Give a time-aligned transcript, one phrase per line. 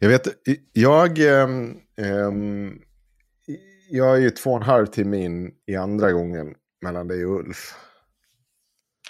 [0.00, 0.28] Jag vet,
[0.72, 2.82] jag, ehm,
[3.90, 7.40] jag är ju två och en halv timme in i andra gången mellan dig och
[7.40, 7.74] Ulf.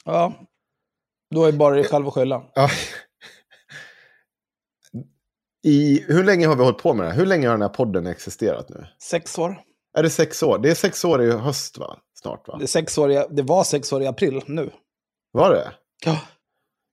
[0.04, 0.34] Ja,
[1.30, 2.44] då är bara dig själv att skylla.
[2.54, 2.70] Ja.
[5.64, 7.18] I, hur länge har vi hållit på med det här?
[7.18, 8.86] Hur länge har den här podden existerat nu?
[9.02, 9.60] Sex år.
[9.98, 10.58] Är det sex år?
[10.58, 11.98] Det är sex år i höst va?
[12.14, 12.56] Snart va?
[12.58, 14.70] Det, är sex år i, det var sex år i april nu.
[15.32, 15.72] Var det?
[16.04, 16.20] Ja.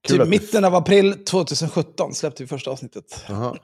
[0.07, 3.25] Typ mitten av april 2017 släppte vi första avsnittet.
[3.29, 3.57] Jaha.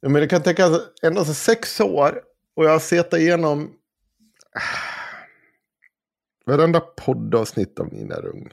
[0.00, 2.20] Ja, men det kan tänka ändå så sex år
[2.56, 3.70] och jag har sett igenom
[6.46, 8.50] varenda poddavsnitt av Nina Rung.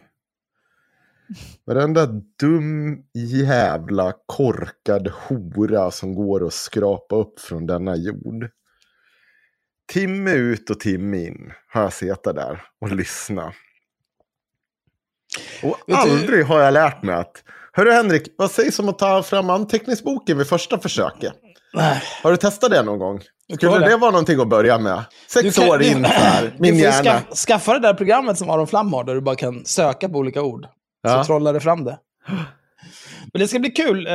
[1.66, 2.06] Varenda
[2.40, 8.50] dum jävla korkad hora som går att skrapa upp från denna jord.
[9.94, 13.54] Timme ut och timme in har jag suttit där och lyssnat.
[15.64, 17.32] Och aldrig har jag lärt mig att
[17.74, 21.34] Hörru Henrik, vad sägs om att ta fram anteckningsboken vid första försöket?
[21.74, 22.04] Nej.
[22.24, 23.22] Har du testat det någon gång?
[23.54, 23.98] Skulle det det.
[23.98, 25.04] vara någonting att börja med?
[25.30, 27.04] Sex kan- år in här, min du får hjärna.
[27.04, 30.18] Skaffa, skaffa det där programmet som Aron Flam har, där du bara kan söka på
[30.18, 30.68] olika ord.
[31.04, 31.10] Ja.
[31.24, 31.98] Så trollar det fram det.
[33.34, 34.08] Men det ska bli kul.
[34.08, 34.14] Eh,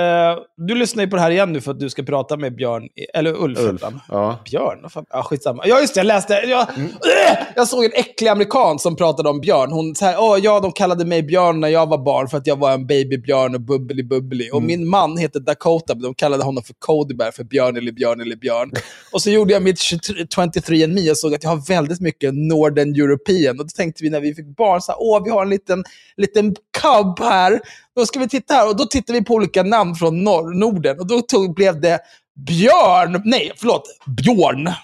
[0.57, 2.89] Du lyssnar ju på det här igen nu för att du ska prata med Björn,
[3.15, 3.59] eller Ulf.
[3.59, 3.83] Ulf.
[4.09, 4.39] Ja.
[4.51, 4.79] Björn?
[4.83, 5.05] Vad fan?
[5.11, 5.63] Ja, skitsamma.
[5.67, 5.99] Ja, just det.
[6.01, 6.33] Jag läste.
[6.35, 6.87] Jag, Mm.
[6.89, 7.39] Äh!
[7.57, 9.73] jag såg en äcklig amerikan som pratade om Björn.
[9.73, 12.47] Hon så här, Åh, ja, de kallade mig Björn när jag var barn för att
[12.47, 14.45] jag var en babybjörn och bubbly bubbly.
[14.45, 14.57] Mm.
[14.57, 17.93] Och min man heter Dakota, men de kallade honom för Cody Bear för Björn eller
[17.93, 18.71] Björn eller Björn.
[19.13, 22.95] och så gjorde jag mitt 23 23andMe och såg att jag har väldigt mycket Northern
[22.95, 23.59] European.
[23.61, 25.85] Och då tänkte vi när vi fick barn, så här, åh, vi har en liten,
[26.17, 27.61] liten cub här.
[27.97, 28.69] Då ska vi titta här.
[28.69, 30.99] Och då tittade vi på olika namn från norr, Norden.
[30.99, 32.01] Och då tog, blev det
[32.47, 34.75] Björn, nej förlåt, Björn.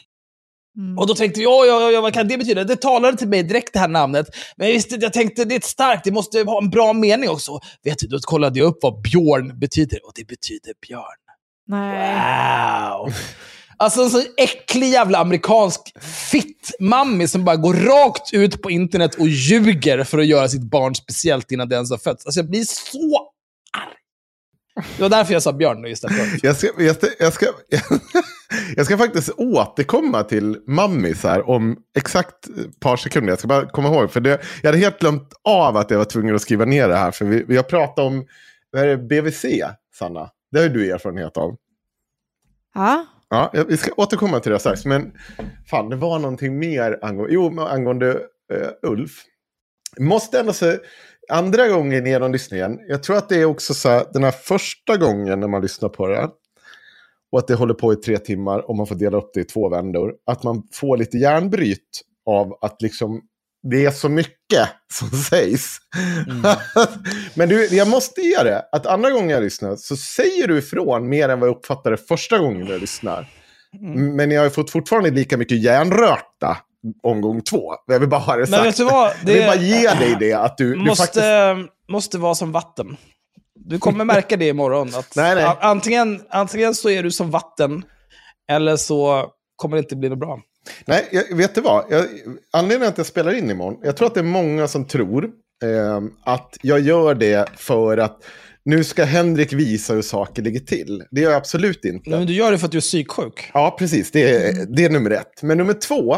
[0.98, 2.64] Och då tänkte jag, ja, ja, vad kan det betyda?
[2.64, 4.26] Det talade till mig direkt det här namnet.
[4.56, 7.60] Men jag, visste, jag tänkte, det är starkt, det måste ha en bra mening också.
[7.82, 10.06] Vet du, då kollade jag upp vad Björn betyder.
[10.06, 11.02] Och det betyder björn.
[11.66, 12.90] Nej.
[12.90, 13.12] Wow!
[13.80, 15.80] Alltså en sån äcklig jävla amerikansk
[16.30, 20.94] fitt-mammi som bara går rakt ut på internet och ljuger för att göra sitt barn
[20.94, 22.26] speciellt innan det ens har fötts.
[22.26, 23.30] Alltså jag blir så
[23.72, 23.94] arg.
[24.96, 26.38] Det var därför jag sa björn just därför.
[26.46, 27.46] Jag ska, jag, ska, jag, ska,
[28.76, 33.30] jag ska faktiskt återkomma till Mammis här om exakt ett par sekunder.
[33.30, 36.04] Jag ska bara komma ihåg, för det, jag hade helt glömt av att jag var
[36.04, 37.10] tvungen att skriva ner det här.
[37.10, 38.26] För vi, har pratat om
[38.70, 39.44] vad är det, BVC,
[39.94, 40.30] Sanna.
[40.52, 41.56] Det har du erfarenhet av.
[42.74, 43.06] Ja.
[43.30, 44.84] Ja, vi ska återkomma till det strax.
[44.84, 45.12] Men
[45.70, 48.12] fan, det var någonting mer angående, jo, angående
[48.52, 49.24] uh, Ulf.
[49.98, 50.78] Måste ändå säga,
[51.28, 54.96] andra gången genom lyssningen, jag tror att det är också så här, den här första
[54.96, 56.28] gången när man lyssnar på det,
[57.32, 59.44] och att det håller på i tre timmar och man får dela upp det i
[59.44, 63.22] två vändor, att man får lite hjärnbryt av att liksom
[63.70, 65.78] det är så mycket som sägs.
[67.34, 71.08] Men du, jag måste ge det, att andra gången jag lyssnar så säger du ifrån
[71.08, 73.26] mer än vad jag uppfattade första gången jag lyssnar.
[74.16, 76.56] Men jag har fått fortfarande lika mycket hjärnröta
[77.02, 77.74] omgång två.
[77.86, 78.50] Jag vill bara ha det sagt.
[78.56, 79.10] Men vet du vad?
[79.10, 81.72] Jag vill Det- bara ge dig det, att du, du måste, faktiskt...
[81.88, 82.96] måste vara som vatten.
[83.54, 84.94] Du kommer märka det imorgon.
[84.94, 85.56] Att Nej, nej.
[85.60, 87.82] Antingen, antingen så är du som vatten,
[88.50, 90.40] eller så kommer det inte bli något bra.
[90.86, 91.84] Nej, jag, vet du vad?
[91.90, 92.06] Jag,
[92.52, 95.24] anledningen att jag spelar in imorgon, jag tror att det är många som tror
[95.64, 98.24] eh, att jag gör det för att
[98.64, 101.04] nu ska Henrik visa hur saker ligger till.
[101.10, 102.10] Det gör jag absolut inte.
[102.10, 103.50] Men du gör det för att du är psyksjuk.
[103.54, 104.10] Ja, precis.
[104.10, 105.42] Det är, det är nummer ett.
[105.42, 106.16] Men nummer två,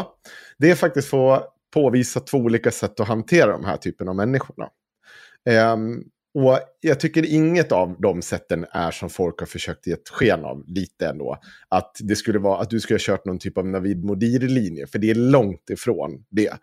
[0.57, 4.15] det är faktiskt för att påvisa två olika sätt att hantera de här typen av
[4.15, 4.67] människorna.
[5.49, 10.09] Ehm, och jag tycker inget av de sätten är som folk har försökt ge ett
[10.09, 11.37] sken av, lite ändå.
[11.69, 14.99] Att det skulle vara att du skulle ha kört någon typ av Navid Modiri-linje, för
[14.99, 16.53] det är långt ifrån det.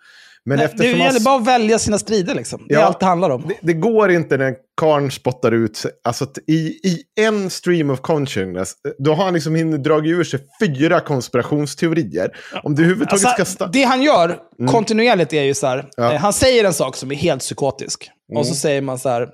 [0.44, 2.34] Men Nej, det eftersom gäller man- bara att välja sina strider.
[2.34, 2.66] Liksom.
[2.68, 3.44] Det är Ja, allt det handlar om.
[3.48, 5.82] det, det går inte när karn spottar ut.
[6.04, 6.56] Alltså i,
[6.88, 12.30] i en stream of consciousness, då har han liksom hinner dragit ur sig fyra konspirationsteorier.
[12.62, 13.64] Om du överhuvudtaget Alltså, ska...
[13.64, 14.38] Sta- det han gör
[14.70, 16.12] kontinuerligt är ju så här, Ja.
[16.12, 18.10] eh, han säger en sak som är helt psykotisk.
[18.36, 19.28] Och så säger man så här,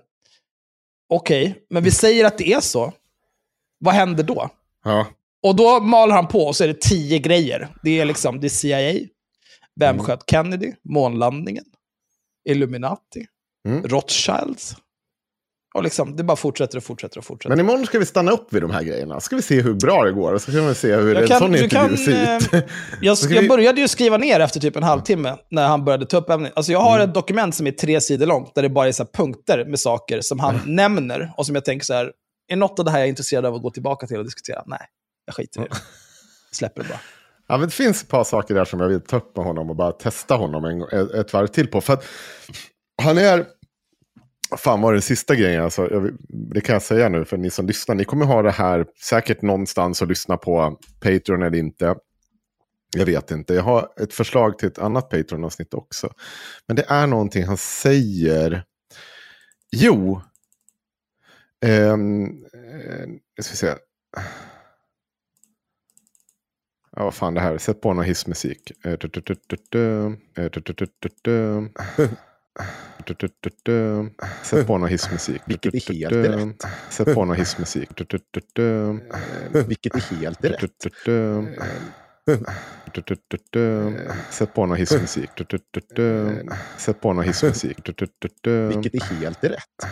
[1.08, 2.92] okej, men vi säger att det är så.
[3.78, 4.50] Vad händer då?
[4.84, 5.06] ja.
[5.42, 7.68] Och då maler han på och så är det tio grejer.
[7.82, 8.92] Det är liksom, det är CIA,
[9.80, 10.04] vem Mm.
[10.04, 11.64] sköt Kennedy, månlandningen,
[12.48, 13.26] Illuminati,
[13.68, 13.82] Mm.
[13.82, 14.76] Rothschilds.
[15.74, 17.56] Och liksom, det bara fortsätter och fortsätter och fortsätter.
[17.56, 19.20] Men imorgon ska vi stanna upp vid de här grejerna.
[19.20, 21.28] Ska vi se hur bra det går och så kan vi se hur Jag en
[21.28, 22.52] kan- sån intervju kan, ser ut.
[22.54, 22.60] eh,
[23.00, 26.06] Jag, ska jag vi- började ju skriva ner efter typ en halvtimme när han började
[26.06, 26.52] ta upp ämnet.
[26.56, 26.92] Alltså jag Mm.
[26.92, 29.80] har ett dokument som är tre sidor långt där det bara är så punkter med
[29.80, 30.74] saker som han Mm.
[30.74, 32.12] nämner och som jag tänker så här,
[32.52, 34.62] är något av det här jag är intresserad av att gå tillbaka till och diskutera?
[34.66, 34.80] Nej,
[35.26, 35.76] jag skiter i det.
[36.52, 37.00] Släpper det bara.
[37.48, 39.70] Ja, men det finns ett par saker där som jag vill ta upp med honom
[39.70, 41.80] och bara testa honom en, ett ett varv till på.
[41.80, 42.04] För att
[43.02, 43.44] han är...
[44.56, 47.66] Fan var den sista grejen, alltså, jag, det kan jag säga nu för ni som
[47.66, 47.94] lyssnar.
[47.94, 51.96] Ni kommer ha det här säkert någonstans och lyssna på Patreon eller inte.
[52.96, 53.54] Jag vet inte.
[53.54, 56.12] Jag har ett förslag till ett annat Patreon-avsnitt också.
[56.66, 58.64] Men det är någonting han säger.
[59.70, 60.20] Jo.
[61.66, 62.44] Um,
[63.34, 63.74] jag ska se.
[66.96, 67.58] Ja, vad fan det här.
[67.58, 68.72] Sätt på någon hissmusik.
[73.06, 73.74] Eh.
[73.74, 74.04] Eh.
[74.42, 75.42] Sätt på någon hissmusik.
[75.44, 76.72] Vilket är helt rätt.
[76.90, 77.90] Sätt på någon hissmusik.
[78.52, 79.00] Du.
[79.68, 80.60] Vilket är helt rätt.
[83.50, 83.98] du.
[84.30, 85.30] Sätt på någon hissmusik.
[85.94, 86.46] Du.
[86.76, 87.78] Sätt på någon hissmusik.
[88.68, 89.86] Vilket är helt rätt.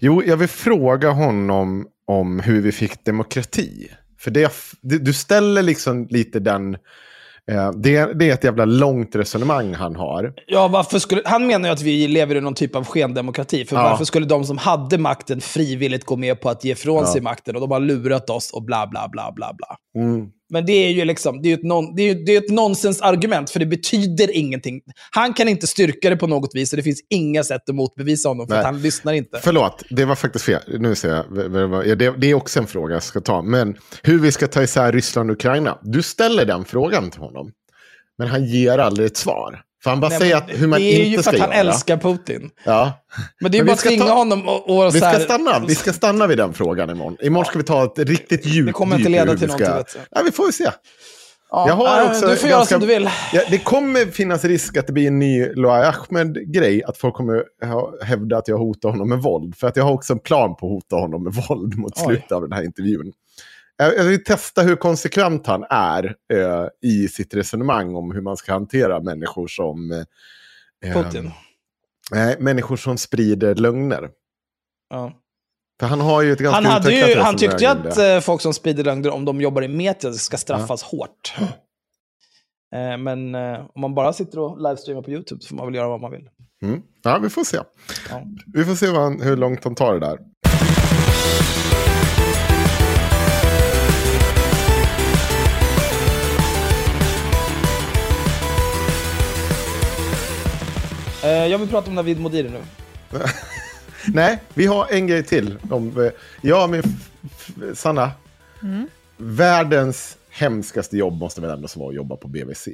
[0.00, 3.88] Jo, jag vill fråga honom om hur vi fick demokrati.
[4.18, 6.76] För det, du ställer liksom lite den...
[7.50, 10.32] Eh, det, det är ett jävla långt resonemang han har.
[10.46, 13.64] Ja, varför skulle, han menar ju att vi lever i någon typ av skendemokrati.
[13.64, 13.82] För Ja.
[13.82, 17.12] varför skulle de som hade makten frivilligt gå med på att ge ifrån Ja.
[17.12, 17.54] sig makten?
[17.54, 20.02] Och de har lurat oss och bla, bla, bla, bla, bla.
[20.02, 20.26] Mm.
[20.50, 23.50] Men det är ju liksom, det är ett, non, det är, det är ett nonsensargument,
[23.50, 24.80] för det betyder ingenting.
[25.10, 28.28] Han kan inte styrka det på något vis, och det finns inga sätt att motbevisa
[28.28, 28.60] honom, för Nej.
[28.60, 29.40] att han lyssnar inte.
[29.42, 30.62] Förlåt, det var faktiskt fel.
[30.78, 31.86] Nu ser jag.
[31.86, 33.42] Ja, Det, det är också en fråga jag ska ta.
[33.42, 35.78] Men hur vi ska ta isär Ryssland och Ukraina.
[35.82, 37.52] Du ställer den frågan till honom.
[38.18, 39.62] Men han ger aldrig ett svar.
[39.86, 41.48] För han bara Nej, säger hur man det är inte ju för ska att han
[41.50, 41.58] göra.
[41.60, 42.50] älskar Putin.
[42.64, 42.92] Ja.
[43.40, 45.06] Men det är ju bara vi att ska tvinga ta- honom och, och Vi ska,
[45.08, 47.16] här, stanna, vi ska stanna vid den frågan imorgon.
[47.22, 49.68] Imorgon ska vi ta ett riktigt djupt Det kommer inte leda till ska...
[49.68, 50.68] någonting, Ja, vi får väl se.
[51.50, 53.10] Ja, Jag har också du får göra ganska- som du vill.
[53.32, 56.84] Ja, det kommer finnas risk att det blir en ny Loa Ahmed-grej.
[56.84, 57.42] Att folk kommer
[58.04, 59.56] hävda att jag hotar honom med våld.
[59.56, 62.04] För att jag har också en plan på att hota honom med våld mot Oj.
[62.04, 63.12] slutet av den här intervjun.
[63.78, 68.52] Jag vill testa hur konsekvent han är eh, i sitt resonemang om hur man ska
[68.52, 69.92] hantera människor som...
[70.84, 71.30] Eh, Putin.
[72.10, 74.10] Nej, människor som sprider lögner.
[74.90, 75.12] Ja.
[75.80, 78.14] För han har ju ett ganska Han, hade ju, han tyckte ju att det.
[78.14, 81.34] eh, folk som sprider lögner, om de jobbar i media, ska straffas hårt.
[82.74, 85.74] Eh, Men eh, om man bara sitter och livestreamar på YouTube så får man väl
[85.74, 86.28] göra vad man vill.
[86.62, 86.82] Mm.
[87.02, 87.56] Ja, vi får se.
[88.10, 88.22] Ja.
[88.52, 90.18] Vi får se han, hur långt han tar det där.
[101.28, 102.62] Jag vill prata om Navid Modiri nu.
[104.14, 105.58] Nej, vi har en grej till.
[105.70, 106.10] Om, eh,
[106.84, 108.10] f- f- Sanna.
[109.16, 112.68] Världens hemskaste jobb måste väl ändå vara att jobba på BVC.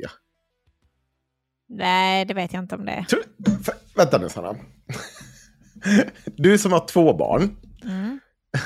[1.68, 3.02] Nej, det vet jag inte om det är.
[3.02, 3.22] Tror,
[3.64, 4.56] för, vänta nu Sanna.
[6.24, 7.56] Du som har två barn.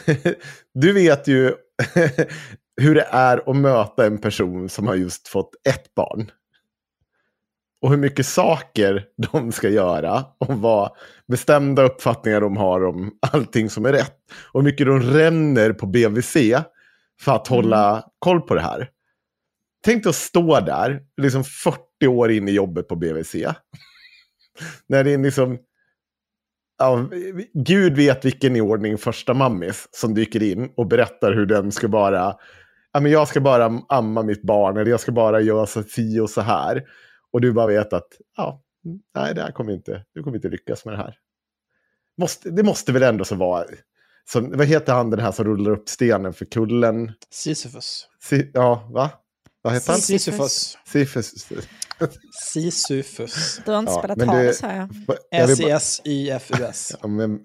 [0.74, 1.54] Du vet ju
[2.80, 6.30] hur det är att möta en person som har just fått ett barn.
[7.82, 10.24] Och hur mycket saker de ska göra.
[10.38, 10.90] Och vad
[11.28, 14.16] bestämda uppfattningar de har om allting som är rätt.
[14.52, 16.36] Och hur mycket de ränner på BVC
[17.20, 18.90] för att hålla koll på det här.
[19.84, 23.34] Tänk dig att stå där, liksom 40 år in i jobbet på BVC.
[24.88, 25.58] När det är liksom...
[26.78, 27.08] Ja,
[27.54, 31.88] Gud vet vilken i ordning första mammis som dyker in och berättar hur den ska
[31.88, 32.34] bara...
[32.92, 35.82] Ja, men jag ska bara amma mitt barn eller jag ska bara göra så
[36.22, 36.84] och så här.
[37.32, 38.62] Och du bara vet att ja,
[39.14, 41.18] nej, det här kommer inte, du kommer inte lyckas med det här.
[42.20, 43.64] Måste, det måste väl ändå så vara...
[44.32, 47.12] Som, vad heter han den här som rullar upp stenen för kullen?
[47.30, 48.08] Sisyfos.
[48.22, 49.10] Si, ja, va?
[49.62, 50.00] Vad heter han?
[50.00, 50.78] Sisyfos.
[50.86, 51.46] Sisyfos.
[52.52, 53.60] Sisyfos.
[53.64, 54.88] Du har inte Ja, spelat Hades bara-
[55.32, 56.96] S-I-S-Y-F-U-S.
[57.02, 57.40] Ja, men,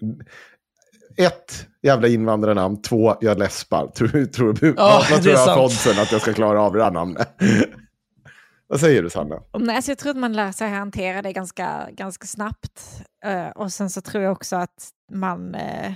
[1.18, 2.82] ett, jävla invandrarnamn.
[2.82, 3.88] Två, jag läspar.
[3.88, 6.92] Tror, tror, du- Ja, vad, tror jag har att jag ska klara av det här
[6.92, 7.28] namnet?
[8.72, 9.44] Vad säger du, Sanna?
[9.60, 13.04] Nej, alltså jag tror att man lär sig hantera det ganska, ganska snabbt.
[13.26, 15.94] Eh, och sen så tror jag också att man, eh,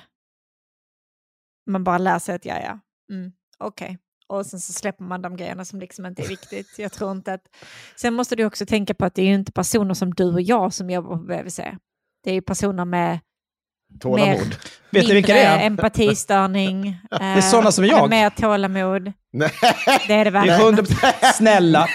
[1.70, 2.80] man bara lär sig att ja, ja,
[3.12, 3.98] mm, okej.
[4.28, 6.76] Och sen så släpper man de grejerna som liksom inte är viktigt.
[6.78, 7.42] Jag tror inte att...
[7.96, 10.42] Sen måste du också tänka på att det är ju inte personer som du och
[10.42, 11.60] jag som jobbar på BVC.
[12.24, 13.20] Det är ju personer med
[14.00, 14.56] Tålamod?
[14.92, 15.68] Vet ni vilka det är?
[15.68, 16.98] empatistörning.
[17.10, 18.10] det är sådana som jag.
[18.10, 19.14] Mer tålamod.
[19.38, 19.52] Nej.
[20.08, 20.60] Det är det Det är verkligen.
[20.62, 20.84] hundra...
[21.34, 21.88] Snälla.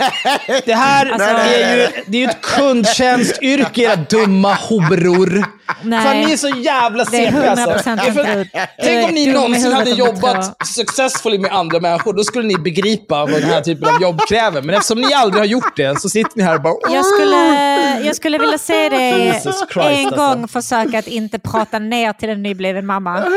[0.65, 5.45] Det här Alltså- är ju det är ju ett kundtjänstyrke, era dumma horor.
[5.83, 6.05] Nej.
[6.05, 7.71] Fan, ni är så jävla CP alltså.
[7.71, 8.49] 100% Det är för- inte du.
[8.83, 13.31] Tänk om ni någonsin hade jobbat successfully med andra människor, då skulle ni begripa vad
[13.33, 14.63] den här typen av jobb kräver.
[14.63, 16.75] Men eftersom ni aldrig har gjort det, så sitter ni här och bara...
[16.95, 17.37] Jag skulle,
[18.07, 20.17] jag skulle vilja se dig Christ, en alltså.
[20.17, 23.25] gång försöka att inte prata ner till en nybliven mamma.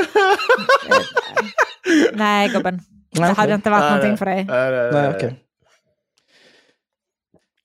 [2.13, 2.79] Nej, gubben.
[3.13, 4.45] Det Nej, hade inte varit någonting för dig.
[4.45, 5.39] Nej, nej, Nej, okej.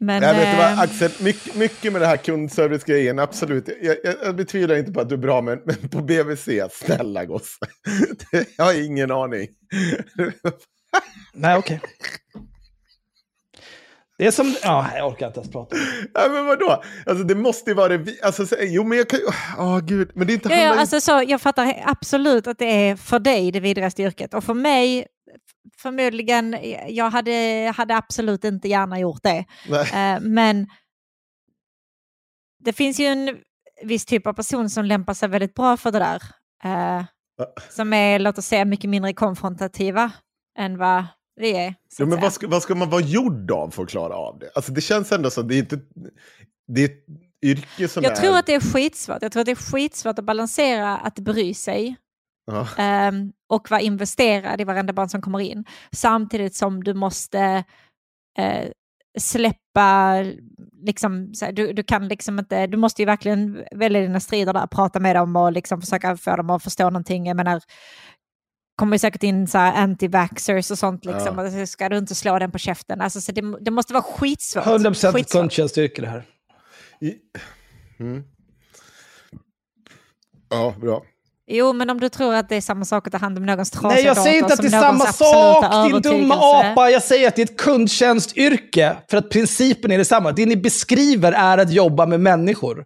[0.01, 3.69] Men, Jag vet vad, eh, Axel, mycket, mycket med det här kundservice-grejen, absolut.
[3.83, 7.25] Jag, jag, jag betvivlar inte på att du är bra, men, men på BVC, snälla
[7.25, 7.59] gosse.
[8.57, 9.49] Jag har ingen aning.
[11.35, 11.81] Nej, okej.
[14.19, 14.57] Det är som...
[14.63, 15.77] Ja, jag orkar inte ens prata.
[16.15, 16.83] Ja, men vadå?
[17.07, 18.21] Alltså det måste ju vara det vi...
[18.23, 19.21] Alltså, så, jo, men jag kan
[19.59, 20.11] Åh, gud.
[20.15, 20.49] Men det är inte...
[20.49, 24.35] ja, ja, alltså så, jag fattar absolut att det är för dig det vidrigaste yrket.
[24.35, 25.07] Och för mig,
[25.77, 26.57] förmodligen,
[26.89, 29.45] jag hade, hade absolut inte gärna gjort det.
[29.95, 30.67] Eh, men
[32.65, 33.37] det finns ju en
[33.83, 36.23] viss typ av person som lämpar sig väldigt bra för det där.
[36.65, 37.05] Eh,
[37.71, 40.11] som är, låt oss säga, mycket mindre konfrontativa
[40.59, 41.05] än vad
[41.41, 41.75] vi är.
[41.99, 44.51] Jo, men vad ska, vad ska man vara gjord av för att klara av det?
[44.55, 45.81] Alltså det känns ändå att det är inte...
[46.67, 47.05] Det är ett
[47.43, 48.17] yrke som Jag är...
[48.17, 49.23] tror att det är skitsvårt.
[49.23, 51.97] Jag tror att det är skitsvårt att balansera att bry sig
[52.49, 52.69] Ja.
[52.79, 55.65] ehm, och vara investerad i varenda barn som kommer in.
[55.93, 57.65] Samtidigt som du måste
[58.39, 58.69] eh,
[59.19, 60.15] släppa,
[60.83, 64.53] liksom, så här, du, du kan liksom inte, du måste ju verkligen välja dina strider
[64.53, 67.27] där, prata med dem och liksom försöka få dem att förstå någonting.
[67.27, 67.61] Jag menar,
[68.77, 72.39] kommer ju säkert in så anti-vaxxers och sånt, liksom, och så ska du inte slå
[72.39, 73.01] den på käften.
[73.01, 74.65] Alltså, så det, det måste vara skitsvårt.
[74.65, 75.41] 100% ett Skitsvårt.
[75.41, 76.25] kundtjänstyrke det här.
[77.01, 77.15] I...
[77.99, 78.25] Mm.
[80.49, 81.03] Ja, bra.
[81.51, 83.71] Jo, men om du tror att det är samma sak att ta hand om någons
[83.71, 86.91] trasiga Nej, jag säger inte att det är samma sak, din dumma apa.
[86.91, 90.33] Jag säger att det är ett kundtjänstyrke, för att principen är detsamma.
[90.33, 92.85] Det ni beskriver är att jobba med människor.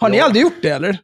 [0.00, 0.24] Har ni Ja.
[0.24, 0.98] aldrig gjort det, eller?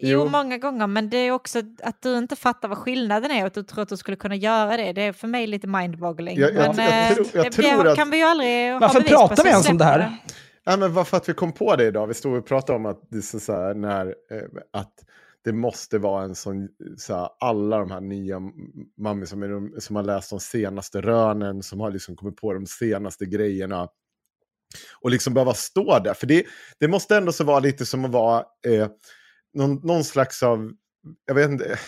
[0.00, 0.28] Jo, Jo.
[0.28, 3.54] många gånger, men det är också att du inte fattar vad skillnaden är och att
[3.54, 4.92] du tror att du skulle kunna göra det.
[4.92, 6.38] Det är för mig lite mindboggling.
[6.38, 8.72] Jag- jag- men jag eh, tror- jag det, tror det att- kan vi ju aldrig
[8.72, 10.16] ha Varför pratar vi ens om det här?
[10.64, 12.06] Ja, men varför att vi kom på det idag?
[12.06, 14.12] Vi stod och pratade om att det, är så så här, när, eh,
[14.72, 14.92] att
[15.46, 18.40] det måste vara en sån, så här, alla de här nya
[18.98, 22.52] mammor som, är de, som har läst de senaste rönen, som har liksom kommit på
[22.52, 23.88] de senaste grejerna.
[25.00, 26.14] Och liksom behöva stå där.
[26.14, 26.44] För det,
[26.80, 28.88] det måste ändå så vara lite som att vara eh,
[29.54, 30.72] någon, någon slags av,
[31.26, 31.78] jag vet inte,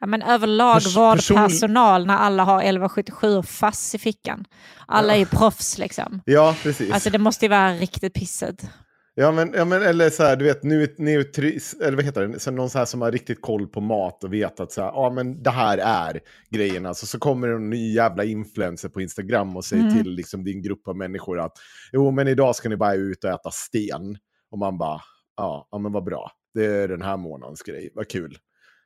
[0.00, 4.44] Ja, men överlag Pers- vårdpersonal när alla har 1177 och fass i fickan.
[4.86, 6.20] Alla är ju proffs liksom.
[6.24, 6.92] ja precis.
[6.92, 8.70] Alltså det måste ju vara riktigt pisset.
[9.14, 12.38] Ja, men, ja, men eller så här, du vet, nu, neutris, eller vad heter det,
[12.38, 14.88] så någon så här som har riktigt koll på mat och vet att så här,
[14.88, 16.86] ja men det här är grejen.
[16.86, 20.62] Alltså, så kommer det en ny jävla influencer på Instagram och säger till liksom, din
[20.62, 21.52] grupp av människor att
[21.92, 24.16] jo men idag ska ni bara ut och äta sten.
[24.50, 25.00] Och man bara,
[25.36, 28.38] ja, ja men vad bra, det är den här månadens grej, vad kul.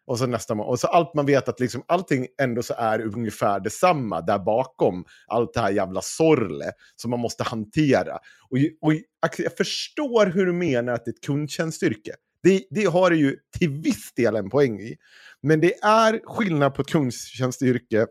[0.06, 0.70] Och så nästa månad.
[0.70, 5.04] Och så allt man vet att liksom allting ändå så är ungefär detsamma där bakom.
[5.26, 8.18] Allt det här jävla sorle som man måste hantera.
[8.50, 8.92] Och, och
[9.38, 12.14] jag förstår hur du menar att det är ett kundtjänstyrke.
[12.42, 14.96] Det, det har du ju till viss del en poäng i.
[15.42, 18.06] Men det är skillnad på ett kundtjänstyrke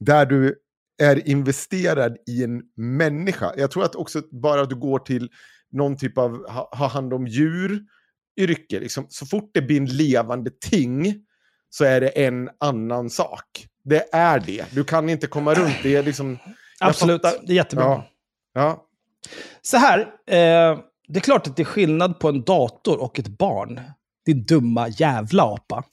[0.00, 0.54] där du
[1.02, 3.52] är investerad i en människa.
[3.56, 5.28] Jag tror att också bara att du går till
[5.72, 7.80] någon typ av ha, ha hand om djur
[8.38, 11.24] yrke, liksom, så fort det blir en levande ting
[11.70, 13.44] så är det en annan sak.
[13.84, 14.64] Det är det.
[14.70, 15.74] Du kan inte komma runt.
[15.82, 16.38] Det är liksom...
[16.80, 17.84] Absolut, fattar- det är jättebra.
[17.84, 18.04] Ja.
[18.54, 18.84] ja.
[19.62, 23.28] Så här, eh, det är klart att det är skillnad på en dator och ett
[23.28, 23.80] barn.
[24.26, 25.84] Din dumma jävla apa.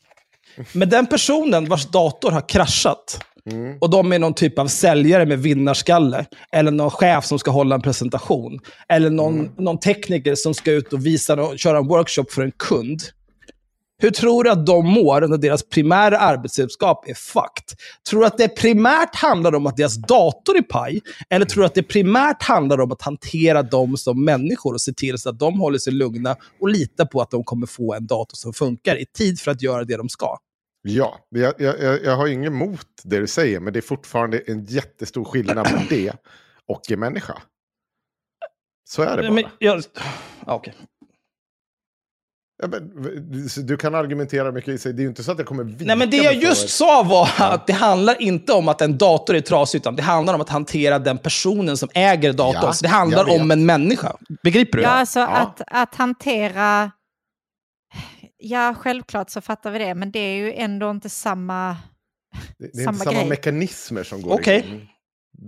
[0.73, 3.19] Men den personen vars dator har kraschat
[3.51, 3.77] Mm.
[3.81, 7.75] och de är någon typ av säljare med vinnarskalle, eller någon chef som ska hålla
[7.75, 9.51] en presentation, eller någon, Mm.
[9.57, 13.01] någon tekniker som ska ut och visa och köra en workshop för en kund.
[13.97, 17.77] Hur tror du att de mår när deras primära arbetsredskap är fucked?
[18.09, 21.01] Tror du att det primärt handlar om att deras dator är paj?
[21.29, 24.93] Eller tror du att det primärt handlar om att hantera dem som människor och se
[24.93, 28.07] till så att de håller sig lugna och lita på att de kommer få en
[28.07, 30.37] dator som funkar i tid för att göra det de ska?
[30.81, 34.65] Ja, jag, jag, jag har inget emot det du säger, men det är fortfarande en
[34.65, 36.13] jättestor skillnad på det
[36.67, 37.41] och en människa.
[38.89, 39.31] Så är det bara.
[39.31, 39.83] Men, jag,
[40.45, 40.73] ja, okej.
[42.71, 44.93] Ja, men, du- kan argumentera mycket i sig.
[44.93, 47.03] Det är ju inte så att jag kommer vika Nej, men det jag just sa
[47.03, 50.41] var att det handlar inte om att en dator är trasig, utan det handlar om
[50.41, 52.61] att hantera den personen som äger datorn.
[52.63, 54.15] Ja, Så det handlar om en människa.
[54.43, 54.83] Begriper du?
[54.83, 55.27] Ja, alltså Ja.
[55.27, 56.91] Att, att hantera...
[58.37, 61.77] Ja, självklart så fattar vi det, men det är ju ändå inte samma...
[62.57, 63.29] Det, det är samma inte samma grej.
[63.29, 64.57] mekanismer som går Okej.
[64.67, 64.89] igång.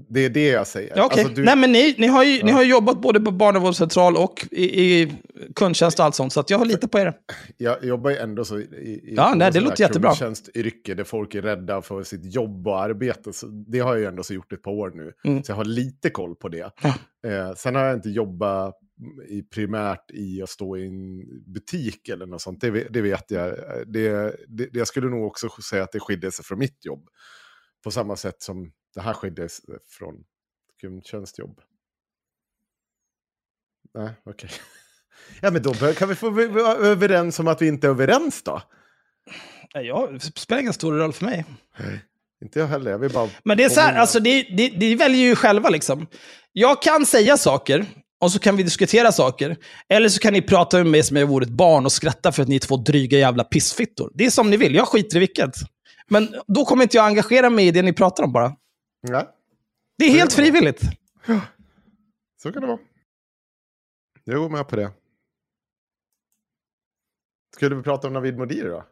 [0.10, 0.94] Det är det jag säger.
[0.96, 1.20] Ja, okej.
[1.24, 2.56] Alltså, du- Nej, men ni, ni, har ju, ni Ja.
[2.56, 4.64] har ju jobbat både på barnavårdscentral och i,
[5.02, 5.12] i
[5.56, 7.14] kundtjänst och allt sånt, så att jag har lite på er.
[7.58, 10.10] Jag jobbar ju ändå så i, i Ja, i nej, det låter jättebra.
[10.10, 13.34] kundtjänstyrke där folk är rädda för sitt jobb och arbete.
[13.34, 15.14] Så det har jag ju ändå så gjort ett par år nu.
[15.32, 15.44] Mm.
[15.44, 16.72] Så jag har lite koll på det.
[16.84, 16.94] Ja.
[17.30, 18.76] Eh, sen har jag inte jobbat
[19.30, 21.20] i, primärt i att stå i en
[21.54, 22.62] butik eller något sånt.
[22.62, 23.48] Det, det vet jag.
[23.48, 23.54] Eh,
[23.88, 27.08] det, det, jag skulle nog också säga att det skiljer sig från mitt jobb.
[27.84, 30.24] På samma sätt som det här skiljer sig från
[30.82, 31.62] kundtjänstjobb.
[33.94, 34.50] Nej, okej.
[35.42, 38.62] Ja, men då kan vi få vara överens om att vi inte är överens då?
[39.76, 41.46] Nej, Ja, det spelar ingen stor roll för mig.
[42.44, 43.30] Inte jag heller, jag vill bara...
[43.44, 46.08] Men det är så här, alltså det, det, det väljer ju själva liksom.
[46.52, 47.86] Jag kan säga saker,
[48.20, 49.58] och så kan vi diskutera saker.
[49.90, 52.32] Eller så kan ni prata med mig som om jag vore ett barn och skratta
[52.32, 54.12] för att ni är två dryga jävla pissfittor.
[54.14, 55.56] Det är som ni vill, jag skiter i vilket.
[56.10, 58.54] Men då kommer inte jag engagera mig i det ni pratar om bara.
[59.02, 59.26] Nej,
[59.98, 60.82] Det är helt frivilligt.
[62.44, 62.80] så kan det vara.
[64.24, 64.92] Jag går med på det.
[67.56, 68.84] Skulle vi prata om Navid Modiri då?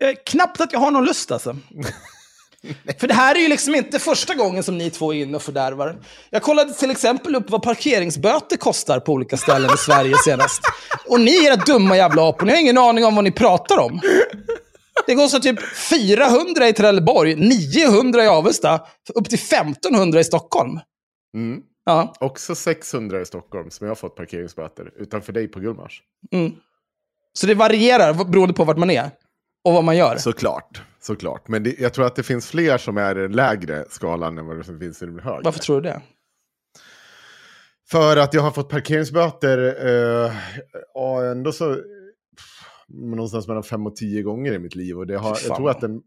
[0.00, 1.56] Eh, Knappt att jag har någon lust alltså.
[2.98, 5.42] För det här är ju liksom inte första gången som ni två är inne och
[5.42, 5.98] fördärvar.
[6.30, 10.60] Jag kollade till exempel upp vad parkeringsböter kostar på olika ställen i Sverige senast.
[11.06, 14.00] Och ni era dumma jävla apor, ni har ingen aning om vad ni pratar om.
[15.06, 15.58] Det kostar typ
[15.90, 18.80] 400 i Trelleborg, 900 i Avesta,
[19.14, 20.80] upp till 1500 i Stockholm.
[21.34, 21.62] Mm.
[21.84, 26.02] Ja, Också 600 i Stockholm som jag har fått parkeringsböter utanför dig på Gullmars.
[26.32, 26.52] mm.
[27.32, 29.10] Så det varierar beroende på vart man är
[29.64, 30.16] och vad man gör.
[30.16, 31.48] Såklart, såklart.
[31.48, 34.46] Men det, jag tror att det finns fler som är i den lägre skalan än
[34.46, 35.40] vad det som finns i den högre.
[35.44, 36.02] Varför tror du det?
[37.90, 40.32] För att jag har fått parkeringsböter eh,
[40.94, 41.76] ja, ändå så
[42.88, 44.98] någonstans mellan fem och tio gånger i mitt liv.
[44.98, 46.02] Och det har, jag tror att den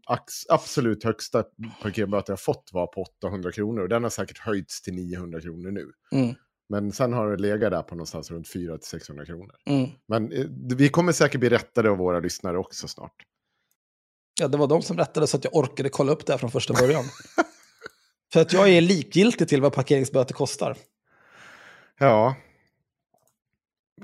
[0.48, 1.44] absolut högsta
[1.82, 3.82] parkeringsböter jag fått var på 800 kronor.
[3.82, 5.92] Och den har säkert höjts till 900 kronor nu.
[6.12, 6.34] Mm.
[6.68, 9.54] Men sen har det legat där på någonstans runt 400-600 kronor.
[9.66, 9.90] Mm.
[10.08, 13.14] Men eh, vi kommer säkert bli rättade av våra lyssnare också snart.
[14.40, 16.50] Ja, det var de som rättade så att jag orkade kolla upp det här från
[16.50, 17.04] första början.
[18.32, 20.76] För att jag är likgiltig till vad parkeringsböter kostar.
[21.98, 22.36] Ja.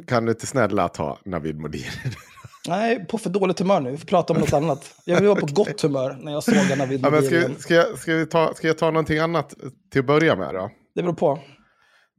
[0.06, 1.84] Kan du inte snälla ta Navid Modiri?
[2.68, 3.90] Nej, på för dåligt humör nu.
[3.90, 4.94] Vi får prata om något annat.
[5.04, 7.54] Jag vill vara på gott humör när jag sågar Navid ja, men ska, Modiri.
[7.58, 9.54] ska, jag, ska, vi ta, ska jag ta någonting annat
[9.90, 10.70] till att börja med då?
[10.94, 11.40] Det beror på.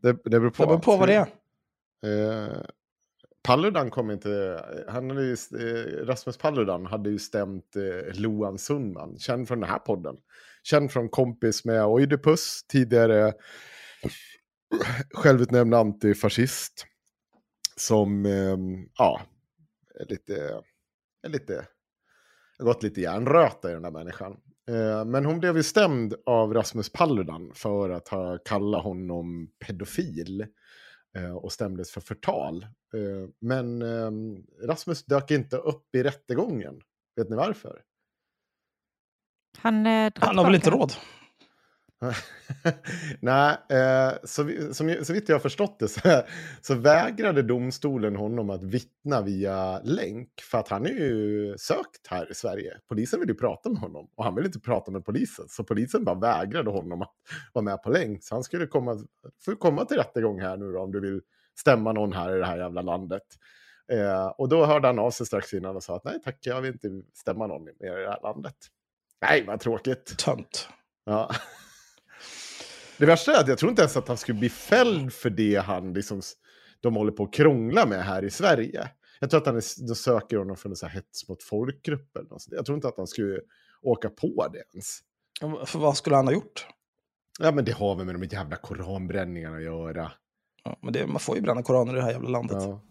[0.01, 0.63] Det, det beror på.
[0.63, 1.27] Det beror på vad det är.
[2.05, 2.57] Eh,
[3.43, 4.61] Paludan kom inte...
[4.87, 9.69] Han hade ju, eh, Rasmus Paludan hade ju stämt eh, Loan Sundman, känd från den
[9.69, 10.15] här podden.
[10.63, 13.33] Känd från kompis med Oidipus, tidigare
[15.13, 16.85] självutnämnd antifascist.
[17.77, 18.57] Som, eh,
[18.97, 19.21] ja,
[20.03, 20.61] lite...
[21.23, 21.67] Är lite
[22.57, 24.37] har gått lite järnröta i den där människan.
[24.69, 30.47] Eh, Men hon blev ju stämd av Rasmus Paludan för att ha kallat honom pedofil
[31.17, 32.63] eh, och stämdes för förtal.
[32.63, 34.11] Eh, Men eh,
[34.67, 36.81] Rasmus dök inte upp i rättegången.
[37.15, 37.81] Vet ni varför?
[39.57, 40.93] Han, eh, Han har väl inte råd?
[43.19, 46.21] Nej, eh, så, som, så vitt jag har förstått det så,
[46.61, 50.29] så vägrade domstolen honom att vittna via länk.
[50.51, 52.77] För att han är ju sökt här i Sverige.
[52.89, 55.45] Polisen vill ju prata med honom och han vill inte prata med polisen.
[55.49, 57.13] Så polisen bara vägrade honom att
[57.53, 58.23] vara med på länk.
[58.23, 59.05] Så han skulle komma,
[59.45, 61.21] får komma till rättegång här nu då om du vill
[61.59, 63.23] stämma någon här i det här jävla landet.
[63.91, 66.61] Eh, och då hörde han av sig strax innan och sa att nej tack, jag
[66.61, 68.55] vill inte stämma någon mer i det här landet.
[69.21, 70.17] Nej, vad tråkigt.
[70.17, 70.69] Tönt.
[71.05, 71.31] Ja.
[72.97, 75.55] Det värsta är att jag tror inte ens att han skulle bli fälld för det
[75.55, 76.21] han liksom,
[76.81, 78.89] de håller på att krångla med här i Sverige.
[79.19, 82.17] Jag tror att han är, de söker honom för en så här hets mot folkgrupp.
[82.17, 82.45] Eller något.
[82.51, 83.39] Jag tror inte att han skulle
[83.81, 84.99] åka på det ens.
[85.65, 86.67] För vad skulle han ha gjort?
[87.39, 90.11] Ja, men det har väl med de jävla koranbränningarna att göra.
[90.63, 92.57] Ja, men det, man får ju bränna koraner i det här jävla landet.
[92.59, 92.81] Ja.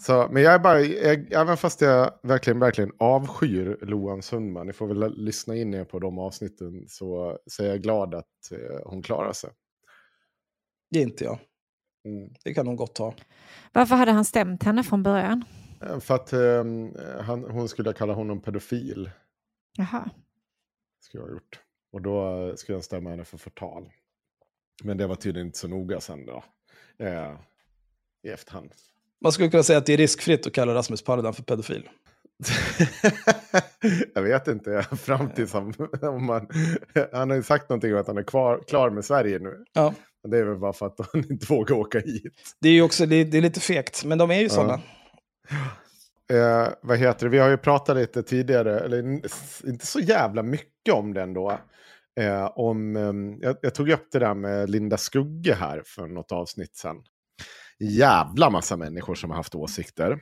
[0.00, 4.72] Så, men jag är bara, jag, även fast jag verkligen, verkligen avskyr Loan Sundman, ni
[4.72, 8.80] får väl lyssna in er på de avsnitten, så, så är jag glad att eh,
[8.84, 9.50] hon klarar sig.
[10.90, 11.38] Det är inte jag.
[12.04, 12.34] Mm.
[12.44, 13.14] Det kan hon gott ha.
[13.72, 15.44] Varför hade han stämt henne från början?
[15.82, 16.64] Eh, För att eh,
[17.22, 19.10] han, hon skulle kalla honom pedofil,
[19.76, 20.10] Jaha.
[21.00, 21.60] skulle jag ha gjort.
[21.92, 23.90] Och då skulle jag stämma henne för förtal.
[24.84, 26.44] Men det var tydligen inte så noga sen då,
[26.98, 27.36] eh,
[28.22, 28.70] i efterhand.
[29.22, 31.88] Man skulle kunna säga att det är riskfritt att kalla Rasmus Paludan för pedofil.
[34.14, 36.48] jag vet inte, fram tills han, om man,
[37.12, 39.64] han har ju sagt någonting om att han är kvar, klar med Sverige nu.
[39.72, 39.94] Ja.
[40.28, 42.56] Det är väl bara för att han inte vågar åka hit.
[42.60, 44.80] Det är ju också det, det är lite fegt, men de är ju sådana.
[46.32, 47.30] Eh, vad heter det?
[47.30, 49.02] Vi har ju pratat lite tidigare, eller
[49.68, 51.58] inte så jävla mycket om den då.
[52.20, 56.32] Eh, om, ehm, jag, jag tog upp det där med Linda Skugge här för något
[56.32, 56.96] avsnitt sen.
[57.80, 60.20] Jävla massa människor som har haft åsikter.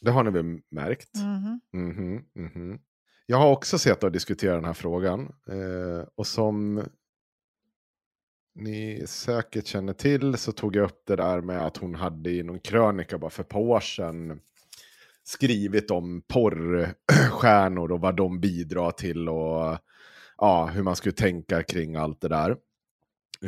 [0.00, 1.10] Det har ni väl märkt?
[1.16, 1.60] Mhm.
[1.72, 2.80] Mhm, mhm.
[3.26, 5.20] Jag har också sett och diskuterat den här frågan.
[5.48, 6.82] Eh, och som
[8.54, 12.42] ni säkert känner till så tog jag upp det där med att hon hade i
[12.42, 14.40] någon krönika bara för ett par år sedan
[15.24, 19.78] skrivit om porrstjärnor och vad de bidrar till och
[20.38, 22.56] ja, hur man skulle tänka kring allt det där.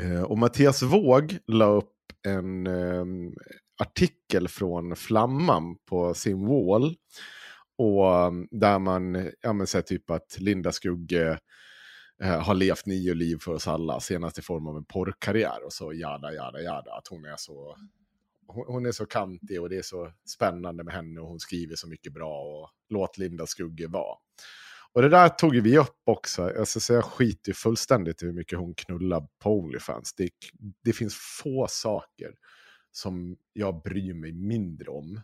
[0.01, 1.94] Eh, och Mattias Våg la upp
[2.25, 3.05] en eh,
[3.79, 6.97] artikel från Flamman på sin wall.
[7.77, 11.39] Och um, där man ja, men, säger typ att Linda Skugge
[12.23, 15.73] eh, har levt nio liv för oss alla, senast i form av en porrkarriär och
[15.73, 16.93] så jada, jada, jada.
[16.93, 17.77] Att hon är så,
[18.47, 21.77] hon, hon är så kantig och det är så spännande med henne och hon skriver
[21.77, 24.17] så mycket bra och låt Linda Skugge vara.
[24.95, 26.53] Och det där tog ju vi upp också.
[26.55, 30.15] Jag, så jag skiter ju fullständigt i hur mycket hon knullar på Onlyfans.
[30.15, 30.31] Det,
[30.85, 32.35] det finns få saker
[32.93, 35.21] som jag bryr mig mindre om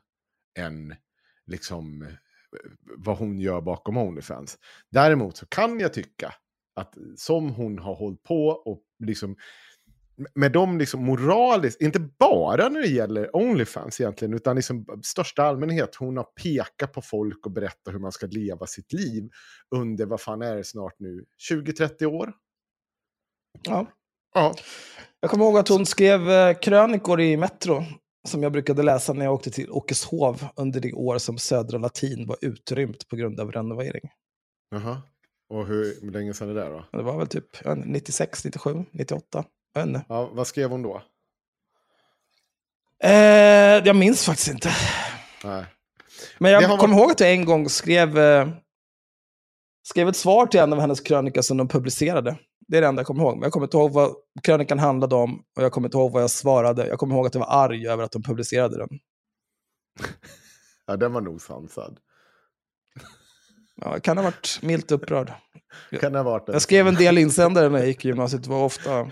[0.58, 0.94] än
[1.46, 2.06] liksom
[2.96, 4.58] vad hon gör bakom Onlyfans.
[4.90, 6.34] Däremot så kan jag tycka
[6.74, 9.36] att som hon har hållit på och liksom
[10.34, 15.94] med de liksom moraliskt, inte bara när det gäller Onlyfans egentligen, utan liksom största allmänhet,
[15.94, 19.30] hon har pekat på folk och berättat hur man ska leva sitt liv
[19.74, 22.32] under, vad fan är det snart nu, 20-30 år?
[23.62, 23.86] Ja.
[24.34, 24.54] Ja.
[25.20, 27.84] Jag kommer ihåg att hon skrev eh, krönikor i Metro,
[28.28, 32.26] som jag brukade läsa när jag åkte till Åkeshov under det år som Södra Latin
[32.26, 34.10] var utrymt på grund av renovering.
[34.70, 35.02] Jaha.
[35.48, 36.98] Och hur länge sedan är det där då?
[36.98, 39.44] Det var väl typ jag vet inte, 96, 97, 98.
[39.72, 40.04] Jag vet inte.
[40.08, 41.02] Ja, vad skrev hon då?
[43.04, 43.10] Eh,
[43.86, 44.70] jag minns faktiskt inte.
[45.44, 45.64] Nej.
[46.38, 48.48] Men jag kommer varit- ihåg att jag en gång skrev, eh,
[49.82, 52.38] skrev ett svar till en av hennes krönikor som de publicerade.
[52.68, 53.34] Det är det enda jag kommer ihåg.
[53.36, 56.22] Men jag kommer inte ihåg vad krönikan handlade om och jag kommer inte ihåg vad
[56.22, 56.86] jag svarade.
[56.86, 58.88] Jag kommer ihåg att jag var arg över att de publicerade den.
[60.86, 61.98] Ja, den var nog sansad.
[63.76, 65.32] Ja, jag kan ha varit milt upprörd.
[66.00, 66.44] Kan ha varit.
[66.48, 68.42] Jag skrev en del insändare när jag gick i gymnasiet.
[68.42, 69.10] Det var ofta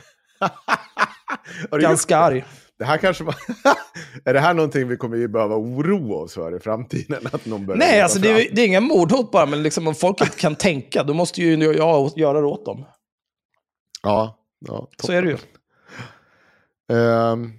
[1.81, 2.45] ganska arg.
[2.79, 3.35] Det här kanske var...
[4.25, 7.27] är det här någonting vi kommer behöva oroa oss för i framtiden?
[7.33, 9.95] Att någon börjar Nej, alltså det, är, det är inga mordhot bara, men liksom, om
[9.95, 12.85] folk inte kan tänka, då måste ju jag göra det åt dem.
[14.03, 15.39] Ja, ja Så är det ju.
[16.97, 17.53] Ehm.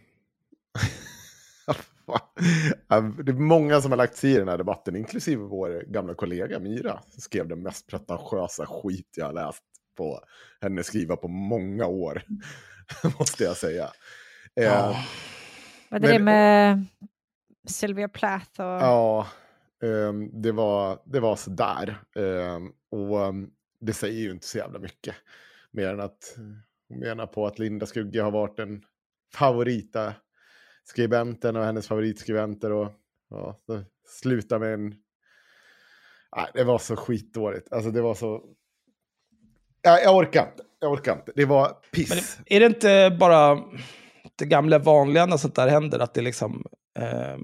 [3.24, 6.60] det är många som har lagt sig i den här debatten, inklusive vår gamla kollega
[6.60, 7.00] Myra.
[7.10, 9.64] Som skrev den mest pretentiösa skit jag har läst
[9.96, 10.20] på
[10.62, 12.22] henne skriva på många år.
[13.20, 13.84] Måste jag säga.
[14.56, 15.04] Ehm, Ja.
[15.90, 16.86] Var det Men- det med
[17.68, 18.66] Sylvia Plath och...
[18.66, 19.28] Ja,
[19.84, 21.98] ehm, det var, det var sådär.
[22.16, 23.50] Um, och ehm,
[23.82, 25.16] det säger ju inte så jävla mycket.
[25.72, 26.34] Mer än att
[26.90, 28.84] hon menar på att Linda Skugge har varit den
[29.34, 30.14] favorita
[30.84, 32.72] skribenten och hennes favoritskribenter.
[32.72, 32.92] Och
[33.30, 34.96] ja, det slutar med en...
[36.36, 37.74] Nej, det var så skitdåligt.
[37.74, 38.44] Alltså det var så
[39.82, 40.64] jag, jag orkar inte.
[40.80, 41.32] Jag orkar inte.
[41.36, 42.10] Det var piss.
[42.10, 43.64] Men är det inte bara
[44.36, 46.00] det gamla vanliga när sånt där händer?
[46.00, 46.66] Att det liksom...
[47.00, 47.38] Eh,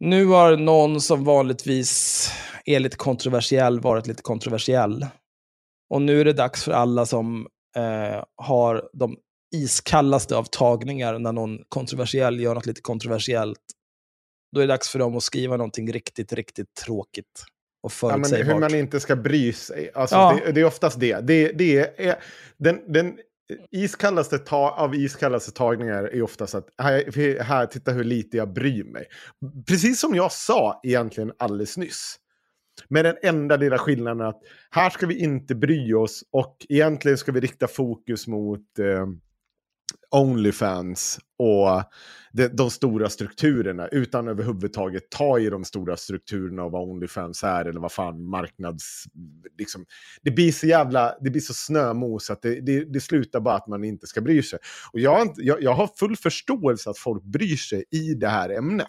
[0.00, 2.30] nu har någon som vanligtvis
[2.64, 5.06] är lite kontroversiell varit lite kontroversiell.
[5.90, 9.16] Och nu är det dags för alla som eh, har de
[9.54, 13.62] iskallaste av tagningar när någon kontroversiell gör något lite kontroversiellt.
[14.54, 17.44] Då är det dags för dem att skriva någonting riktigt, riktigt tråkigt
[17.82, 18.60] och Ja, men hur förutsägbart.
[18.60, 19.90] man inte ska bry sig.
[19.94, 20.40] Alltså, Ja.
[20.46, 21.20] det, det är oftast det.
[21.20, 22.16] det, det är,
[22.56, 23.18] den, den
[23.70, 28.84] iskallaste ta, av iskallaste tagningar är oftast att här, här, titta hur lite jag bryr
[28.84, 29.06] mig.
[29.66, 32.16] Precis som jag sa egentligen alldeles nyss.
[32.88, 37.32] Med den enda lilla skillnaden att här ska vi inte bry oss och egentligen ska
[37.32, 39.06] vi rikta fokus mot eh,
[40.10, 41.82] Onlyfans och
[42.32, 47.64] de, de stora strukturerna utan överhuvudtaget ta i de stora strukturerna av vad Onlyfans är
[47.64, 49.04] eller vad fan marknads...
[49.58, 49.84] Liksom,
[50.22, 53.66] det blir så jävla, det blir så snömos att det, det, det slutar bara att
[53.66, 54.58] man inte ska bry sig.
[54.92, 58.86] Och jag, jag, jag har full förståelse att folk bryr sig i det här ämnet.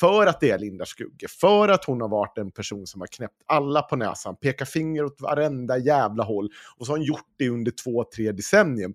[0.00, 3.08] För att det är Linda Skugge, för att hon har varit en person som har
[3.08, 7.34] knäppt alla på näsan, pekat finger åt varenda jävla håll och så har hon gjort
[7.38, 8.94] det under två, tre decennium.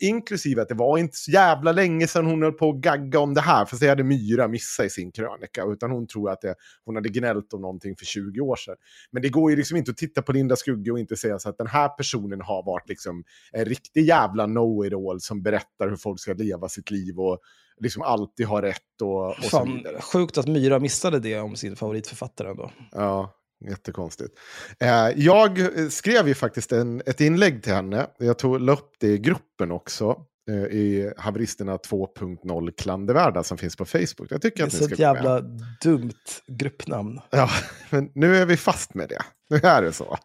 [0.00, 3.34] Inklusive att det var inte så jävla länge sedan hon höll på att gagga om
[3.34, 6.54] det här, för det hade Myra missat i sin krönika, utan hon tror att det,
[6.84, 8.76] hon hade gnällt om någonting för 20 år sedan.
[9.10, 11.48] Men det går ju liksom inte att titta på Linda Skugge och inte säga så
[11.48, 16.20] att den här personen har varit liksom en riktig jävla know-it-all som berättar hur folk
[16.20, 17.40] ska leva sitt liv och
[17.80, 20.00] liksom alltid har rätt och, och så Fan, vidare.
[20.00, 22.70] sjukt att Myra missade det om sin favoritförfattare ändå.
[22.92, 23.32] Ja,
[23.70, 24.38] jättekonstigt.
[24.80, 25.58] Eh, jag
[25.92, 28.06] skrev ju faktiskt en, ett inlägg till henne.
[28.18, 30.16] Jag tog, la upp det i gruppen också.
[30.48, 34.26] Eh, I Haveristerna 2.0 klandervärda som finns på Facebook.
[34.30, 35.14] Jag tycker Det är att ni så ska ett gå med.
[35.14, 35.40] jävla
[35.82, 36.12] dumt
[36.46, 37.20] gruppnamn.
[37.30, 37.50] Ja,
[37.90, 39.22] men nu är vi fast med det.
[39.50, 40.18] Nu är det så.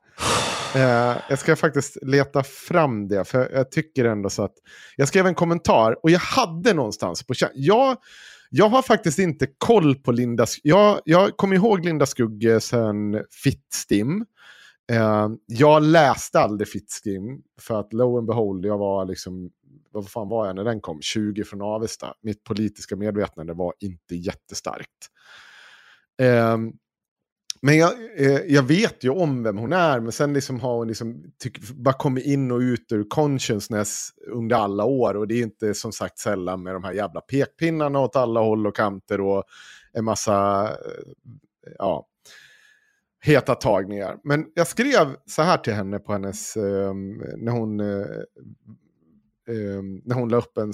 [0.75, 4.53] Eh, jag ska faktiskt leta fram det, för jag tycker ändå så att...
[4.95, 7.97] Jag skrev en kommentar och jag hade någonstans på jag,
[8.49, 10.45] jag har faktiskt inte koll på Linda...
[10.63, 14.25] Jag, jag kommer ihåg Linda Skugge sen Fittstim.
[14.91, 19.49] Eh, jag läste aldrig Fittstim, för att lo and behold, jag var liksom...
[19.91, 21.01] Vad fan var jag när den kom?
[21.01, 22.13] 20 från Avesta.
[22.21, 25.07] Mitt politiska medvetande var inte jättestarkt.
[26.21, 26.57] Eh,
[27.61, 30.87] men jag, eh, jag vet ju om vem hon är, men sen liksom har hon
[30.87, 35.17] liksom tyck, bara kommit in och ut ur consciousness under alla år.
[35.17, 38.67] Och det är inte som sagt sällan med de här jävla pekpinnarna åt alla håll
[38.67, 39.43] och kanter och
[39.93, 41.11] en massa eh,
[41.77, 42.07] ja,
[43.23, 44.17] heta tagningar.
[44.23, 46.93] Men jag skrev så här till henne på hennes, eh,
[47.37, 48.05] när hon eh,
[49.49, 50.73] eh, när hon la upp en,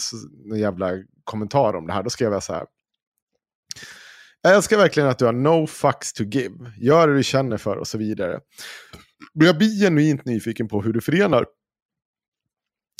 [0.51, 0.91] en jävla
[1.23, 2.65] kommentar om det här, då skrev jag så här.
[4.41, 6.71] Jag älskar verkligen att du har no fucks to give.
[6.77, 8.39] Gör det du känner för och så vidare.
[9.33, 11.45] Men jag blir genuint nyfiken på hur du förenar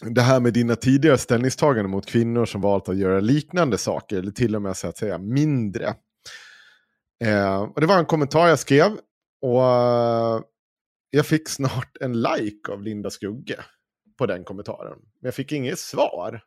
[0.06, 4.32] det här med dina tidigare ställningstaganden mot kvinnor som valt att göra liknande saker, eller
[4.32, 5.96] till och med så att säga mindre.
[7.24, 8.98] Eh, och det var en kommentar jag skrev,
[9.42, 10.42] och eh,
[11.10, 13.60] jag fick snart en like av Linda Skugge
[14.18, 14.98] på den kommentaren.
[15.00, 16.42] Men jag fick inget svar.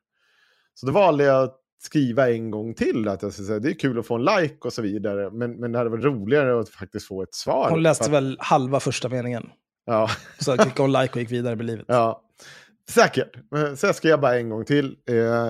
[0.74, 3.78] Så då valde jag att skriva en gång till att jag skulle säga, det är
[3.78, 5.30] kul att få en like och så vidare.
[5.30, 7.70] Men, men det hade varit roligare att faktiskt få ett svar.
[7.70, 9.50] Hon läste För väl halva första meningen.
[9.84, 10.10] Ja.
[10.38, 11.84] Så klickade hon like och gick vidare med livet.
[11.88, 12.22] Ja,
[12.88, 13.36] säkert.
[13.76, 14.96] Så jag skrev bara en gång till.
[15.08, 15.48] Eh,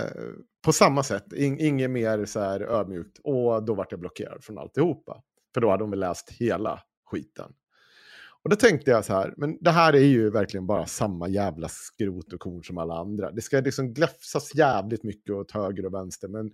[0.65, 3.19] på samma sätt, In, inget mer så här ödmjukt.
[3.25, 5.23] Och då vart jag blockerad från alltihopa.
[5.55, 6.81] För då hade de väl läst hela
[7.11, 7.53] skiten.
[8.45, 11.69] Och då tänkte jag så här, men det här är ju verkligen bara samma jävla
[11.69, 13.31] skrot och korn som alla andra.
[13.31, 16.51] Det ska liksom gläfsas jävligt mycket åt höger och vänster, men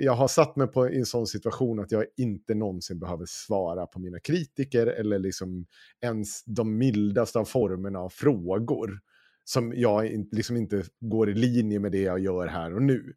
[0.00, 3.86] jag har satt mig på, i en sån situation att jag inte någonsin behöver svara
[3.86, 5.66] på mina kritiker eller liksom
[6.00, 9.00] ens de mildaste av formerna av frågor
[9.44, 13.14] som jag liksom inte går i linje med det jag gör här och nu.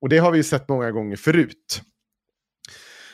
[0.00, 1.82] Och det har vi ju sett många gånger förut.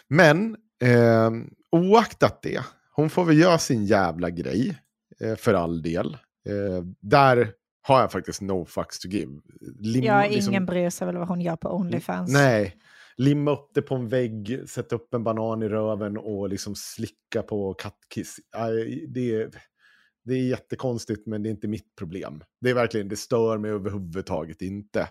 [0.08, 1.30] Men eh,
[1.70, 2.60] oaktat det,
[2.98, 4.78] hon får väl göra sin jävla grej,
[5.20, 6.14] eh, för all del.
[6.48, 9.40] Eh, där har jag faktiskt no fucks to give.
[9.80, 12.32] Lim, Ja, liksom- ingen bryr sig väl vad hon gör på Onlyfans.
[12.32, 12.76] Nej,
[13.16, 17.42] limma upp det på en vägg, sätta upp en banan i röven och liksom slicka
[17.42, 18.36] på kattkiss.
[19.08, 19.50] Det är,
[20.24, 22.42] det är jättekonstigt, men det är inte mitt problem.
[22.60, 25.08] Det är verkligen, det stör mig överhuvudtaget inte.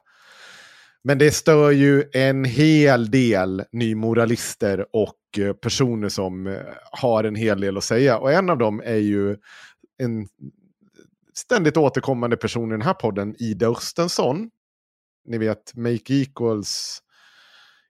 [1.03, 6.59] Men det stör ju en hel del nymoralister och eh, personer som eh,
[6.91, 8.17] har en hel del att säga.
[8.17, 9.37] Och en av dem är ju
[9.97, 10.27] en
[11.33, 14.49] ständigt återkommande person i den här podden, Ida Östensson.
[15.25, 17.03] Ni vet, Make Equals...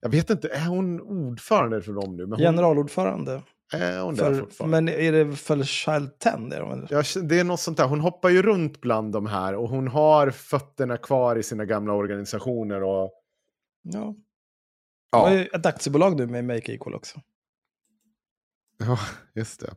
[0.02, 2.24] Jag vet inte, är hon ordförande för dem nu?
[2.24, 3.42] Men hon, Generalordförande
[3.74, 4.82] är hon där För, fortfarande?
[4.82, 6.32] men är det för Child 10?
[6.32, 6.88] Är de, eller?
[6.90, 7.88] Ja, det är något sånt där.
[7.88, 11.94] Hon hoppar ju runt bland de här och hon har fötterna kvar i sina gamla
[11.94, 12.84] organisationer.
[12.84, 13.12] Och,
[13.84, 14.16] Ja.
[15.12, 15.26] ja.
[15.30, 17.20] Det var ju ett aktiebolag nu med Make Equal också.
[18.78, 19.00] Ja,
[19.36, 19.76] just det.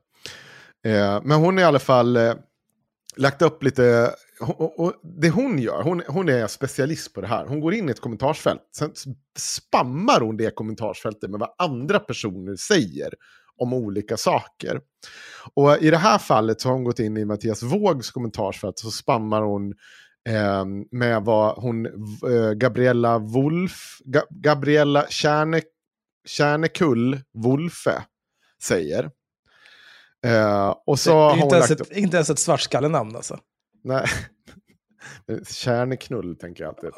[0.91, 2.35] Eh, men hon är i alla fall eh,
[3.17, 4.15] lagt upp lite...
[4.59, 7.47] Och det hon gör, hon, hon är specialist på det här.
[7.47, 8.93] Hon går in i ett kommentarsfält, sen
[9.39, 13.15] spammar hon det kommentarsfältet med vad andra personer säger
[13.61, 14.81] om olika saker.
[15.55, 18.91] Och i det här fallet så har hon gått in i Mattias Vågs kommentarsfält så
[18.91, 19.75] spammar hon
[20.29, 25.63] eh, med vad hon, eh, Gabriella Wolf, Ga, Gabriella Kärne,
[26.29, 28.03] Kärnekull Wolfe
[28.63, 29.11] säger.
[30.27, 33.39] Eh, och så det har är hon inte, ens ett, inte ens ett svartskallenamn alltså.
[33.85, 34.07] Nej.
[35.49, 36.91] Kärneknull tänker jag alltid.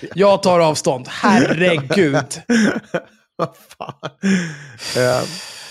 [0.00, 1.08] Ja, Jag tar avstånd.
[1.08, 2.16] Herregud.
[3.36, 4.10] Vad fan.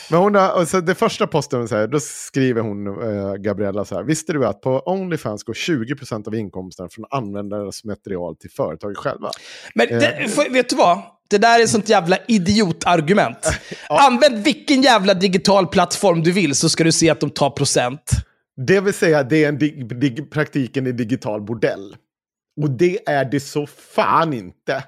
[0.08, 3.34] Eh, men hon har, och så det första posten, så här, då skriver hon, eh,
[3.34, 4.04] Gabriella, så här.
[4.04, 9.32] Visste du att på Onlyfans går 20% av inkomsten från användarnas material till företaget själva?
[9.76, 11.02] Men det, för, vet du vad?
[11.30, 13.38] Det där är sånt jävla idiotargument.
[13.90, 14.08] Ja.
[14.08, 18.12] Använd vilken jävla digital plattform du vill så ska du se att de tar procent.
[18.68, 21.96] Det vill säga, det är en dig, dig, praktiken i digital bordell.
[22.62, 24.84] Och det är det så fan inte.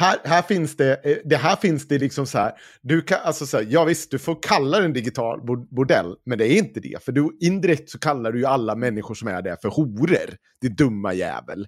[0.00, 3.46] Här, här finns det, eh, det här finns det liksom så här, du kan, alltså
[3.46, 6.58] så här, ja visst, du får kalla det en digital bo- bordell, men det är
[6.58, 7.04] inte det.
[7.04, 10.36] För du, indirekt så kallar du ju alla människor som är där för horor.
[10.60, 11.66] Det dumma jävel.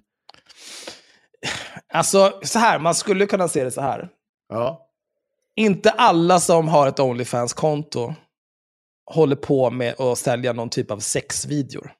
[1.93, 4.09] Alltså, så här, man skulle kunna se det så här.
[4.49, 4.89] Ja.
[5.55, 8.13] Inte alla som har ett Onlyfans-konto
[9.05, 11.91] håller på med att sälja någon typ av sexvideor.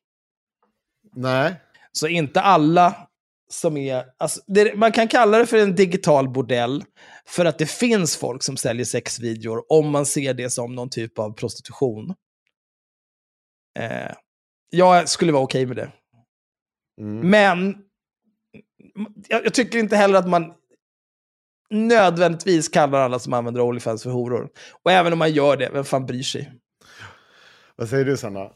[1.16, 1.56] Nej.
[1.92, 3.08] Så inte alla
[3.54, 4.06] som är...
[4.18, 6.84] Alltså, det, man kan kalla det för en digital bordell
[7.26, 11.20] för att det finns folk som säljer sexvideor om man ser det som någon typ
[11.20, 12.14] av prostitution.
[13.80, 14.12] Eh,
[14.70, 15.92] jag skulle vara okej med det.
[17.02, 17.30] Mm.
[17.30, 17.76] Men
[19.28, 20.54] jag, jag tycker inte heller att man
[21.70, 24.50] nödvändigtvis kallar alla som använder Onlyfans för horor.
[24.84, 26.52] Och även om man gör det, vem fan bryr sig?
[27.76, 28.52] Vad säger du Sanna?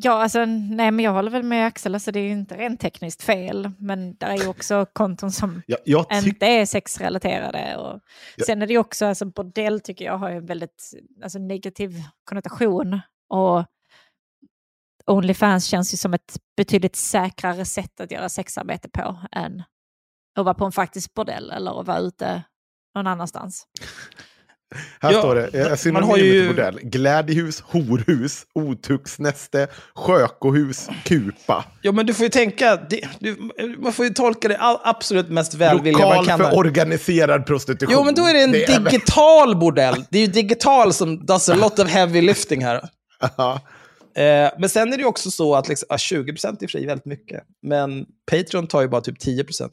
[0.00, 2.80] Ja, alltså, nej, men jag håller väl med Axel, alltså, det är ju inte rent
[2.80, 6.28] tekniskt fel, men det är ju också konton som tycker...
[6.28, 7.76] inte är sexrelaterade.
[7.76, 8.00] Och
[8.36, 8.44] Ja.
[8.46, 13.00] Sen är det ju också, alltså, bordell tycker jag har en väldigt alltså, negativ konnotation.
[13.28, 13.64] Och
[15.06, 19.62] Onlyfans känns ju som ett betydligt säkrare sätt att göra sexarbete på än
[20.38, 22.42] att vara på en faktisk bordell eller att vara ute
[22.94, 23.66] någon annanstans.
[25.00, 26.80] Här Ja, står det, eh, synonymer har till ju- bordell.
[26.82, 31.64] Glädjehus, horhus, otuxnäste, sjökohus, kupa.
[31.82, 33.36] Ja, men du får ju tänka, det, du,
[33.78, 36.38] man får ju tolka det all, absolut mest välvilliga man Lokal kan.
[36.38, 36.56] för där.
[36.56, 37.94] organiserad prostitution.
[37.98, 40.04] Jo, men då är det en är- digital bordell.
[40.10, 42.76] Det är ju digital som does a lot of heavy lifting här.
[44.16, 47.04] Eh, men sen är det ju också så att liksom, ja, 20% är fri väldigt
[47.06, 47.42] mycket.
[47.62, 49.70] Men Patreon tar ju bara typ 10%.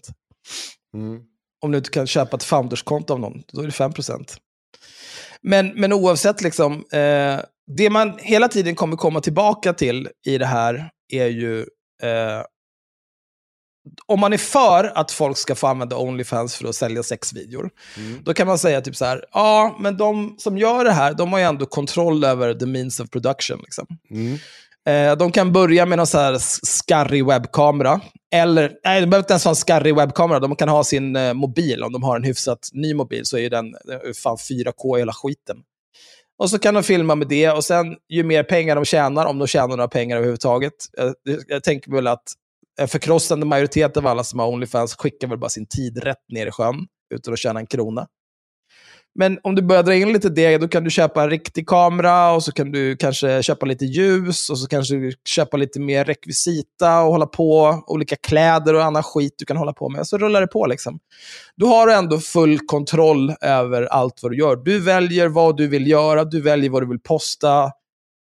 [0.94, 1.20] Mm.
[1.62, 4.38] Om du inte kan köpa ett founderskonto av någon, då är det 5%.
[5.41, 10.45] Men, men oavsett, liksom, eh, det man hela tiden kommer komma tillbaka till i det
[10.45, 11.60] här är ju
[12.04, 12.41] eh,
[14.06, 18.24] om man är för att folk ska få använda Onlyfans för att sälja sexvideor, Mm.
[18.24, 21.32] då kan man säga typ så här, ja, men de som gör det här, de
[21.32, 23.60] har ju ändå kontroll över the means of production.
[23.63, 23.88] Liksom.
[24.10, 24.38] Mm.
[24.89, 28.02] Eh, de kan börja med någon så här skarrig webbkamera.
[28.34, 30.39] Eller, nej, de behöver inte ens ha en skarrig webbkamera.
[30.39, 31.84] De kan ha sin eh, mobil.
[31.84, 35.13] Om de har en hyfsat ny mobil så är den eh, fan 4K i hela
[35.13, 35.58] skiten.
[36.38, 37.52] Och så kan de filma med det.
[37.52, 40.74] Och sen, ju mer pengar de tjänar, om de tjänar några pengar överhuvudtaget.
[40.98, 41.12] Eh,
[41.48, 42.24] jag tänker väl att
[42.80, 46.48] en förkrossande majoritet av alla som har Onlyfans skickar väl bara sin tid rätt ner
[46.48, 46.76] i sjön
[47.15, 48.08] utan att tjäna en krona.
[49.17, 52.32] Men om du börjar dra in lite det, då kan du köpa en riktig kamera
[52.32, 56.06] och så kan du kanske köpa lite ljus och så kanske du köpa lite mer
[56.06, 60.08] rekvisita och hålla på, olika kläder och annan skit du kan hålla på med.
[60.08, 60.99] Så rullar det på liksom.
[61.56, 64.56] Du har ändå full kontroll över allt vad du gör.
[64.56, 67.71] Du väljer vad du vill göra, du väljer vad du vill posta,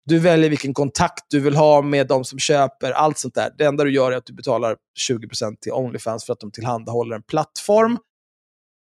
[0.05, 3.49] du väljer vilken kontakt du vill ha med de som köper, allt sånt där.
[3.57, 4.75] Det enda du gör är att du betalar
[5.09, 7.97] 20% till Onlyfans för att de tillhandahåller en plattform.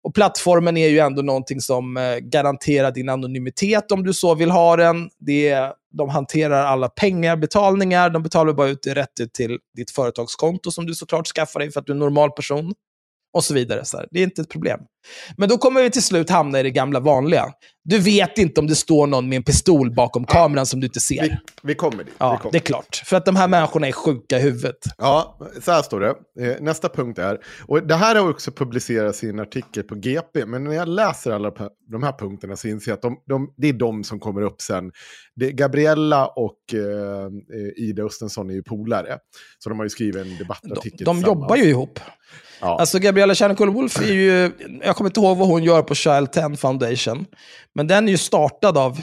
[0.07, 4.51] Och plattformen är ju ändå någonting som eh, garanterar din anonymitet om du så vill
[4.51, 5.11] ha den.
[5.19, 9.59] Det är, de hanterar alla pengar, betalningar, de betalar bara ut det rätt ut till
[9.77, 12.75] ditt företagskonto som du såklart skaffar dig för att du är en normal person.
[13.33, 13.85] Och så vidare.
[13.85, 14.09] Så här.
[14.11, 14.81] Det är inte ett problem.
[15.37, 17.45] Men då kommer vi till slut hamna i det gamla vanliga.
[17.85, 21.01] Du vet inte om det står någon med en pistol bakom kameran som du inte
[21.01, 21.23] ser.
[21.23, 22.07] Vi, vi kommer dit.
[22.07, 22.53] vi Ja, kommer.
[22.53, 23.03] det är klart.
[23.05, 24.77] För att de här människorna är sjuka i huvudet.
[24.99, 26.15] Ja, så här står det.
[26.51, 30.47] Eh, Nästa punkt är, och det här har också publicerats i en artikel på GP,
[30.47, 31.51] men när jag läser alla
[31.91, 34.61] de här punkterna så inser jag att de, de, det är de som kommer upp
[34.61, 34.91] sen.
[35.37, 39.19] Det, Gabriella och eh, eh, Ida Östensson är ju polare,
[39.59, 41.27] så de har ju skrivit en De, debattartikel de tillsammans.
[41.27, 42.01] jobbar ju ihop.
[42.61, 42.77] Ja.
[42.81, 44.53] Alltså Gabriella Kärnekull-Wolf är ju,
[44.97, 47.27] jag kommer inte ihåg vad hon gör på Child 10 Foundation,
[47.75, 49.01] men den är ju startad av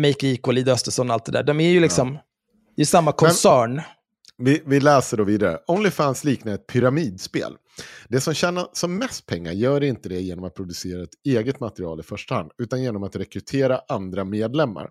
[0.00, 1.42] Make Equal, Ida Östersson och allt det där.
[1.42, 2.18] De är ju liksom,
[2.76, 3.82] det är samma koncern.
[4.38, 5.58] Vi, vi läser då vidare.
[5.66, 7.56] Onlyfans liknar ett pyramidspel.
[8.08, 12.00] Det som tjänar som mest pengar gör inte det genom att producera ett eget material
[12.00, 14.90] i första hand, utan genom att rekrytera andra medlemmar.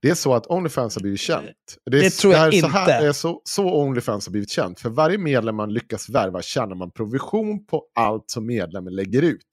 [0.00, 1.46] Det är så att Onlyfans har blivit känt.
[1.86, 3.00] är Det tror jag det är Så här, inte.
[3.00, 4.80] det är så, så Onlyfans har blivit känt.
[4.80, 9.46] För varje medlem man lyckas värva tjänar man provision på allt som medlemmen lägger ut.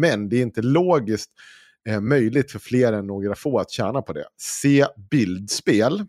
[0.00, 1.30] Men det är inte logiskt
[1.88, 4.24] eh, möjligt för fler än några få att tjäna på det.
[4.36, 6.06] Se bildspel.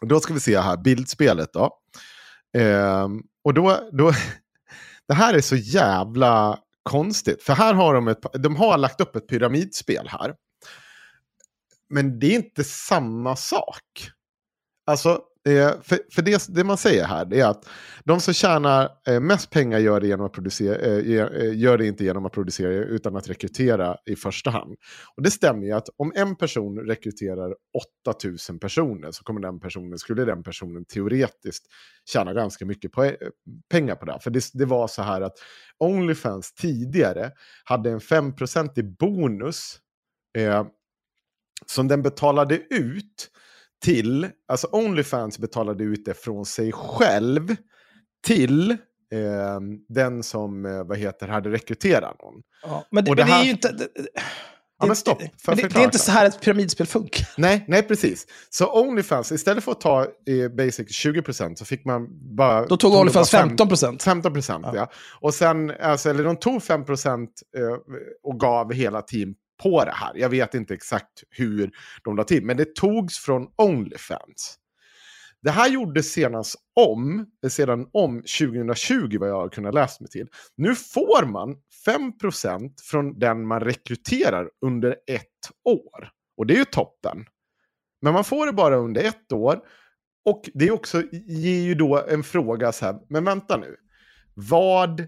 [0.00, 1.78] Då ska vi se här, bildspelet då.
[2.58, 3.08] Eh,
[3.44, 4.12] och då, då,
[5.08, 7.42] det här är så jävla konstigt.
[7.42, 10.34] För här har de ett, de har lagt upp ett pyramidspel här.
[11.88, 14.10] Men det är inte samma sak.
[14.86, 15.22] Alltså,
[15.82, 17.68] för, för det, det man säger här är att
[18.04, 21.86] de som tjänar eh, mest pengar gör det, genom att producera, eh, eh, gör det
[21.86, 24.76] inte genom att producera utan att rekrytera i första hand.
[25.16, 27.54] Och det stämmer ju att om en person rekryterar
[28.06, 31.66] 8000 personer så kommer den personen, skulle den personen teoretiskt
[32.12, 32.90] tjäna ganska mycket
[33.70, 34.12] pengar på det.
[34.12, 34.18] här.
[34.18, 35.34] För det, det var så här att
[35.78, 37.30] Onlyfans tidigare
[37.64, 39.78] hade en 5% i bonus
[40.38, 40.66] eh,
[41.66, 43.30] som den betalade ut
[43.84, 47.56] till, alltså Onlyfans betalade ut det från sig själv
[48.26, 52.42] till eh, den som, eh, vad heter, hade rekryterat någon.
[52.62, 53.72] Ja, men det, det men det är ju inte...
[53.72, 53.88] Det,
[54.80, 55.22] Ja, men stopp.
[55.46, 57.28] Men det, är inte så här ett pyramidspel funkar.
[57.36, 58.26] Nej, nej, precis.
[58.50, 62.66] Så Onlyfans, istället för att ta eh, basic 20% så fick man bara...
[62.66, 64.02] Då tog de Onlyfans bara fem- 15%.
[64.02, 64.76] 15 procent, ja.
[64.76, 64.90] Ja.
[65.20, 69.92] Och sen, alltså, eller de tog 5 procent eh, och gav hela team på det
[69.94, 70.12] här.
[70.14, 71.70] Jag vet inte exakt hur
[72.04, 74.56] de la till, men det togs från Onlyfans.
[75.42, 80.28] Det här gjordes senast om, sedan om 2020 vad jag har kunnat läsa mig till.
[80.56, 81.56] Nu får man
[81.86, 85.26] 5% från den man rekryterar under ett
[85.64, 86.10] år.
[86.36, 87.24] Och det är ju toppen.
[88.02, 89.60] Men man får det bara under ett år.
[90.24, 93.76] Och det är också, ger ju då en fråga så här, men vänta nu.
[94.34, 95.06] Vad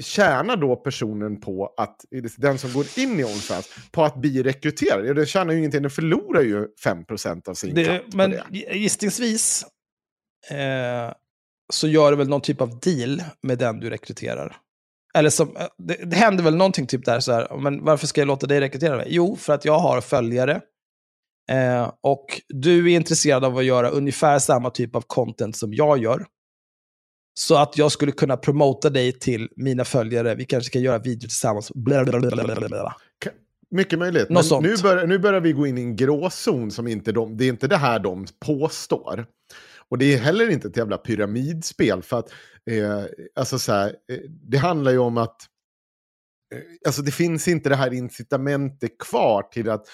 [0.00, 2.04] tjänar då personen på att,
[2.36, 5.06] den som går in i OnlyFans, på att bli rekryterad?
[5.06, 8.58] Ja, den tjänar ju ingenting, den förlorar ju 5% av sin Det, men det.
[8.76, 9.64] gissningsvis
[10.50, 11.12] eh,
[11.72, 14.56] så gör du väl någon typ av deal med den du rekryterar.
[15.14, 18.20] Eller som, eh, det, det händer väl någonting typ där så här, men varför ska
[18.20, 19.06] jag låta dig rekrytera mig?
[19.10, 20.60] Jo, för att jag har följare.
[21.50, 25.98] Eh, och du är intresserad av att göra ungefär samma typ av content som jag
[25.98, 26.26] gör.
[27.34, 30.34] Så att jag skulle kunna promota dig till mina följare.
[30.34, 31.72] Vi kanske kan göra videor tillsammans.
[31.74, 32.96] Blablabla.
[33.70, 34.28] Mycket möjligt.
[34.28, 37.36] Något Men nu, bör, nu börjar vi gå in i en gråzon som inte de,
[37.36, 39.26] det är inte det här de påstår.
[39.88, 42.32] Och det är heller inte ett jävla pyramidspel för att
[42.70, 43.04] eh,
[43.34, 45.36] alltså så här, eh, det handlar ju om att
[46.54, 49.86] eh, Alltså det finns inte det här incitamentet kvar till att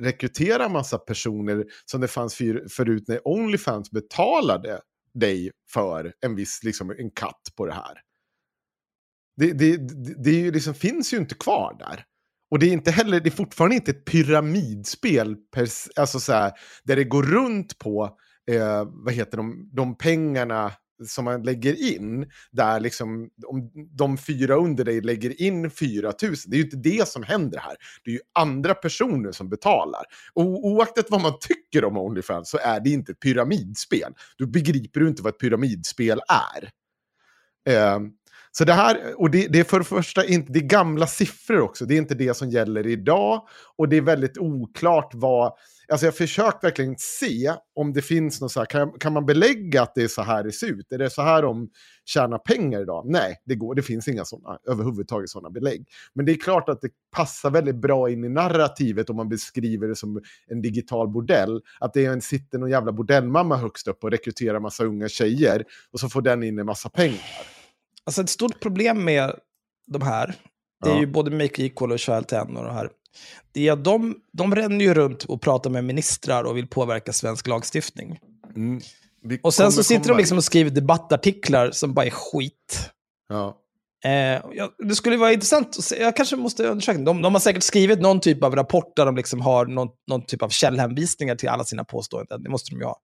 [0.00, 4.80] rekrytera massa personer som det fanns för, förut när Onlyfans betalade
[5.14, 8.00] dig för en viss, liksom en katt på det här.
[9.36, 12.04] Det, det, det, det är ju liksom, finns ju inte kvar där.
[12.50, 16.52] Och det är, inte heller, det är fortfarande inte ett pyramidspel per, alltså så här,
[16.84, 18.18] där det går runt på
[18.50, 20.72] eh, vad heter de, de pengarna
[21.06, 22.30] som man lägger in.
[22.50, 26.34] Där liksom, om de fyra under dig lägger in 4 000.
[26.46, 27.76] Det är ju inte det som händer här.
[28.04, 30.02] Det är ju andra personer som betalar.
[30.34, 34.12] Och oaktat vad man tycker om Onlyfans så är det inte ett pyramidspel.
[34.38, 36.70] Då begriper du inte vad ett pyramidspel är.
[37.74, 38.00] Eh,
[38.52, 41.60] så det här, och det, det är för det första inte, det är gamla siffror
[41.60, 41.84] också.
[41.84, 43.42] Det är inte det som gäller idag.
[43.76, 45.52] Och det är väldigt oklart vad,
[45.90, 49.82] alltså jag försökt verkligen se om det finns något så här, kan, kan man belägga
[49.82, 50.92] att det är så här det ser ut?
[50.92, 51.68] Är det så här de
[52.04, 53.04] tjänar pengar idag?
[53.06, 55.88] Nej, det går, det finns inga sådana, överhuvudtaget sådana belägg.
[56.14, 59.88] Men det är klart att det passar väldigt bra in i narrativet om man beskriver
[59.88, 61.60] det som en digital bordell.
[61.80, 65.64] Att det är en, sitter någon jävla bordellmamma högst upp och rekryterar massa unga tjejer
[65.92, 67.20] och så får den in en massa pengar.
[68.04, 69.32] Alltså ett stort problem med
[69.86, 70.34] de här,
[70.84, 71.00] det är Ja.
[71.00, 72.90] ju både Make Equal och Child 10 och det här.
[73.52, 78.18] Det de, de ränner ju runt och pratar med ministrar och vill påverka svensk lagstiftning.
[78.56, 78.80] Mm.
[79.42, 82.90] Och sen så sitter de liksom och skriver debattartiklar som bara är skit.
[83.28, 83.56] Ja.
[84.04, 86.98] Eh, ja, det skulle vara intressant att se, jag kanske måste undersöka.
[86.98, 90.26] De, de har säkert skrivit någon typ av rapport där de liksom har någon, någon
[90.26, 92.42] typ av källhänvisningar till alla sina påståenden.
[92.42, 92.96] Det måste de ju ha.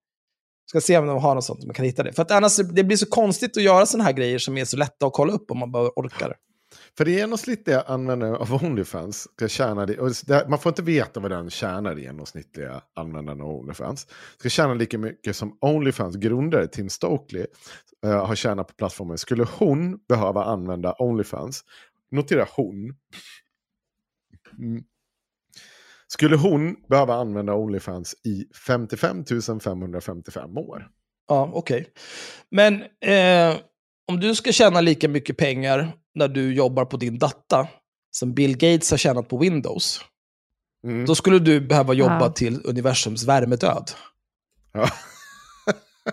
[0.70, 2.12] Ska se om de har något sånt, om man kan hitta det.
[2.12, 4.76] För att annars det blir så konstigt att göra sådana här grejer som är så
[4.76, 6.36] lätta att kolla upp om man bara orkar.
[6.96, 11.20] För det genomsnittliga användaren av Onlyfans ska tjäna, det, och det, man får inte veta
[11.20, 14.06] vad den tjänar det genomsnittliga användaren av Onlyfans.
[14.38, 17.46] Ska tjäna lika mycket som Onlyfans grundare Tim Stokely
[18.06, 19.18] uh, har tjänat på plattformen.
[19.18, 21.64] Skulle hon behöva använda Onlyfans,
[22.10, 22.94] notera hon,
[24.58, 24.82] mm.
[26.06, 29.24] skulle hon behöva använda Onlyfans i 55
[29.60, 30.88] 555 år.
[31.28, 31.88] Ja, okej.
[32.50, 33.56] Men eh,
[34.08, 37.68] om du ska tjäna lika mycket pengar när du jobbar på din data
[38.10, 40.00] som Bill Gates har tjänat på Windows,
[40.84, 41.06] Mm.
[41.06, 42.32] då skulle du behöva jobba Ja.
[42.32, 43.90] till universums värmedöd.
[44.72, 44.88] Ja.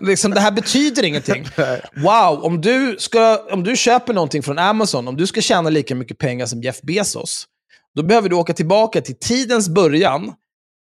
[0.00, 1.46] liksom, det här betyder ingenting.
[1.96, 5.94] Wow, om du, ska, om du köper någonting från Amazon, om du ska tjäna lika
[5.94, 7.46] mycket pengar som Jeff Bezos,
[7.94, 10.32] då behöver du åka tillbaka till tidens början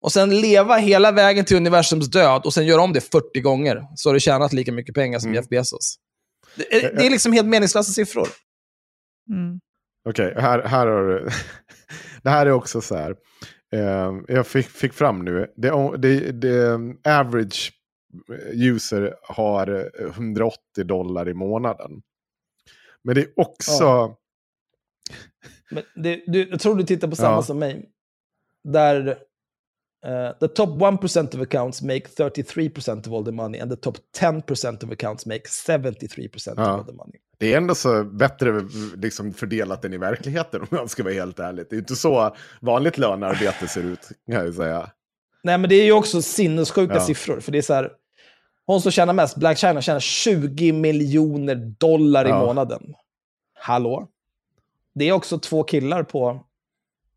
[0.01, 3.83] och sen leva hela vägen till universums död och sen göra om det 40 gånger,
[3.95, 5.35] så har du tjänat lika mycket pengar som Mm.
[5.35, 5.95] Jeff Bezos.
[6.55, 8.27] Det är, det är liksom helt meningslösa siffror.
[9.29, 9.59] Mm.
[10.09, 11.29] Okej, här, här har du...
[12.23, 13.15] det här är också så här.
[13.73, 15.53] Eh, jag fick, fick fram nu.
[15.55, 17.71] Det, det, det, average
[18.53, 22.01] user har 180 dollar i månaden.
[23.03, 23.83] Men det är också...
[23.83, 24.17] Ja.
[25.71, 27.41] Men det, du, jag tror du tittar på samma Ja.
[27.41, 27.89] som mig.
[28.63, 29.07] Där
[30.07, 33.97] uh, the top 1% of accounts make 33% of all the money and the top
[34.19, 36.51] 10% of accounts make 73% Ja.
[36.53, 37.19] of all the money.
[37.37, 38.61] Det är ändå så bättre
[38.95, 41.65] liksom, fördelat än i verkligheten om jag ska vara helt ärlig.
[41.69, 44.91] Det är inte så vanligt lönearbete ser ut, kan jag säga.
[45.43, 46.99] Nej, men det är ju också sinnessjuka Ja.
[47.01, 47.39] siffror.
[47.39, 47.91] För det är så här,
[48.65, 52.39] hon som tjänar mest, Black China, tjänar 20 miljoner dollar i Ja.
[52.39, 52.93] månaden.
[53.59, 54.07] Hallå?
[54.95, 56.45] Det är också två killar på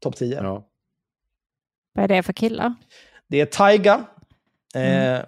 [0.01, 0.41] topp 10.
[0.43, 0.69] Ja.
[1.95, 2.75] Vad är det för killar?
[3.29, 4.05] Det är Tyga,
[4.75, 5.21] eh,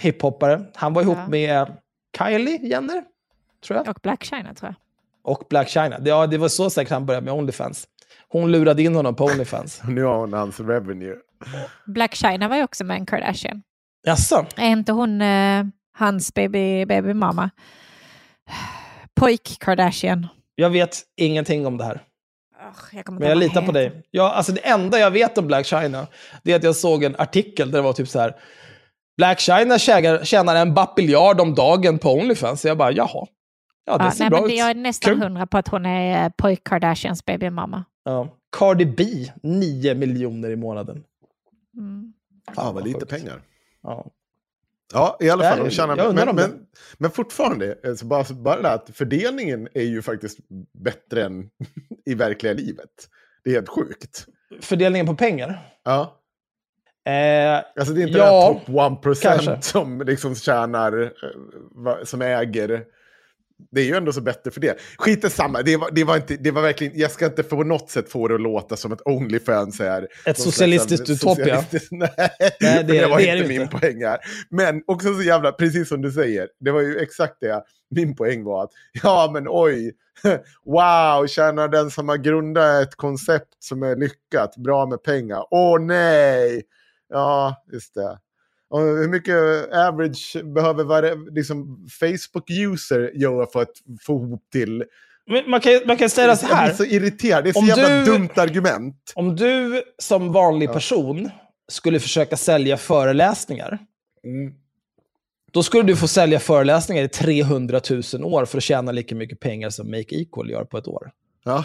[0.00, 0.64] hiphoppare.
[0.74, 1.28] Han var ihop Ja.
[1.28, 1.76] med
[2.18, 3.04] Kylie Jenner,
[3.66, 3.88] tror jag.
[3.88, 4.74] Och Black China tror jag.
[5.32, 5.98] Och Black China.
[5.98, 7.86] Det- Ja, det var så säkert han började med Onlyfans.
[8.28, 9.80] Hon lurade in honom på Onlyfans.
[9.88, 11.14] Nu har hon hans revenue.
[11.86, 13.62] Black China var ju också med en Kardashian.
[14.06, 14.46] Jaså?
[14.56, 15.64] Är inte hon eh,
[15.98, 17.50] hans baby, baby mamma?
[19.14, 20.26] Pojk Kardashian.
[20.54, 22.02] Jag vet ingenting om det här.
[22.92, 24.02] Jag Men jag litar på dig.
[24.10, 26.06] Ja, alltså det enda jag vet om Black China,
[26.42, 28.36] det är att jag såg en artikel där det var typ så här.
[29.16, 32.60] Black China tjänar, tjänar en bapiljard om dagen på Onlyfans.
[32.60, 33.26] Så jag bara, jaha.
[33.84, 34.56] Ja, det Ja, ser nej, bra men ut.
[34.58, 35.22] jag är nästan Kul.
[35.22, 37.84] hundra på att hon är eh, pojk Kardashians baby mamma.
[38.04, 38.28] Ja.
[38.58, 39.04] Cardi B,
[39.42, 41.04] 9 miljoner i månaden.
[41.76, 42.12] Mm.
[42.54, 43.40] Fan vad lite pengar.
[43.82, 44.06] Ja.
[44.94, 45.58] Ja, i alla fall.
[45.64, 46.66] De tjänar, men, men,
[46.98, 50.38] men fortfarande, alltså bara, bara det att fördelningen är ju faktiskt
[50.84, 51.50] bättre än
[52.06, 52.90] i verkliga livet.
[53.44, 54.26] Det är helt sjukt.
[54.60, 55.72] Fördelningen på pengar?
[55.84, 56.18] Ja.
[57.12, 59.62] Eh, Alltså det är inte Ja, den top 1% kanske.
[59.62, 62.84] som liksom tjänar, eh, som äger.
[63.70, 64.78] Det är ju ändå så bättre för det.
[64.98, 67.90] Skit samma, det var, det var inte, det var verkligen, jag ska inte på något
[67.90, 70.08] sätt få det att låta som att Onlyfans är...
[70.26, 71.44] Ett socialistiskt utopia.
[71.44, 72.08] socialistiskt- Nej,
[72.60, 73.78] Nej, det, det- var det inte min inte.
[73.78, 74.18] poäng här.
[74.50, 78.44] Men också så jävla, precis som du säger, det var ju exakt det min poäng
[78.44, 78.64] var.
[78.64, 78.70] att
[79.02, 79.92] Ja, men oj,
[80.64, 85.44] wow, tjänar den som har grundat ett koncept som är lyckat, bra med pengar.
[85.50, 86.62] Åh nej!
[87.08, 88.18] Ja, just det.
[88.72, 89.34] Och hur mycket
[89.72, 94.84] average behöver varje, liksom, Facebook-user göra för att få ihop till...
[95.26, 96.66] men man, kan, man kan säga så Jag här.
[96.66, 97.44] blir så irriterad.
[97.44, 99.12] Det är så Om jävla du- dumt argument.
[99.14, 101.30] Om du som vanlig person
[101.68, 103.78] skulle försöka sälja föreläsningar,
[104.24, 104.54] Mm.
[105.52, 109.40] då skulle du få sälja föreläsningar i 300 000 år för att tjäna lika mycket
[109.40, 111.10] pengar som Make Equal gör på ett år.
[111.44, 111.64] Ja.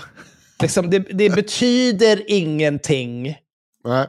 [0.62, 3.38] Liksom, det, det betyder ingenting.
[3.84, 4.08] Nej.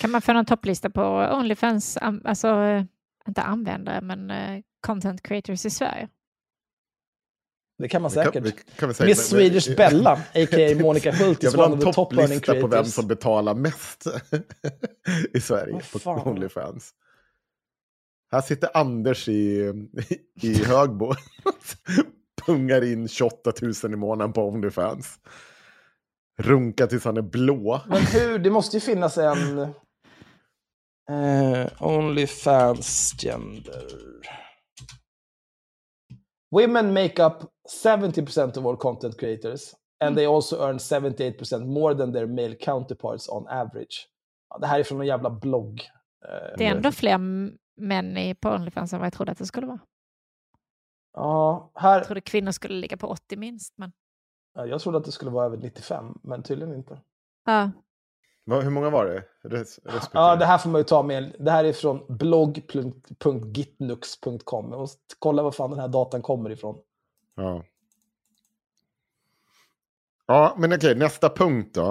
[0.00, 2.84] Kan man få någon topplista på Onlyfans, alltså eh,
[3.28, 6.08] inte användare men eh, content creators i Sverige?
[7.78, 8.44] Det kan man Det kan- säkert.
[8.44, 10.82] det kan vi säkert, Miss men- men- Swedish Bella, a.k.a.
[10.82, 12.84] Monica Hult, Jag is vill ha one en of the top earning topplista på vem
[12.84, 14.06] som betalar mest
[15.34, 16.28] i Sverige Vad på fan.
[16.28, 16.94] Onlyfans.
[18.32, 19.72] Här sitter Anders i,
[20.42, 21.12] i Högbo.
[22.46, 25.18] Pungar in 28 000 i månaden på Onlyfans.
[26.38, 27.80] Runkar tills han är blå.
[27.88, 28.38] Men hur?
[28.38, 29.58] Det måste ju finnas en...
[31.10, 33.86] Eh, Onlyfans gender.
[36.50, 37.32] Women make up
[37.84, 39.74] 70% of all content creators.
[40.04, 44.08] And they also earn 78% more than their male counterparts on average.
[44.48, 45.80] Ja, det här är från en jävla blogg.
[46.28, 47.18] Eh, Det är ändå fler
[47.80, 49.80] män i på Onlyfans än vad jag trodde att det skulle vara.
[51.12, 51.98] Ja, här...
[51.98, 53.74] Jag trodde kvinnor skulle ligga på 80 minst.
[53.78, 53.92] Men...
[54.56, 57.00] Ja, jag trodde att det skulle vara över 95, men tydligen inte.
[57.44, 57.70] Ja.
[58.46, 59.24] Hur många var det?
[59.42, 60.10] Res, respektive?
[60.12, 61.36] Ja, det här får man ju ta med.
[61.38, 64.70] Det här är från blogg.gitnux.com.
[64.70, 66.78] Jag måste kolla var fan den här datan kommer ifrån.
[67.34, 67.64] Ja.
[70.26, 71.90] Ja, men okej, nästa punkt då.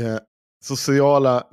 [0.00, 0.18] Eh,
[0.60, 1.46] sociala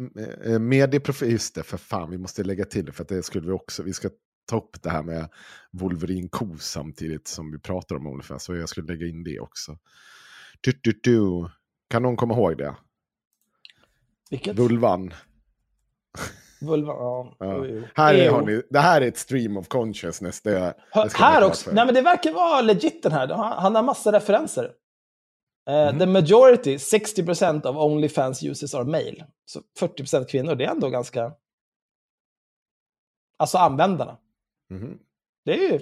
[0.45, 3.47] eh, medieprofiler, just det, för fan, vi måste lägga till det, för att det skulle
[3.47, 4.09] vi också, vi ska
[4.47, 5.29] ta upp det här med
[5.71, 9.77] Wolverine Ko samtidigt som vi pratar om Onlyfans, så jag skulle lägga in det också.
[10.61, 11.49] Du, du, du.
[11.89, 12.75] Kan någon komma ihåg det?
[14.29, 14.55] Vilket?
[14.55, 15.13] Vulvan.
[16.61, 17.35] Vulva, ja.
[17.39, 17.65] Ja.
[17.95, 20.41] Här är, har ni, det här är ett stream of consciousness.
[20.41, 20.51] Det,
[20.93, 21.63] det Här, också.
[21.63, 21.75] för.
[21.75, 23.27] Nej, men det verkar vara legit den här.
[23.27, 24.71] Han, har massa referenser.
[25.67, 25.99] Mhm.
[25.99, 29.25] The majority, 60% of Onlyfans users are male.
[29.45, 31.31] Så 40% kvinnor, det är ändå ganska...
[33.37, 34.17] Alltså användarna.
[34.69, 34.97] Mhm.
[35.45, 35.81] Det är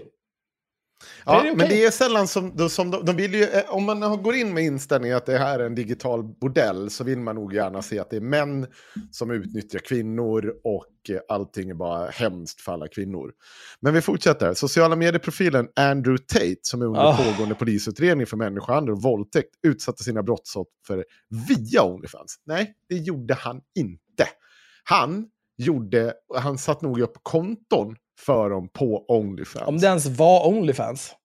[1.25, 1.69] Ja, det men okej?
[1.69, 4.63] det är sällan som, som de, de vill ju, eh, om man går in med
[4.63, 8.09] inställningen att det här är en digital bordell så vill man nog gärna se att
[8.09, 8.67] det är män
[9.11, 13.31] som utnyttjar kvinnor och eh, allting är bara hemskt för alla kvinnor.
[13.79, 14.53] Men vi fortsätter.
[14.53, 17.17] Sociala medieprofilen Andrew Tate som är under Ah.
[17.17, 21.05] pågående polisutredning för människohandel och våldtäkt utsatte sina brottsoffer
[21.47, 22.35] via Onlyfans.
[22.45, 24.27] Nej, det gjorde han inte.
[24.83, 25.25] Han
[25.57, 29.67] gjorde, han satt nog upp konton för dem på Onlyfans.
[29.67, 31.15] Om det ens var Onlyfans.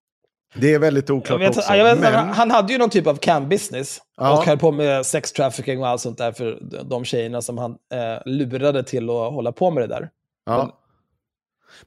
[0.55, 1.73] Det är väldigt oklart vet, också.
[1.73, 2.15] vet, men...
[2.15, 3.99] Han hade ju någon typ av cam-business.
[4.17, 4.39] Ja.
[4.39, 7.71] Och höll på med sex trafficking och allt sånt där för de tjejerna som han
[7.71, 10.11] eh, lurade till att hålla på med det där.
[10.47, 10.77] Ja.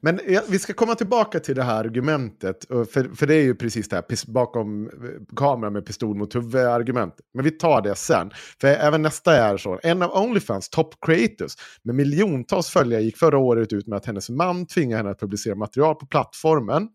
[0.00, 3.54] Men ja, vi ska komma tillbaka till det här argumentet, för, för det är ju
[3.54, 4.90] precis det här, bakom eh,
[5.36, 7.14] kameran med pistol mot huvud-argument.
[7.34, 8.30] Men vi tar det sen,
[8.60, 9.80] för även nästa är så.
[9.82, 14.30] En av Onlyfans top creators med miljontals följare gick förra året ut med att hennes
[14.30, 16.88] man tvingade henne att publicera material på plattformen.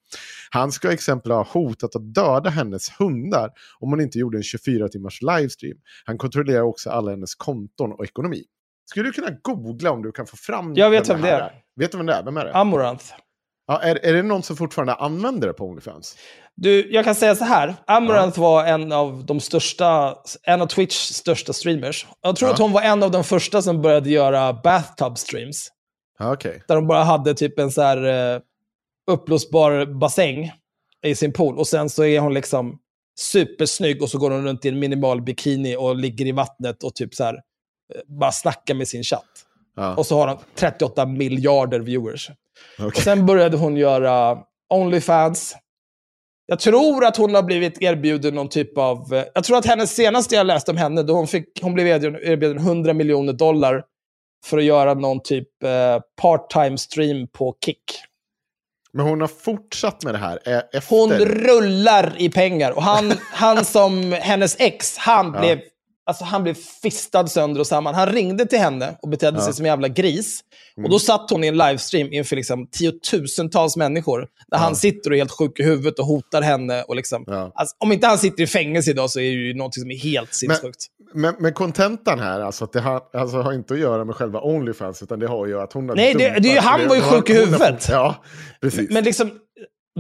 [0.50, 4.88] Han ska exempel ha hotat att döda hennes hundar om hon inte gjorde en 24
[4.88, 5.78] timmars livestream.
[6.06, 8.44] Han kontrollerar också alla hennes konton och ekonomi.
[8.90, 11.52] Skulle du kunna googla om du kan få fram Jag vet vem det är.
[11.76, 12.24] Vet du vem det är?
[12.24, 12.54] Vem är det?
[12.56, 13.06] Amaranth.
[13.68, 16.16] Ja, är, är det någon som fortfarande använder det på Onlyfans?
[16.56, 17.76] Du, jag kan säga så här.
[17.88, 22.08] Amaranth var en av de största, en av Twitchs största streamers.
[22.22, 22.54] Jag tror Ja.
[22.54, 25.68] att hon var en av de första som började göra bathtub streams.
[26.20, 26.64] Ja, Okej.
[26.68, 28.42] Där de bara hade typ en så här eh,
[29.12, 30.52] uppblåsbar bassäng
[31.06, 31.58] i sin pool.
[31.58, 32.78] Och sen så är hon liksom
[33.20, 36.96] supersnygg och så går hon runt i en minimal bikini och ligger i vattnet och
[36.96, 37.40] typ så här
[38.08, 39.46] bara snackar med sin chatt.
[39.76, 39.96] Ja.
[39.96, 42.30] Och så har hon 38 miljarder viewers.
[42.86, 44.38] Och sen började hon göra
[44.74, 45.56] Onlyfans.
[46.46, 49.14] Jag tror att hon har blivit erbjuden någon typ av...
[49.14, 51.88] eh, Jag tror att hennes senaste jag läste om henne, då hon, fick, hon blev
[51.88, 53.84] erbjuden, erbjuden 100 miljoner dollar
[54.46, 57.84] för att göra någon typ eh, part-time stream på Kick.
[58.94, 60.90] Men hon har fortsatt med det här eh, efter.
[60.96, 62.72] Hon rullar i pengar.
[62.72, 65.40] Och han, han som hennes ex, han Ja.
[65.42, 65.60] blev,
[66.10, 67.96] alltså, han blev fistad sönder och samman.
[67.96, 69.44] Han ringde till henne och betedde Ja.
[69.44, 70.40] sig som en jävla gris.
[70.78, 70.86] Mm.
[70.86, 74.28] Och då satt hon i en livestream inför liksom tiotusentals människor.
[74.52, 76.84] Där han sitter och är helt sjuk i huvudet och hotar henne.
[76.84, 77.52] Och liksom, Ja.
[77.56, 79.98] alltså, om inte han sitter i fängelse idag så är det ju något som är
[79.98, 80.86] helt sinnessjukt.
[81.40, 85.04] Men, kontentan här, alltså, att det har, alltså, har inte att göra med själva Onlyfans,
[85.04, 87.30] utan det har ju att hon har Nej, det- det ju- han var ju sjuk
[87.30, 87.88] i huvudet.
[87.90, 88.16] Ja,
[88.62, 88.90] precis.
[88.90, 89.32] Men liksom,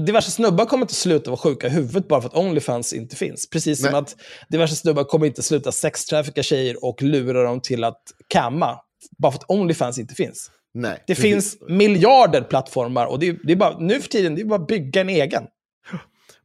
[0.05, 3.49] diverse snubbar kommer inte sluta vara sjuka i huvudet bara för att Onlyfans inte finns.
[3.49, 3.99] Precis som Nej.
[3.99, 4.15] att
[4.49, 8.79] diverse snubbar kommer inte sluta sextrafficka tjejer och lura dem till att kamma
[9.17, 10.51] bara för att Onlyfans inte finns.
[10.73, 14.41] Nej, Det finns miljarder plattformar och det är, det är bara, nu för tiden det
[14.41, 15.43] är bara att bygga en egen.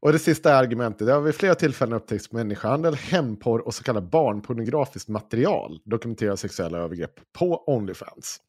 [0.01, 4.11] Och det sista argumentet, det har vid flera tillfällen upptäckts människohandel, hämndporr och så kallat
[4.11, 8.41] barnpornografiskt material dokumenterar sexuella övergrepp på Onlyfans.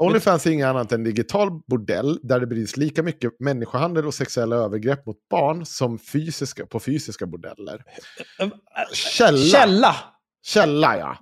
[0.00, 4.56] Onlyfans är inget annat än digital bordell där det bedrivs lika mycket människohandel och sexuella
[4.56, 7.84] övergrepp mot barn som fysiska, på fysiska bordeller.
[8.92, 9.38] Källa.
[9.38, 9.96] Källa!
[10.42, 11.16] Källa, ja.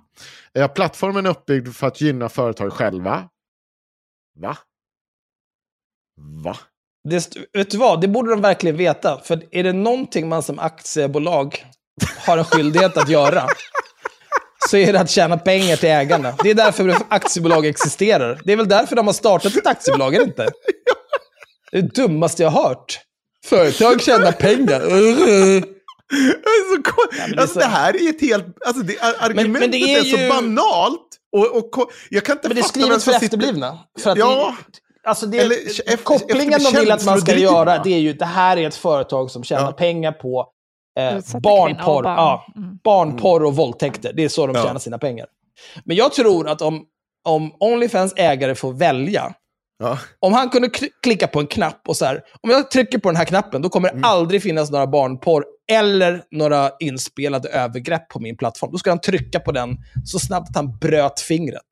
[0.53, 0.67] ja.
[0.67, 3.29] Plattformen är uppbyggd för att gynna företag själva.
[4.39, 4.57] Va?
[6.43, 6.57] Va?
[7.09, 9.17] Det, vet du vad, det borde de verkligen veta.
[9.23, 11.65] För är det någonting man som aktiebolag
[12.27, 13.47] har en skyldighet att göra,
[14.69, 16.33] så är det att tjäna pengar till ägarna.
[16.43, 18.41] Det är därför aktiebolag existerar.
[18.43, 20.49] Det är väl därför de har startat ett aktiebolag, det inte?
[21.71, 22.99] Det är det dummaste jag har hört.
[23.45, 24.79] Företag tjänar pengar.
[24.79, 24.89] Så
[27.29, 28.45] men alltså, så- det här är ett helt...
[28.65, 31.07] Alltså, det, argumentet men det är är, så ju- banalt.
[31.31, 33.79] Och, och, jag kan inte Men det är skrivet för efterblivna.
[33.99, 34.55] För att Ja.
[35.03, 38.25] det, alltså det, Eller kopplingen de vill att man ska göra, det är ju det
[38.25, 39.71] här är ett företag som tjänar Ja.
[39.71, 40.45] pengar på
[40.99, 42.15] eh, Utsatta barnporr, barn.
[42.17, 42.77] ja, Mm.
[42.83, 44.13] barnporr och våldtäkter.
[44.15, 44.63] Det är så de Ja.
[44.63, 45.25] tjänar sina pengar.
[45.85, 46.83] Men jag tror att om,
[47.27, 49.33] om Onlyfans ägare får välja,
[49.79, 49.97] Ja.
[50.19, 53.09] om han kunde kl- klicka på en knapp och så här, om jag trycker på
[53.09, 58.19] den här knappen, då kommer det aldrig finnas några barnporr eller några inspelade övergrepp på
[58.19, 58.71] min plattform.
[58.71, 61.63] Då ska han trycka på den så snabbt att han bröt fingret.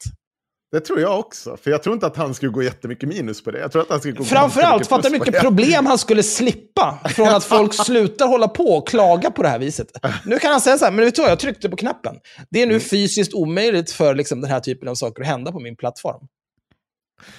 [0.72, 1.58] Det tror jag också.
[1.58, 3.60] För jag tror inte att han skulle gå jättemycket minus på det.
[3.60, 7.28] Jag tror att han skulle gå Framförallt, fatta hur mycket problem han skulle slippa från
[7.28, 9.88] att folk slutar hålla på och klaga på det här viset.
[10.26, 12.16] Nu kan han säga så här, men vet du vad, jag tryckte på knappen.
[12.50, 12.74] Det är Mm.
[12.76, 16.28] nu fysiskt omöjligt för liksom, den här typen av saker att hända på min plattform.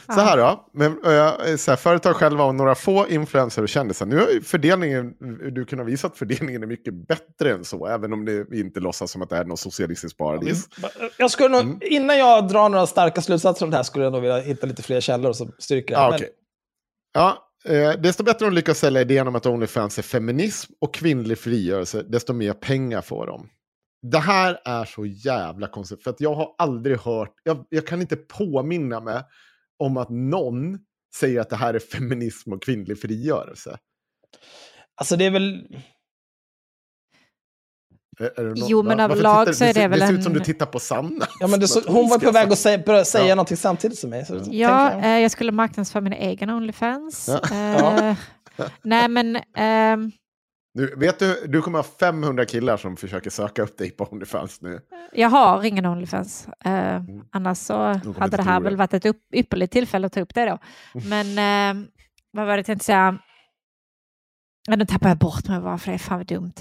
[0.06, 4.06] Så här då, men, äh, så här, företag själva och några få influenser och kändisar.
[4.06, 5.14] Nu har fördelningen,
[5.52, 9.10] du kunnat visa att fördelningen är mycket bättre än så, även om det inte låtsas
[9.10, 10.68] som att det är något socialistiskt paradis.
[11.16, 11.78] Jag skulle nog, Mm.
[11.82, 14.82] Innan jag drar några starka slutsatser om det här skulle jag nog vilja hitta lite
[14.82, 16.00] fler källor som styrker det.
[16.00, 16.16] Ja, här.
[16.18, 16.30] okej.
[17.12, 21.38] Ja, eh, desto bättre de lyckas sälja idén om att Onlyfans är feminism och kvinnlig
[21.38, 23.48] frigörelse, desto mer pengar får de.
[24.02, 28.00] Det här är så jävla konstigt, för att jag har aldrig hört, jag, jag kan
[28.00, 29.22] inte påminna mig
[29.78, 30.78] om att någon
[31.16, 33.78] säger att det här är feminism och kvinnlig frigörelse.
[35.00, 35.66] Alltså det är väl...
[38.20, 40.32] Är, är det Jo, men överlag så är det ser- väl Det ser ut som
[40.32, 41.26] en- du tittar på Sanna.
[41.40, 43.34] Ja, men det, så, hon var på väg att säga, börja säga Ja.
[43.34, 44.26] någonting samtidigt som mig.
[44.26, 45.04] Så Ja, jag.
[45.04, 47.28] eh, jag skulle marknadsföra mina egna Onlyfans.
[47.50, 48.08] Ja.
[48.10, 48.16] Eh,
[48.82, 50.12] nej, men ehm,
[50.74, 54.60] Du, vet du, du kommer ha 500 killar som försöker söka upp dig på Onlyfans
[54.60, 54.80] nu.
[55.12, 56.48] jag har ingen Onlyfans.
[56.64, 57.02] Eh,
[57.32, 58.14] annars så Mm.
[58.18, 60.58] hade det här väl varit ett upp, ypperligt tillfälle att ta upp det då.
[61.08, 61.26] Men
[61.78, 61.88] eh,
[62.32, 63.18] vad var det jag tänkte säga?
[64.68, 66.52] Ja, nu tappar jag bort mig bara för det är fan vad dumt.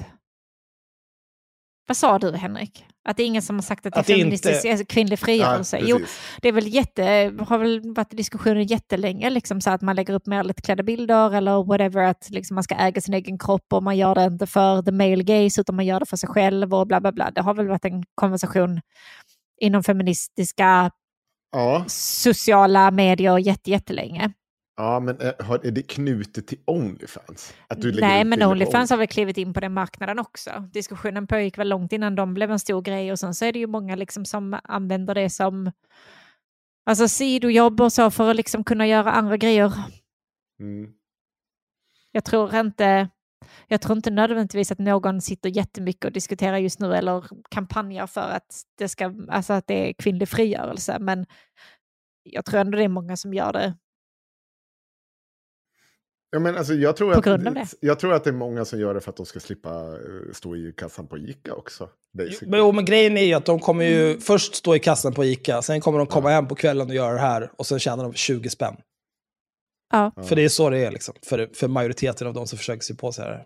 [1.88, 2.86] Vad sa du Henrik?
[3.08, 5.20] Att det är ingen som har sagt att det är Att feministisk inte- alltså, kvinnlig
[5.20, 5.80] frigörelse?
[5.82, 6.20] jo, precis.
[6.42, 10.26] det är väl jätte, har väl varit diskussioner jättelänge, liksom, så att man lägger upp
[10.26, 13.98] mer lättklädda bilder eller whatever, att liksom, man ska äga sin egen kropp och man
[13.98, 16.88] gör det inte för the male gaze utan man gör det för sig själv och
[16.88, 17.32] bla bla bla.
[17.32, 18.82] Det har väl varit en konversation
[19.62, 20.92] inom feministiska
[21.52, 24.32] Ja, sociala medier jätte, jättelänge.
[24.78, 27.54] Ja, men är, har- är det knutet till Onlyfans?
[28.02, 30.70] Nej, men Onlyfans har väl klivit in på den marknaden också.
[30.74, 33.60] Diskussionen pågick väl långt innan de blev en stor grej och sen så är det
[33.60, 35.72] ju många liksom som använder det som
[36.86, 39.74] alltså sidojobb och så för att liksom kunna göra andra grejer.
[40.60, 40.92] Mm.
[42.12, 43.10] Jag tror inte
[43.68, 48.22] jag tror inte nödvändigtvis att någon sitter jättemycket och diskuterar just nu eller kampanjar för
[48.22, 50.98] att det, ska, alltså att det är kvinnlig frigörelse.
[51.00, 51.26] Men
[52.24, 53.74] jag tror ändå det är många som gör det.
[56.32, 57.68] Ja, men alltså, jag, tror På att, grund av det.
[57.80, 60.34] jag tror att det är många som gör det för att de ska slippa eh,
[60.34, 61.90] stå i kassan på Ica också.
[62.18, 62.52] basically.
[62.52, 64.22] Men, jo, men grejen är ju att de kommer ju Mm.
[64.22, 67.14] först stå i kassan på Ica, sen kommer de komma hem på kvällen och göra
[67.14, 68.76] det här och sen tjänar de 20 spänn.
[69.92, 72.82] Ja, För det är så det är liksom, för, för majoriteten av de som försöker
[72.84, 73.44] se på sig här.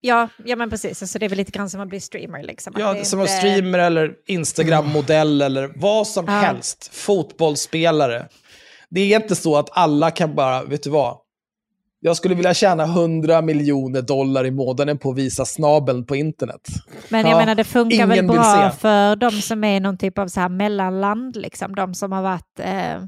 [0.00, 1.02] ja, ja men precis.
[1.02, 2.42] Alltså, det är väl lite grann som att bli streamer.
[2.42, 2.72] Liksom.
[2.78, 6.32] Ja, det är som inte- streamer eller Instagram-modell eller vad som Ja.
[6.32, 6.90] helst.
[6.94, 8.28] Fotbollsspelare.
[8.90, 11.18] Det är inte så att alla kan bara, vet du vad?
[12.00, 16.60] Jag skulle vilja tjäna 100 miljoner dollar i månaden på att visa snabeln på internet.
[17.08, 20.28] Men jag Ja, menar det funkar väl bra för de som är någon typ av
[20.28, 21.74] så här mellanland, liksom.
[21.74, 23.02] de som har varit eh,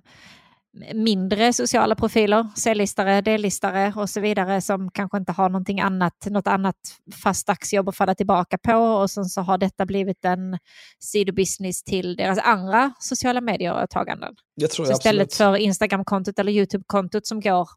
[0.95, 6.47] mindre sociala profiler, C-listare, D-listare och så vidare som kanske inte har någonting annat, något
[6.47, 6.76] annat
[7.22, 10.59] fast dagsjobb att falla tillbaka på och sen så har detta blivit en
[10.99, 14.34] sidobusiness till deras andra sociala medier-åtaganden.
[14.57, 15.57] Det tror Så jag istället absolut.
[15.57, 17.68] för Instagram-kontot eller YouTube-kontot som går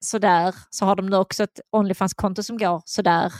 [0.00, 3.32] sådär så har de nu också ett Onlyfans-konto som går sådär.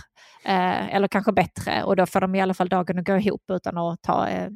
[0.45, 3.43] Eh, eller kanske bättre och då får de i alla fall dagen att gå ihop
[3.53, 4.49] utan att ta eh,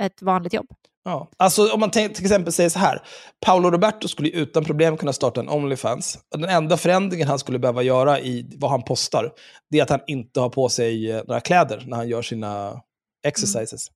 [0.00, 0.66] ett vanligt jobb.
[1.04, 1.30] Ja.
[1.36, 3.02] Alltså om man tänk, till exempel säger så här.
[3.46, 6.18] Paolo Roberto skulle utan problem kunna starta en Onlyfans.
[6.30, 9.32] Den enda förändringen han skulle behöva göra i vad han postar,
[9.70, 12.80] det är att han inte har på sig eh, några kläder när han gör sina
[13.26, 13.90] exercises.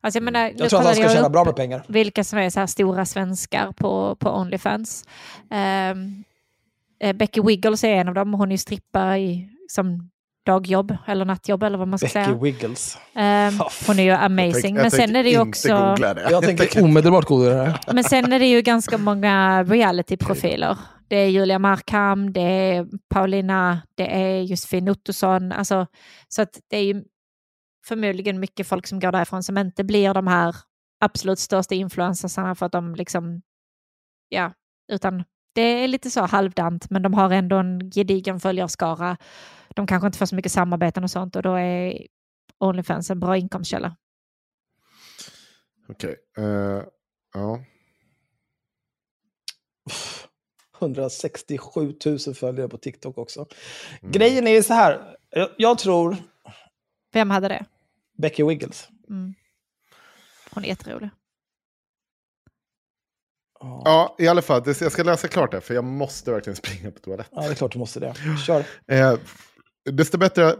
[0.00, 1.84] Alltså jag menar, nu Jag tror att han ska tjäna bra med pengar.
[1.88, 5.04] vilka som är så här stora svenskar på, på Onlyfans.
[5.50, 6.24] Ehm,
[7.00, 8.34] eh, Becky Wiggles är en av dem.
[8.34, 10.10] Hon är ju strippa i, som
[10.48, 12.36] dagjobb eller nattjobb eller vad man ska Becky säga.
[12.36, 12.98] Wiggles.
[13.14, 13.54] Ehm,
[13.86, 14.74] hon är ju amazing.
[14.74, 15.94] Men sen är det ju också...
[15.98, 16.26] Det.
[16.30, 17.80] Jag tänker omedelbart googla det här.
[17.94, 20.78] Men sen är det ju ganska många reality-profiler.
[21.08, 25.52] Det är Julia Markham, det är Paulina, det är Josefin Ottosson.
[25.52, 25.86] Alltså,
[26.28, 27.04] så att det är ju
[27.86, 30.56] förmodligen mycket folk som går därifrån som inte blir de här
[31.00, 33.42] absolut största influencersarna för att de liksom,
[34.28, 34.52] ja,
[34.92, 35.24] utan
[35.58, 39.16] det är lite så halvdant, men de har ändå en gedigen följarskara.
[39.68, 42.06] De kanske inte får så mycket samarbeten och sånt och då är
[42.58, 43.96] Onlyfans en bra inkomstkälla.
[45.88, 46.16] Okej.
[46.36, 46.82] eh,
[47.34, 47.60] ja.
[50.80, 53.46] 167 000 följare på TikTok också.
[54.00, 54.12] Mm.
[54.12, 55.16] Grejen är ju så här.
[55.30, 56.16] Jag, jag tror
[57.12, 57.64] Vem hade det?
[58.18, 58.88] Becky Wiggles.
[59.08, 59.34] Mm.
[60.50, 61.10] Hon är jätterolig.
[63.60, 64.16] Ja.
[64.18, 64.62] i alla fall.
[64.66, 67.32] Jag ska läsa klart det, för jag måste verkligen springa på toaletten.
[67.36, 68.14] ja, det är klart du måste det.
[68.46, 68.64] Kör.
[68.90, 69.18] Eh,
[69.90, 70.54] desto bättre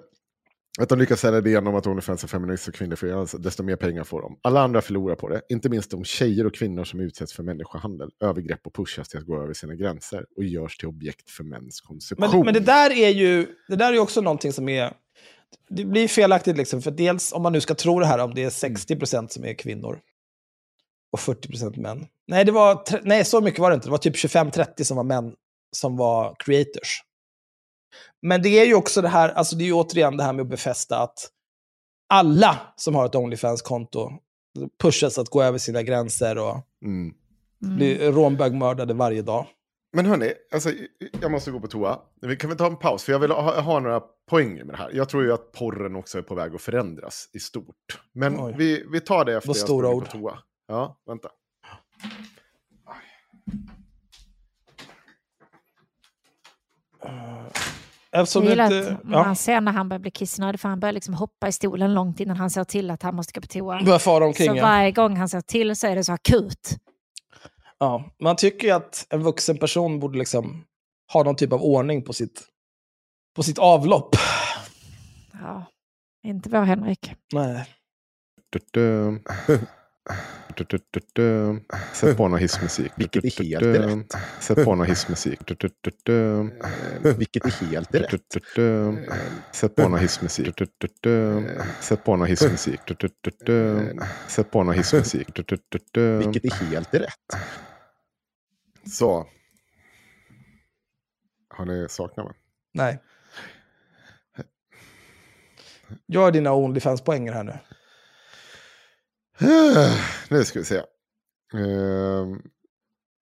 [0.81, 4.05] att de lyckas sälja det genom att Onlyfans är feminist och kvinnofri, desto mer pengar
[4.05, 4.39] får de.
[4.43, 8.11] Alla andra förlorar på det, inte minst de tjejer och kvinnor som utsätts för människohandel,
[8.21, 11.81] övergrepp och pushas till att gå över sina gränser och görs till objekt för mäns
[11.81, 12.31] konsumtion.
[12.31, 14.93] Men, men det där är ju det där är också någonting som är...
[15.69, 18.45] Det blir felaktigt, liksom, för dels om man nu ska tro det här om det
[18.45, 20.01] är 60% som är kvinnor
[21.13, 22.07] och 40% män.
[22.27, 23.87] Nej, det var, nej, så mycket var det inte.
[23.87, 25.35] Det var typ 25-30 som var män
[25.77, 27.03] som var creators.
[28.23, 30.43] Men det är ju också det här, alltså det är ju återigen det här med
[30.43, 31.29] att befästa att
[32.09, 34.11] alla som har ett Onlyfans-konto
[34.83, 37.15] pushas att gå över sina gränser och Mm.
[37.77, 39.47] bli rånbögmördade varje dag.
[39.93, 40.71] Men hörni, alltså,
[41.21, 41.99] jag måste gå på toa.
[42.21, 44.01] Vi kan väl ta en paus, för jag vill ha, ha några
[44.31, 44.91] poänger med det här.
[44.95, 48.01] Jag tror ju att porren också är på väg att förändras i stort.
[48.13, 48.55] Men Oj.
[48.59, 50.05] vi, vi tar det efter Vad jag stora ord.
[50.05, 50.39] på toa.
[50.69, 51.29] Ja, vänta.
[58.13, 58.93] Eftersom Jag du gillar inte...
[58.93, 59.25] att Ja.
[59.25, 62.21] man ser när han börjar bli kissnödig för han börjar liksom hoppa i stolen långt
[62.21, 63.83] innan han ser till att han måste gå på toa.
[63.83, 64.49] Börjar fara omkring.
[64.49, 64.63] Så ja.
[64.63, 66.77] varje gång han ser till så är det så akut.
[67.79, 70.65] Ja, man tycker ju att en vuxen person borde liksom
[71.13, 72.43] ha någon typ av ordning på sitt,
[73.37, 74.17] på sitt avlopp.
[75.33, 75.65] Ja,
[76.23, 77.15] inte vår Henrik.
[77.33, 77.67] Nej.
[78.51, 78.71] Du-du.
[78.73, 79.67] Du-du-du-du.
[81.93, 82.93] Sätt på någon hissmusik.
[82.97, 84.23] Vilket är helt rätt.
[84.41, 85.41] Sätt på någon hissmusik.
[85.47, 86.51] Du-du-du-du.
[87.15, 88.23] Vilket är helt rätt.
[89.53, 90.63] Sätt på någon hissmusik.
[91.81, 92.81] Sätt på någon hissmusik.
[94.29, 95.39] Sätt på någon hissmusik.
[96.19, 97.37] Vilket är helt rätt.
[98.91, 99.27] Så.
[101.49, 102.35] Har ni saknat mig?
[102.73, 103.03] Nej.
[106.07, 107.53] Gör dina Onlyfans-poänger här nu.
[110.29, 110.83] Nu ska vi se.
[111.55, 112.43] Ehm,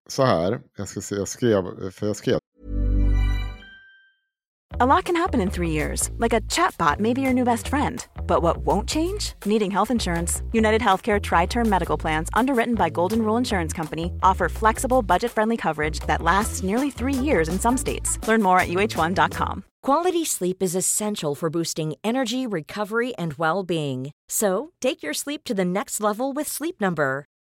[0.09, 0.61] så här.
[0.77, 1.15] Jag ska se.
[1.15, 1.91] Jag skrev.
[1.91, 2.39] För jag skrev.
[4.81, 7.69] A lot can happen in three years, like a chatbot may be your new best
[7.69, 8.05] friend.
[8.27, 9.33] But what won't change?
[9.45, 10.43] Needing health insurance.
[10.53, 15.31] United Healthcare Tri Term Medical Plans, underwritten by Golden Rule Insurance Company, offer flexible, budget
[15.31, 18.19] friendly coverage that lasts nearly three years in some states.
[18.29, 19.65] Learn more at uh1.com.
[19.83, 24.11] Quality sleep is essential for boosting energy, recovery, and well being.
[24.29, 27.25] So, take your sleep to the next level with Sleep Number.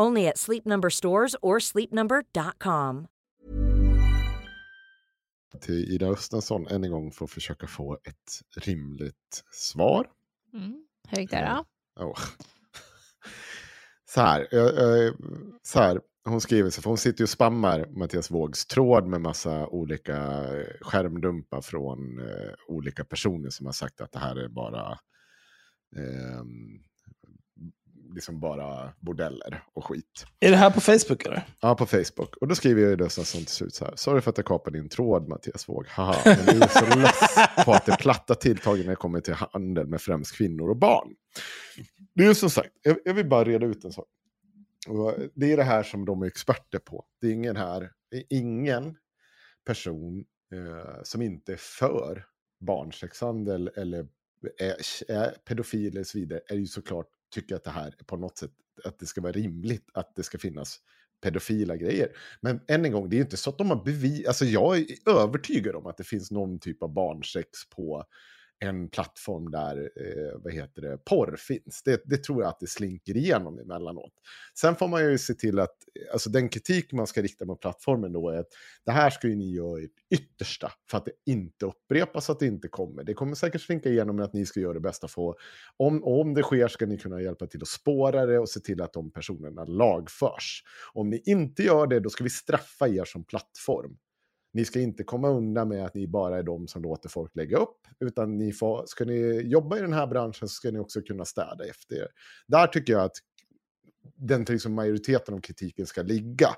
[0.00, 3.06] Only at Sleep Number stores or sleepnumber.com.
[5.60, 10.06] Till Ida Östensson än en gång för att försöka få ett rimligt svar.
[10.54, 10.84] Mm.
[11.08, 11.64] Hur gick det
[11.96, 12.04] då?
[12.04, 12.18] Oh.
[14.04, 15.14] Så här, eh, eh,
[15.62, 19.20] så här, hon skriver så för hon sitter ju och spammar Mattias Vågs tråd med
[19.20, 24.48] massa olika eh, skärmdumpar från eh, olika personer som har sagt att det här är
[24.48, 24.98] bara
[25.96, 26.87] ehm,
[28.14, 30.26] liksom bara bordeller och skit.
[30.40, 31.46] Är det här på Facebook eller?
[31.60, 32.36] Ja, på Facebook.
[32.36, 33.96] Och då skriver jag ju det som till slut så här.
[33.96, 35.86] Sorry för att jag kapade din tråd, Mattias Våg.
[35.88, 39.34] Haha, men du är så less på att det platta tilltaget när det kommer till
[39.34, 41.14] handel med främst kvinnor och barn.
[42.14, 44.08] Det är ju som sagt, jag, jag vill bara reda ut en sak.
[44.88, 47.04] Och det är det här som de är experter på.
[47.20, 48.96] Det är ingen här, är ingen
[49.66, 52.24] person eh, som inte är för
[52.60, 54.06] barnsexhandel eller
[54.58, 54.76] är,
[55.08, 58.52] är pedofil eller så vidare, är ju såklart tycker att det här på något sätt,
[58.84, 60.80] att det ska vara rimligt att det ska finnas
[61.20, 62.08] pedofila grejer.
[62.40, 64.26] Men än en gång, det är ju inte så att de har bevis...
[64.26, 68.04] Alltså jag är övertygad om att det finns någon typ av barnsex på
[68.60, 71.82] en plattform där, eh, vad heter det, porr finns.
[71.84, 74.12] Det, det tror jag att det slinker igenom emellanåt.
[74.54, 77.60] Sen får man ju se till att, eh, alltså den kritik man ska rikta mot
[77.60, 78.48] plattformen då är att
[78.84, 82.46] det här ska ju ni göra ert yttersta för att det inte upprepas, att det
[82.46, 83.04] inte kommer.
[83.04, 85.34] Det kommer säkert slinka igenom med att ni ska göra det bästa för
[85.76, 88.82] om, om det sker ska ni kunna hjälpa till att spåra det och se till
[88.82, 90.62] att de personerna lagförs.
[90.92, 93.96] Om ni inte gör det, då ska vi straffa er som plattform.
[94.52, 97.58] Ni ska inte komma undan med att ni bara är de som låter folk lägga
[97.58, 101.02] upp, utan ni får, ska ni jobba i den här branschen så ska ni också
[101.02, 102.08] kunna städa efter er.
[102.48, 103.16] Där tycker jag att
[104.16, 106.48] den liksom majoriteten av kritiken ska ligga.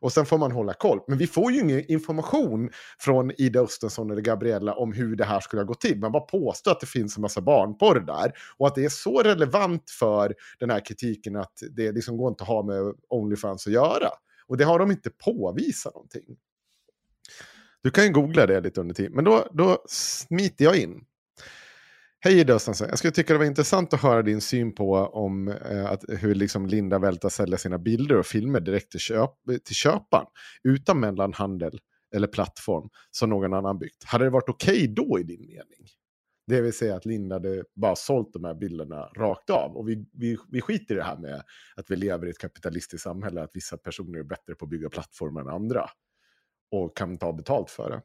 [0.00, 1.00] Och sen får man hålla koll.
[1.08, 5.40] Men vi får ju ingen information från Ida Östensson eller Gabriella om hur det här
[5.40, 5.98] skulle ha gått till.
[5.98, 8.32] Man bara påstår att det finns en massa barnporr där.
[8.58, 12.42] Och att det är så relevant för den här kritiken att det liksom går inte
[12.42, 14.08] att ha med Onlyfans att göra.
[14.46, 16.36] Och det har de inte påvisat någonting.
[17.82, 19.12] Du kan ju googla det lite under tiden.
[19.12, 21.04] Men då, då smiter jag in.
[22.22, 25.90] Hej Ida jag skulle tycka det var intressant att höra din syn på om, eh,
[25.90, 29.30] att, hur liksom Linda Välta säljer sina bilder och filmer direkt till, köp,
[29.64, 30.26] till köparen
[30.62, 31.80] utan mellanhandel
[32.14, 34.04] eller plattform som någon annan byggt.
[34.04, 35.86] Hade det varit okej okay då i din mening?
[36.46, 39.76] Det vill säga att Linda hade bara sålt de här bilderna rakt av.
[39.76, 41.42] Och vi, vi, vi skiter i det här med
[41.76, 44.88] att vi lever i ett kapitalistiskt samhälle, att vissa personer är bättre på att bygga
[44.88, 45.90] plattformar än andra
[46.70, 48.02] och kan ta betalt för det.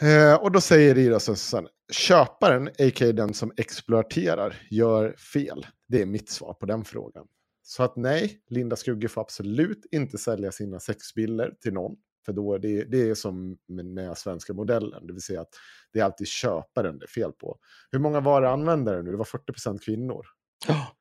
[0.00, 3.12] Eh, och då säger Ida Susanne, köparen, a.k.a.
[3.12, 5.66] den som exploaterar, gör fel.
[5.88, 7.26] Det är mitt svar på den frågan.
[7.62, 11.96] Så att nej, Linda Skugge får absolut inte sälja sina sexbilder till någon.
[12.26, 15.54] För då är det, det är som med, med svenska modellen, det vill säga att
[15.92, 17.58] det är alltid köparen det är fel på.
[17.90, 19.10] Hur många var det användare nu?
[19.10, 20.26] Det var 40% kvinnor.
[20.68, 20.96] Ja.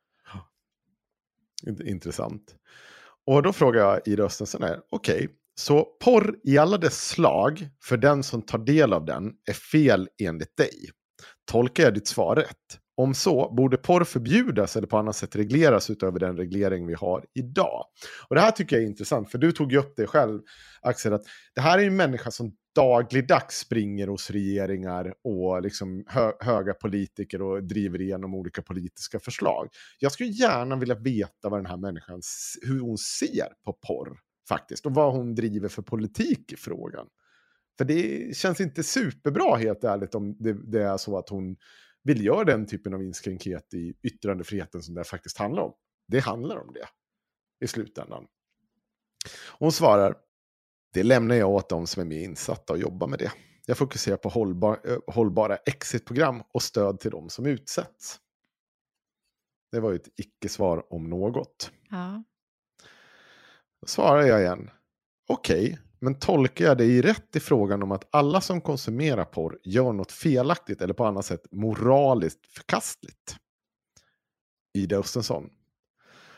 [1.85, 2.55] Intressant.
[3.25, 7.67] Och då frågar jag Ida Östensson här, okej, okay, så porr i alla dess slag
[7.83, 10.89] för den som tar del av den är fel enligt dig.
[11.51, 12.79] Tolkar jag ditt svar rätt?
[12.97, 17.25] Om så, borde porr förbjudas eller på annat sätt regleras utöver den reglering vi har
[17.33, 17.85] idag?
[18.27, 20.41] Och det här tycker jag är intressant, för du tog ju upp det själv,
[20.81, 21.23] Axel, att
[21.55, 26.73] det här är ju en människa som dagligdags springer hos regeringar och liksom hö höga
[26.73, 29.67] politiker och driver igenom olika politiska förslag.
[29.99, 32.21] Jag skulle gärna vilja veta vad den här människan,
[32.61, 34.17] hur hon ser på porr
[34.47, 37.07] faktiskt och vad hon driver för politik i frågan.
[37.77, 41.55] För det känns inte superbra helt ärligt om det, det är så att hon
[42.03, 45.73] vill göra den typen av inskränkhet i yttrandefriheten som det faktiskt handlar om.
[46.07, 46.87] Det handlar om det
[47.65, 48.27] i slutändan.
[49.59, 50.15] Hon svarar,
[50.93, 53.31] det lämnar jag åt de som är mer insatta och jobbar med det.
[53.65, 58.19] Jag fokuserar på hållbar, eh, hållbara exitprogram och stöd till de som utsätts.
[59.71, 61.71] Det var ju ett icke-svar om något.
[61.89, 62.23] Ja.
[63.85, 64.69] Då svarar jag igen.
[65.27, 69.59] Okej, okay, men tolkar jag dig rätt i frågan om att alla som konsumerar porr
[69.63, 73.35] gör något felaktigt eller på annat sätt moraliskt förkastligt?
[74.73, 75.49] Ida Östensson.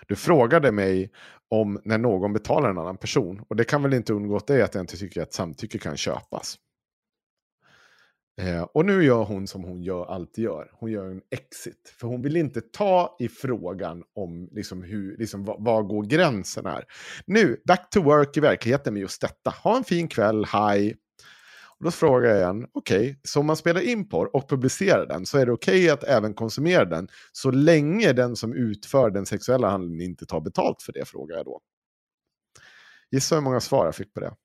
[0.07, 1.11] Du frågade mig
[1.49, 3.41] om när någon betalar en annan person.
[3.47, 6.55] Och det kan väl inte undgå dig att jag inte tycker att samtycke kan köpas.
[8.41, 10.71] Eh, och nu gör hon som hon gör, alltid gör.
[10.73, 11.93] Hon gör en exit.
[11.99, 16.65] För hon vill inte ta i frågan om liksom hur, liksom, vad, vad går gränsen
[16.65, 16.85] är.
[17.25, 19.49] Nu, back to work i verkligheten med just detta.
[19.49, 20.97] Ha en fin kväll, hej.
[21.79, 25.05] Och då frågar jag igen, okej, okay, så om man spelar in porr och publicerar
[25.07, 29.09] den så är det okej okay att även konsumera den så länge den som utför
[29.09, 31.61] den sexuella handeln inte tar betalt för det, frågar jag då.
[33.11, 34.35] Gissa hur många svar jag fick på det?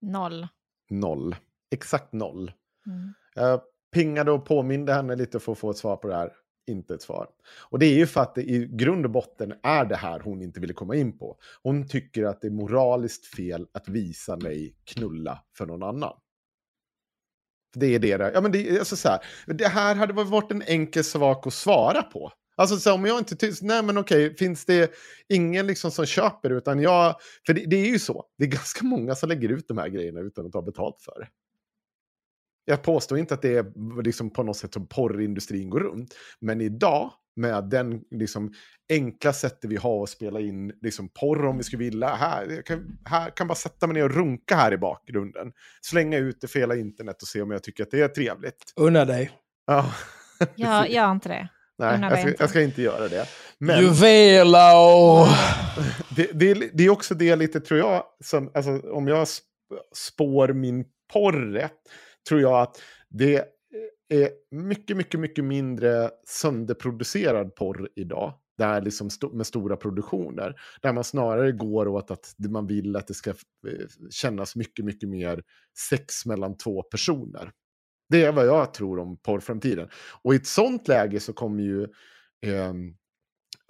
[0.00, 0.48] Noll.
[0.90, 1.36] Noll.
[1.70, 2.52] Exakt noll.
[2.86, 3.14] Mm.
[3.34, 3.60] Jag
[3.92, 6.32] pingade och påminde henne lite för att få ett svar på det här.
[6.66, 7.28] Inte ett svar.
[7.70, 10.42] Och det är ju för att det i grund och botten är det här hon
[10.42, 11.36] inte ville komma in på.
[11.62, 16.12] Hon tycker att det är moraliskt fel att visa mig knulla för någon annan.
[17.74, 18.32] Det är det där.
[18.34, 22.02] Ja, men det, alltså så här, det här hade varit en enkel sak att svara
[22.02, 22.32] på.
[22.56, 24.92] Alltså så om jag inte tycker, nej men okej, finns det
[25.28, 27.16] ingen liksom som köper utan jag,
[27.46, 29.88] för det, det, är ju så, det är ganska många som lägger ut de här
[29.88, 31.28] grejerna utan att ta betalt för det.
[32.64, 36.14] Jag påstår inte att det är liksom på något sätt som porrindustrin går runt.
[36.40, 38.52] Men idag, med den liksom
[38.88, 42.08] enkla sättet vi har att spela in liksom porr om vi skulle vilja.
[42.08, 45.52] Här, jag kan, här kan bara sätta mig ner och runka här i bakgrunden.
[45.82, 48.72] Slänga ut det för hela internet och se om jag tycker att det är trevligt.
[48.76, 49.30] Unna dig.
[49.66, 49.94] Ja.
[50.54, 51.48] Jag gör inte det.
[51.78, 53.26] Nej, jag ska, jag ska, inte göra det.
[53.58, 54.72] Men Juvela
[56.16, 59.28] det, det, det, är också det lite, tror jag, som, alltså, om jag
[59.94, 61.80] spår min porr rätt,
[62.28, 63.44] tror jag att det eh,
[64.22, 68.34] är mycket, mycket, mycket mindre sönderproducerad porr idag.
[68.58, 70.60] Där liksom st med stora produktioner.
[70.82, 73.34] Där man snarare går åt att man vill att det ska eh,
[74.10, 75.42] kännas mycket, mycket mer
[75.90, 77.52] sex mellan två personer.
[78.08, 79.88] Det är vad jag tror om porrframtiden.
[80.22, 81.82] Och i ett sånt läge så kommer ju
[82.46, 82.74] eh,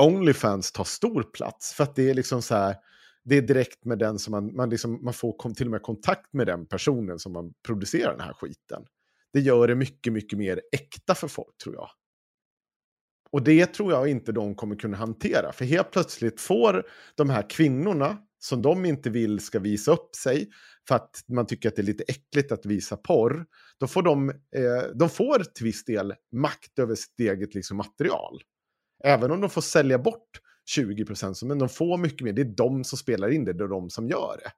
[0.02, 1.72] Onlyfans ta stor plats.
[1.72, 2.76] För att det är liksom så här
[3.24, 6.32] det är direkt med den som man, man, liksom, man får till och med kontakt
[6.32, 8.84] med den personen som man producerar den här skiten.
[9.32, 11.88] Det gör det mycket, mycket mer äkta för folk tror jag.
[13.30, 15.52] Och det tror jag inte de kommer kunna hantera.
[15.52, 20.48] För helt plötsligt får de här kvinnorna, som de inte vill ska visa upp sig,
[20.88, 23.46] för att man tycker att det är lite äckligt att visa porr,
[23.78, 28.40] då får de, eh, de får till viss del makt över sitt eget liksom, material.
[29.04, 32.32] Även om de får sälja bort 20 procent, men de får mycket mer.
[32.32, 34.52] Det är de som spelar in det, det är de som gör det.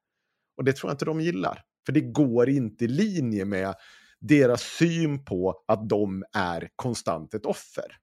[0.57, 1.63] Och det tror jag inte de gillar.
[1.87, 3.75] För det går inte i linje med
[4.21, 7.97] deras syn på att de är konstant ett offer.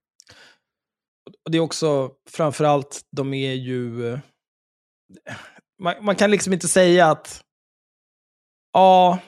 [1.50, 4.20] Det är också, framförallt, de är ju...
[5.84, 7.44] Man, man kan liksom inte säga att...
[8.74, 9.20] Ja,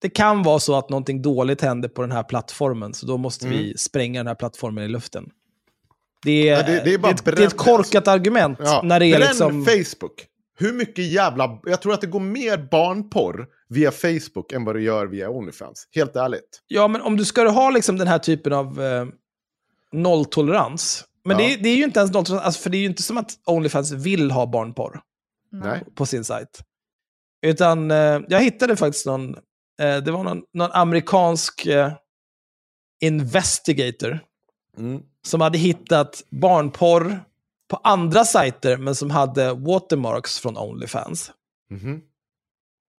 [0.00, 3.46] det kan vara så att någonting dåligt händer på den här plattformen, så då måste
[3.46, 3.58] mm.
[3.58, 5.30] vi spränga den här plattformen i luften.
[6.24, 8.58] Det är, ja, det, det, är, det, det är ett korkat argument.
[8.62, 9.64] Ja, när det är liksom...
[9.64, 10.26] Facebook.
[10.58, 11.60] Hur mycket jävla...
[11.64, 15.88] Jag tror att det går mer barnporr via Facebook än vad det gör via Onlyfans.
[15.94, 16.62] Helt ärligt.
[16.66, 19.06] Ja, men om du ska ha liksom den här typen av eh,
[19.92, 21.04] nolltolerans.
[21.24, 21.48] Men ja.
[21.48, 23.30] det, det, är ju inte ens nolltolerans, alltså, för det är ju inte som att
[23.46, 25.00] Onlyfans vill ha barnporr
[25.52, 25.84] Nej.
[25.94, 26.62] på sin sajt.
[27.42, 29.34] Utan eh, jag hittade faktiskt någon,
[29.80, 31.92] eh, det var någon, någon amerikansk eh,
[33.00, 34.20] investigator
[34.78, 35.02] mm.
[35.26, 37.24] Som hade hittat barnporr
[37.68, 41.32] på andra sajter, men som hade watermarks från Onlyfans.
[41.70, 42.02] Mm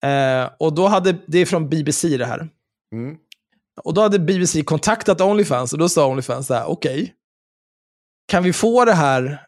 [0.02, 0.44] -hmm.
[0.44, 2.48] eh, och då hade, det är från BBC det här.
[2.92, 3.16] Mm.
[3.82, 7.12] Och då hade BBC kontaktat Onlyfans och då sa Onlyfans så här, okej, okay,
[8.28, 9.46] kan vi få det här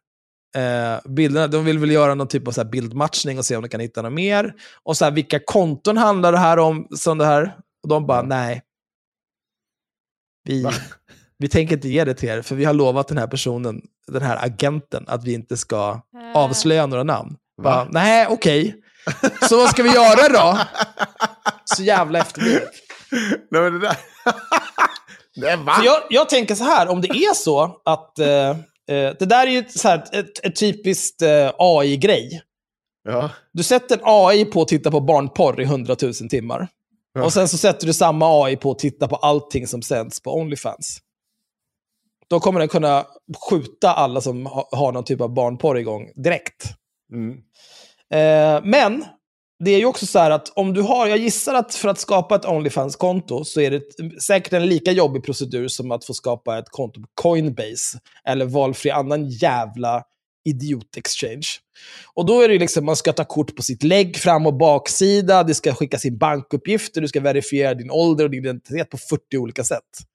[0.56, 1.46] eh, bilderna.
[1.46, 4.02] De vill väl göra någon typ av så bildmatchning och se om de kan hitta
[4.02, 4.54] något mer.
[4.82, 6.88] Och så här, vilka konton handlar det här om?
[7.18, 7.56] Det här?
[7.82, 8.62] Och de bara, nej.
[10.44, 10.66] Vi?
[11.40, 14.22] Vi tänker inte ge det till er, för vi har lovat den här personen, den
[14.22, 16.00] här agenten, att vi inte ska
[16.34, 17.36] avslöja några namn.
[17.62, 18.74] Bara, nej, okej.
[19.48, 20.58] Så vad ska vi göra då?
[21.64, 22.70] Så jävla efterblivet.
[23.50, 23.96] Nej, men det där...
[25.36, 25.72] Nej, va?
[25.72, 28.18] För jag, jag tänker så här, om det är så att...
[28.18, 28.56] Eh, eh,
[29.18, 32.42] det där är ju ett, så här, ett, ett typiskt eh, AI-grej.
[33.08, 33.30] Ja.
[33.52, 36.68] Du sätter en AI på att titta på barnporr i 100 000 timmar.
[37.14, 37.24] Ja.
[37.24, 40.34] Och sen så sätter du samma AI på att titta på allting som sänds på
[40.34, 41.00] Onlyfans.
[42.30, 43.06] Då kommer den kunna
[43.50, 46.64] skjuta alla som ha, har någon typ av barnporr igång direkt.
[47.12, 47.32] Mm.
[48.14, 49.04] Eh, men
[49.64, 51.98] det är ju också så här att om du har, jag gissar att för att
[51.98, 53.82] skapa ett Onlyfans-konto så är det
[54.22, 58.90] säkert en lika jobbig procedur som att få skapa ett konto på Coinbase eller valfri
[58.90, 60.02] annan jävla
[60.48, 61.48] idiot-exchange.
[62.14, 65.42] Och då är det liksom, man ska ta kort på sitt lägg, fram och baksida,
[65.42, 69.36] det ska skickas in bankuppgifter, du ska verifiera din ålder och din identitet på 40
[69.36, 70.09] olika sätt.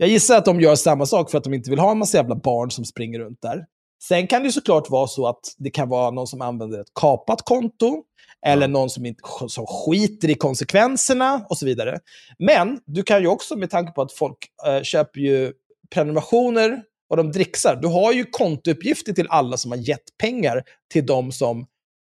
[0.00, 2.16] Jag gissar att de gör samma sak för att de inte vill ha en massa
[2.16, 3.64] jävla barn som springer runt där.
[4.02, 7.42] Sen kan det såklart vara så att det kan vara någon som använder ett kapat
[7.44, 8.02] konto,
[8.46, 11.98] eller någon som, inte, som skiter i konsekvenserna och så vidare.
[12.38, 14.36] Men du kan ju också, med tanke på att folk
[14.66, 15.52] eh, köper ju
[15.90, 21.06] prenumerationer och de dricksar, du har ju kontouppgifter till alla som har gett pengar till
[21.06, 21.66] de som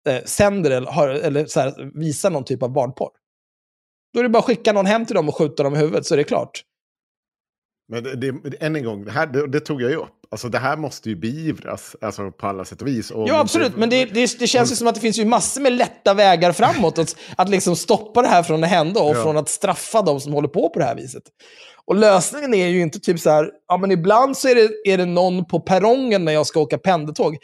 [0.09, 3.11] eh, sänder eller, har, eller så här, visar någon typ av barnporr.
[4.13, 6.05] Då är det bara att skicka någon hem till dem och skjuta dem i huvudet
[6.05, 6.63] så är det klart.
[7.89, 10.15] Men det, det, än en gång, det, här, det, det tog jag ju upp.
[10.31, 13.11] Alltså det här måste ju beivras alltså, på alla sätt och vis.
[13.11, 13.77] Och Ja, absolut.
[13.77, 16.51] Men det, det, det känns ju som att det finns ju massor med lätta vägar
[16.51, 16.97] framåt.
[16.97, 19.23] Att, att liksom stoppa det här från att hända och Ja.
[19.23, 21.23] från att straffa de som håller på på det här viset.
[21.85, 24.97] Och lösningen är ju inte typ så här, ja men ibland så är det, är
[24.97, 27.37] det någon på perrongen när jag ska åka pendeltåg.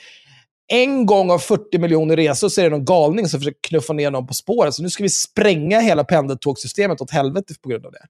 [0.67, 4.11] En gång av 40 miljoner resor så är det någon galning som försöker knuffa ner
[4.11, 4.73] någon på spåret.
[4.73, 8.05] Så nu ska vi spränga hela pendeltågssystemet åt helvete på grund av det.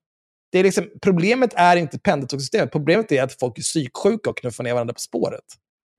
[0.52, 4.64] Det är liksom, problemet är inte pendeltågssystemet, problemet är att folk är psyksjuka och knuffar
[4.64, 5.46] ner varandra på spåret.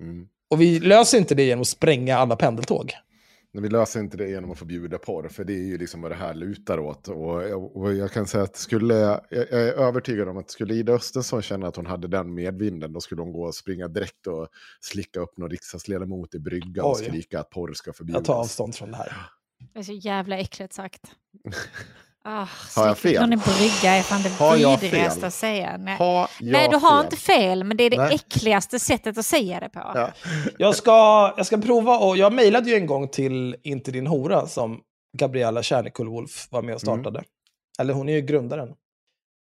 [0.01, 0.29] Mm.
[0.51, 2.93] Och vi löser inte det genom att spränga alla pendeltåg.
[3.53, 6.11] Men vi löser inte det genom att förbjuda porr, för det är ju liksom vad
[6.11, 7.09] det här lutar åt.
[7.09, 10.93] Och, och jag kan säga att skulle, jag jag är övertygad om att skulle Ida
[10.93, 14.49] Östensson känna att hon hade den medvinden, då skulle hon gå och springa direkt och
[14.81, 18.27] slicka upp någon riksdagsledamot i brygga och skrika att porr ska Jag förbjudas.
[18.27, 19.13] tar avstånd från det här.
[19.73, 21.03] Det är så jävla äckligt sagt.
[22.29, 22.47] Ah,
[22.77, 23.21] Har jag fel?
[23.21, 25.27] Någon i brygga är fan det Har jag vidrigaste fel?
[25.29, 25.77] att säga.
[25.77, 27.05] Nej, Har Nej du har fel?
[27.07, 28.15] inte fel, men det är det Nej.
[28.15, 29.79] äckligaste sättet att säga det på.
[29.95, 30.13] Ja.
[30.59, 30.93] Jag ska,
[31.37, 34.81] jag ska prova och jag mejlade ju en gång till Inte din hora som
[35.19, 37.23] Gabriella Kärnekull-Wolf var med och startade.
[37.79, 38.69] Eller hon är ju grundaren.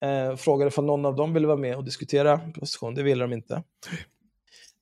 [0.04, 2.94] Eh, frågade om någon av dem ville vara med och diskutera position.
[2.94, 3.54] Det ville de inte.
[3.54, 3.62] Eh,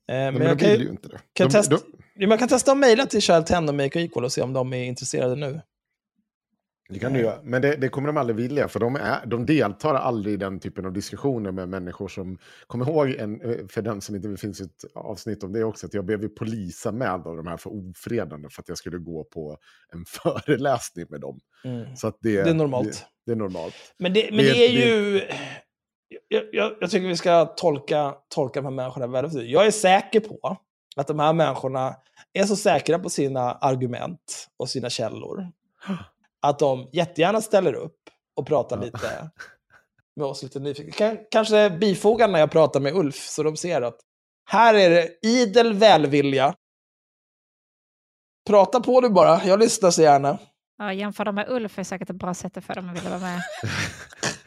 [0.07, 1.19] men, Men, jag kan, ju- inte det.
[1.33, 3.75] kan de, testa- de, ja, men jag kan testa att mejla till Child 10 och
[3.75, 5.61] Make Equal och se om de är intresserade nu.
[6.89, 7.39] Det kan du göra.
[7.43, 10.59] Men det, det kommer de aldrig vilja, för de, är, de deltar aldrig i den
[10.59, 12.37] typen av diskussioner med människor som...
[12.67, 15.85] Kom ihåg, en, eh, för den som inte det finns ett avsnitt om det också,
[15.85, 19.23] att jag blev ju polisanmäld av de här för ofredande för att jag skulle gå
[19.23, 19.57] på
[19.93, 21.39] en föreläsning med dem.
[21.63, 21.95] Mm.
[21.95, 22.91] Så det, Det är normalt.
[22.91, 23.75] Det, det är normalt.
[23.97, 25.21] Men det, men Det- är ju...
[26.27, 30.19] Jag, jag, jag tycker vi ska tolka, tolka de här människorna väldigt Jag är säker
[30.19, 30.57] på
[30.95, 31.95] att de här människorna
[32.33, 35.47] är så säkra på sina argument och sina källor
[36.41, 37.97] att de jättegärna ställer upp
[38.35, 38.83] och pratar Ja.
[38.83, 39.29] lite
[40.15, 40.91] med oss lite nyfikna.
[40.91, 43.97] Kan, kanske bifoga när jag pratar med Ulf så de ser att
[44.49, 46.55] här är det idel välvilja.
[48.47, 50.37] Prata på du bara, jag lyssnar så gärna.
[50.77, 53.09] Ja, jämför dem med Ulf är säkert ett bra sätt att få dem att vilja
[53.09, 53.41] vara med.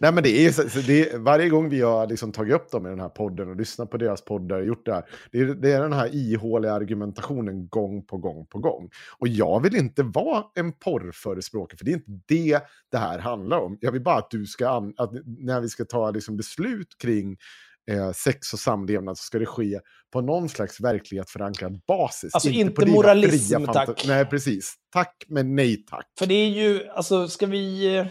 [0.00, 2.86] Nej, men det är, så- det är, varje gång vi har liksom tagit upp dem
[2.86, 5.44] i den här podden och lyssnat på deras poddar och gjort det här, det är,
[5.46, 8.90] det är den här ihåliga argumentationen gång på gång på gång.
[9.18, 13.58] Och jag vill inte vara en porrförespråkare, för det är inte det det här handlar
[13.58, 13.78] om.
[13.80, 17.36] Jag vill bara att du ska, att när vi ska ta liksom beslut kring
[17.90, 19.80] eh, sex och samlevnad så ska det ske
[20.12, 22.34] på någon slags verklighetsförankrad basis.
[22.34, 24.04] Alltså inte dina moralism, tack.
[24.06, 24.74] Nej, precis.
[24.92, 26.06] Tack, men nej tack.
[26.18, 28.04] För det är ju, alltså ska vi...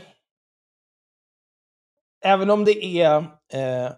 [2.26, 3.18] Även om det är
[3.54, 3.92] eh,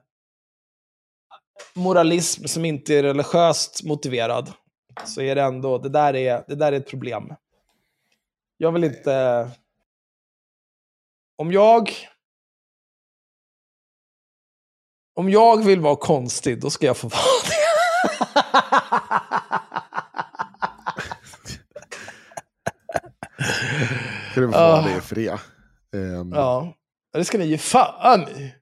[1.74, 4.54] moralism som inte är religiöst motiverad,
[5.06, 7.34] så är det ändå, det där är, det där är ett problem.
[8.58, 9.50] Jag vill inte...
[11.38, 11.92] Om jag...
[15.16, 17.54] Om jag vill vara konstig, då ska jag få vara det.
[24.32, 25.40] Ska du få vara det i fred.
[25.94, 26.77] Ehm, ja,
[27.18, 28.54] det ska ni ge fan i.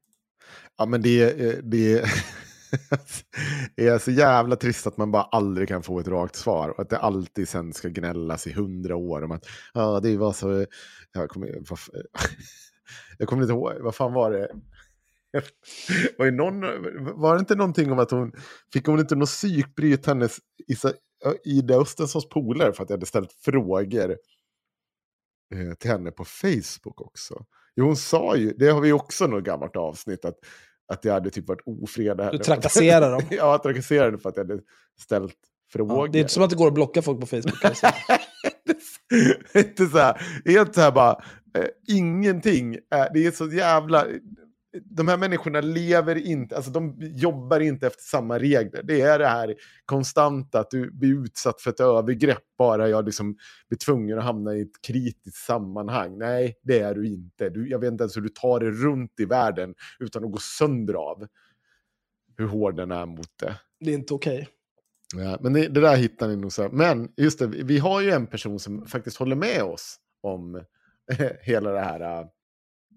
[0.77, 2.01] Ja, men det, eh, det,
[3.75, 6.69] det är så jävla trist att man bara aldrig kan få ett rakt svar.
[6.69, 10.33] Och att det alltid sen ska gnällas i hundra år om att ja, det var
[10.33, 10.65] så...
[11.11, 11.79] Jag kommer, vad,
[13.17, 14.49] jag kommer inte ihåg, vad fan var det?
[16.17, 16.61] Var det, någon,
[17.19, 18.31] var det inte någonting om att hon...
[18.73, 20.37] Fick hon inte något psykbryt hennes
[21.45, 24.17] Ida Östenssons polare för att jag hade ställt frågor
[25.55, 27.45] eh, till henne på Facebook också?
[27.75, 30.35] Jo, hon sa ju, det har vi också något gammalt avsnitt, att,
[30.87, 32.31] att jag hade typ varit ofredad.
[32.31, 33.21] Du trakasserar dem?
[33.29, 34.61] ja, jag trakasserade för att jag hade
[34.99, 35.35] ställt
[35.71, 35.97] frågor.
[35.97, 37.65] Ja, det är inte som att det går att blocka folk på Facebook.
[37.65, 37.87] Alltså.
[39.59, 41.11] inte så här, helt så här bara,
[41.57, 42.73] eh, ingenting.
[42.73, 44.05] Eh, det är så jävla
[44.83, 48.83] de här människorna lever inte, alltså de jobbar inte efter samma regler.
[48.83, 53.37] Det är det här konstanta att du blir utsatt för ett övergrepp bara jag liksom
[53.67, 56.17] blir tvungen att hamna i ett kritiskt sammanhang.
[56.17, 57.49] Nej, det är du inte.
[57.49, 60.37] Du, jag vet inte ens hur du tar det runt i världen utan att gå
[60.37, 61.27] sönder av
[62.37, 63.55] hur hård den är mot det.
[63.79, 64.35] Det är inte okej.
[65.13, 65.25] Okay.
[65.25, 66.69] Ja, men det, det, där hittar ni nog så.
[66.71, 70.63] Men just det, vi har ju en person som faktiskt håller med oss om
[71.41, 72.27] hela det här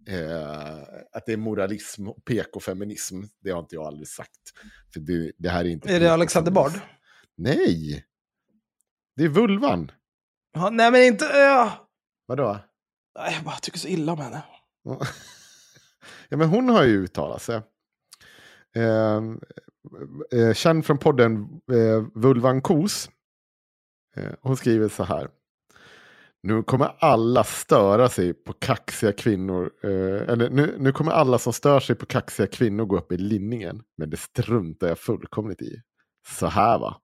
[0.09, 0.78] Eh,
[1.12, 4.40] att det är moralism och PK-feminism, det har inte jag aldrig sagt.
[4.93, 5.94] För det, det här är inte...
[5.94, 6.72] Är det Alexander Bard?
[7.36, 8.05] Nej!
[9.16, 9.90] Det är Vulvan.
[10.52, 11.24] Ja, nej, men inte...
[11.24, 11.89] Ja.
[12.26, 12.59] Vadå?
[13.18, 14.43] Nej, jag bara tycker så illa om henne.
[16.28, 17.62] ja, men hon har ju uttalat sig.
[18.76, 19.22] Eh,
[20.32, 23.10] eh, känd från podden eh, Vulvan Kos.
[24.16, 25.28] Eh, hon skriver så här.
[26.43, 29.70] Nu kommer alla störa sig på kaxiga kvinnor.
[29.82, 33.16] Eh, eller nu, nu kommer alla som stör sig på kaxiga kvinnor gå upp i
[33.16, 33.82] linningen.
[33.97, 35.82] Men det struntar jag fullkomligt i.
[36.39, 36.97] Så här va.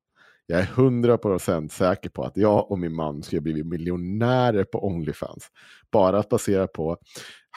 [0.46, 4.86] Jag är hundra procent säker på att jag och min man skulle blivit miljonärer på
[4.86, 5.48] Onlyfans.
[5.92, 6.96] Bara att basera på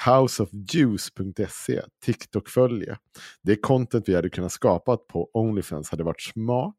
[0.06, 2.98] houseofjuice.se, TikTok-följe.
[3.44, 6.76] Det content vi hade kunnat skapa på Onlyfans hade varit smart,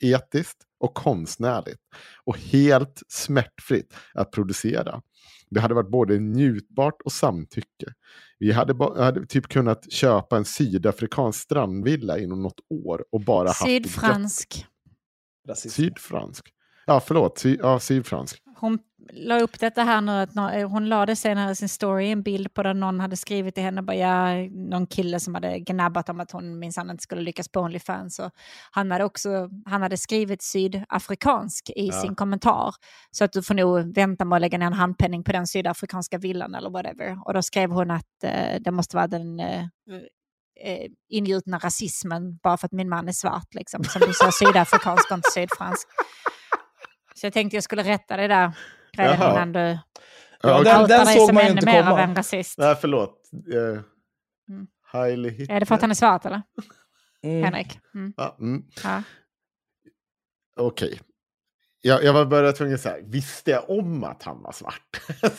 [0.00, 1.80] etiskt och konstnärligt.
[2.24, 5.02] Och helt smärtfritt att producera.
[5.50, 7.86] Det hade varit både njutbart och samtycke.
[8.38, 14.66] Vi hade, hade typ kunnat köpa en sydafrikansk strandvilla inom något år och bara Sydfransk.
[15.48, 15.60] haft...
[15.60, 15.72] Sydfransk.
[15.72, 16.52] Sydfransk.
[16.86, 17.38] Ja, förlåt.
[17.38, 18.42] Sy ja, sydfransk.
[18.56, 18.78] Hon
[19.12, 22.74] la upp detta här nu, att hon lade senare sin story en bild på där
[22.74, 26.58] någon hade skrivit till henne, bara, ja, någon kille som hade gnabbat om att hon
[26.58, 28.18] minsann inte skulle lyckas på Onlyfans.
[28.18, 28.30] Och
[28.70, 32.02] han, hade också, han hade skrivit sydafrikansk i ja.
[32.02, 32.74] sin kommentar.
[33.10, 36.18] Så att du får nog vänta med att lägga ner en handpenning på den sydafrikanska
[36.18, 37.18] villan eller whatever.
[37.26, 39.64] Och då skrev hon att eh, det måste vara den eh,
[40.60, 43.54] eh, ingjutna rasismen bara för att min man är svart.
[43.54, 43.84] Liksom.
[43.84, 45.88] Som du sa, sydafrikansk och inte sydfransk.
[47.14, 48.52] Så jag tänkte jag skulle rätta det där
[48.96, 49.78] grejen innan du
[50.42, 51.90] ja, den, den såg man ju inte komma.
[51.92, 52.58] Av en rasist.
[52.58, 53.30] Nej, förlåt.
[53.54, 53.80] Uh,
[54.48, 54.66] mm.
[55.48, 56.42] Är det för att han är svart eller?
[57.24, 57.44] Mm.
[57.44, 57.78] Henrik?
[57.94, 58.12] Mm.
[58.16, 58.64] Ja, mm.
[58.84, 59.02] ja.
[60.56, 60.88] Okej.
[60.88, 60.98] Okay.
[61.80, 65.00] Jag, jag var bara tvungen att säga, visste jag om att han var svart?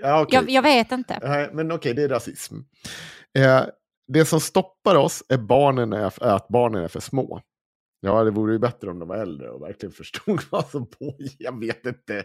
[0.00, 0.40] ja, okay.
[0.40, 1.18] jag, jag, vet inte.
[1.52, 2.54] men okej, okay, det är rasism.
[3.38, 3.62] Eh,
[4.08, 7.40] det som stoppar oss är, barnen är, är att barnen är för små.
[8.02, 11.36] Ja, det vore ju bättre om de var äldre och verkligen förstod vad som pågick.
[11.38, 12.24] Jag vet inte.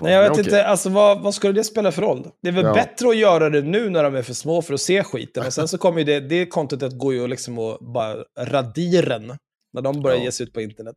[0.00, 0.44] Nej, jag vet okay.
[0.44, 0.66] inte.
[0.66, 2.28] Alltså, vad, vad skulle det spela för roll?
[2.42, 2.74] Det är väl ja.
[2.74, 5.46] bättre att göra det nu när de är för små för att se skiten.
[5.46, 9.38] Och sen så kommer ju det, det contentet går ju liksom att bara radiren
[9.72, 10.24] när de börjar ja.
[10.24, 10.96] ge sig ut på internet.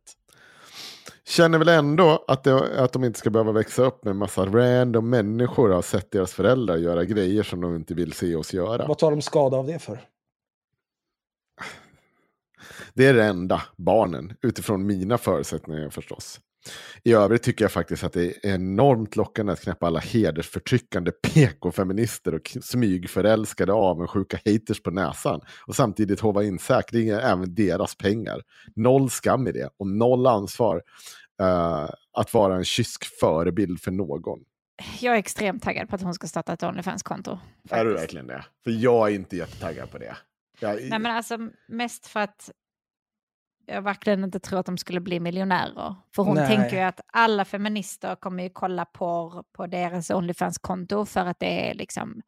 [1.28, 4.46] Känner väl ändå att, det, att de inte ska behöva växa upp med en massa
[4.46, 8.54] random människor och har sett deras föräldrar göra grejer som de inte vill se oss
[8.54, 8.86] göra.
[8.86, 10.00] Vad tar de skada av det för?
[12.98, 16.40] Det är det enda, barnen, utifrån mina förutsättningar förstås.
[17.04, 22.34] I övrigt tycker jag faktiskt att det är enormt lockande att knäppa alla hedersförtryckande PK-feminister
[22.34, 28.42] och smygförälskade avundsjuka haters på näsan och samtidigt hova in säkringen även deras pengar.
[28.74, 30.76] Noll skam i det och noll ansvar
[31.42, 34.40] uh, att vara en kysk förebild för någon.
[35.00, 37.38] Jag är extremt taggad på att hon ska starta ett Onlyfans-konto.
[37.70, 38.44] Är du verkligen det?
[38.64, 40.16] För jag är inte jättetaggad på det.
[40.60, 40.74] Jag...
[40.74, 41.38] Nej, men alltså
[41.68, 42.50] mest för att
[43.68, 45.94] jag verkligen inte tror att de skulle bli miljonärer.
[46.14, 46.46] För hon Nej.
[46.46, 51.70] tänker ju att alla feminister kommer ju kolla porr på deras Onlyfans-konto för att det
[51.70, 52.22] är liksom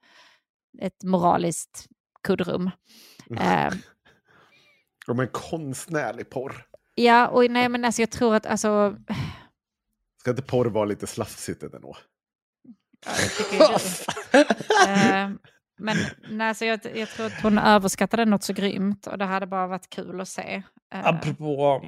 [0.81, 1.87] ett moraliskt
[2.23, 2.71] kuddrum.
[5.07, 5.19] Mm.
[5.19, 6.67] Uh, konstnärlig porr.
[6.95, 8.97] Ja, och nej men alltså jag tror att alltså...
[10.21, 11.97] Ska inte porr vara lite slafsigt ändå?
[13.07, 13.63] Ja, jag tycker
[15.27, 15.31] uh,
[15.81, 15.97] Men
[16.31, 19.67] nej, alltså jag, jag tror att hon överskattade något så grymt och det hade bara
[19.67, 20.63] varit kul att se.
[20.95, 21.85] Eh, Apropå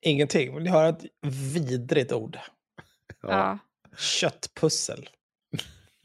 [0.00, 1.04] ingenting, vill ni höra ett
[1.52, 2.38] vidrigt ord?
[3.22, 3.58] Ja.
[3.98, 5.08] Köttpussel.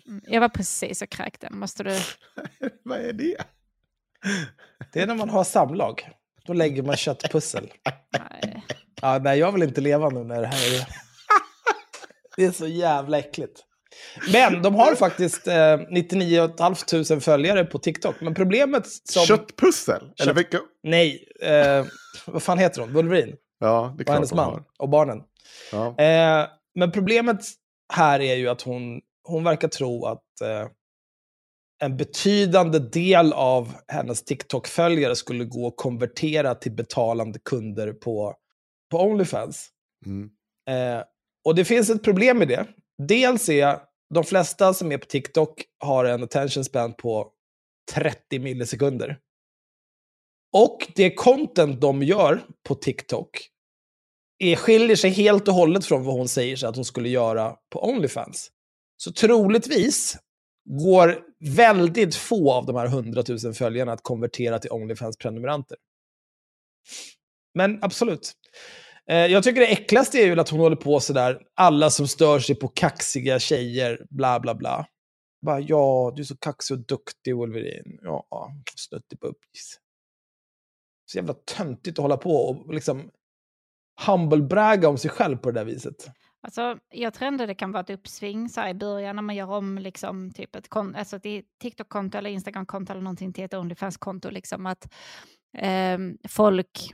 [0.07, 1.49] Mm, jag var precis och kräkte.
[1.49, 1.99] Måste du...
[2.83, 3.37] Vad är det?
[4.93, 6.09] Det är när man har samlag.
[6.45, 7.73] Då lägger man köttpussel.
[8.11, 8.65] Nej.
[9.01, 10.87] Ja, nej, jag vill inte leva nu när det här är...
[12.35, 13.63] Det är så jävla äckligt.
[14.33, 18.15] Men de har faktiskt eh, 99 500 följare på TikTok.
[18.21, 19.25] Men problemet som...
[19.25, 20.01] Köttpussel?
[20.19, 20.59] Eller Kött- vilka?
[20.83, 21.85] Nej, eh,
[22.25, 22.93] vad fan heter hon?
[22.93, 24.63] Wolverine Ja, det är och hennes man har.
[24.79, 25.21] och barnen.
[25.71, 25.97] Ja.
[25.97, 27.39] Eh, men problemet
[27.93, 30.67] här är ju att hon, hon verkar tro att eh,
[31.83, 38.35] en betydande del av hennes TikTok-följare skulle gå och konvertera till betalande kunder på,
[38.91, 39.69] på Onlyfans.
[40.05, 40.29] Mm.
[40.69, 41.03] Eh,
[41.45, 42.65] och det finns ett problem med det.
[43.07, 43.79] Dels är
[44.13, 47.31] de flesta som är på TikTok har en attention span på
[47.93, 49.19] 30 millisekunder.
[50.53, 53.47] Och det content de gör på TikTok
[54.37, 57.55] är, skiljer sig helt och hållet från vad hon säger sig att hon skulle göra
[57.69, 58.51] på Onlyfans.
[58.97, 60.17] Så troligtvis
[60.69, 65.77] går väldigt få av de här 100 000 följarna att konvertera till Onlyfans-prenumeranter.
[67.53, 68.33] Men absolut.
[69.11, 72.39] Eh, jag tycker det äckligaste är ju att hon håller på sådär, alla som stör
[72.39, 74.87] sig på kaxiga tjejer, bla bla bla.
[75.45, 77.99] Bara, ja, du är så kaxig och duktig Wolverine.
[78.01, 79.79] Ja, snuttepuppis.
[81.11, 83.09] Så jävla töntigt att hålla på och liksom
[84.05, 86.11] humblebragga om sig själv på det där viset.
[86.43, 89.35] Alltså, jag tror ändå det kan vara ett uppsving så här, i början när man
[89.35, 93.53] gör om liksom, typ ett, kon- alltså, ett TikTok-konto eller Instagram-konto eller någonting till ett
[93.53, 94.29] Onlyfans-konto.
[94.29, 94.93] Liksom, att
[95.57, 95.97] eh,
[96.29, 96.93] folk...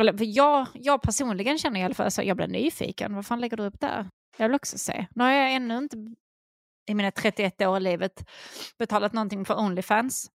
[0.00, 3.14] Eller, för jag, jag personligen känner i alla fall att jag blir nyfiken.
[3.14, 4.06] Vad fan lägger du upp där?
[4.36, 5.06] Jag vill också se.
[5.14, 5.96] Nu har jag ännu inte
[6.90, 8.24] i mina 31 år i livet
[8.78, 10.30] betalat någonting för Onlyfans.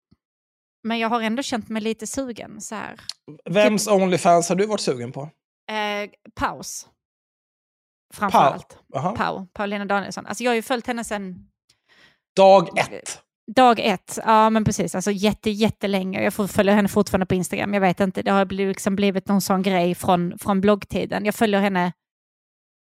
[0.82, 2.61] Men jag har ändå känt mig lite sugen.
[2.61, 3.01] Så här.
[3.45, 5.31] Vems Onlyfans har du varit sugen på?
[5.73, 6.89] Eh, paus.
[8.15, 8.78] Framförallt.
[8.86, 9.16] Jaha.
[9.16, 10.27] Pau, Paulina Danielsson.
[10.27, 11.49] Alltså jag har ju följt henne sedan
[12.36, 13.23] Dag ett.
[13.57, 14.19] Dag ett.
[14.25, 14.95] Ja, men precis.
[14.95, 16.23] Alltså jätte, jättelänge.
[16.23, 17.75] Jag får- följer henne fortfarande på Instagram.
[17.75, 21.25] Jag vet inte, det har blivit, liksom blivit någon sån grej från, från bloggtiden.
[21.25, 21.93] Jag följer henne,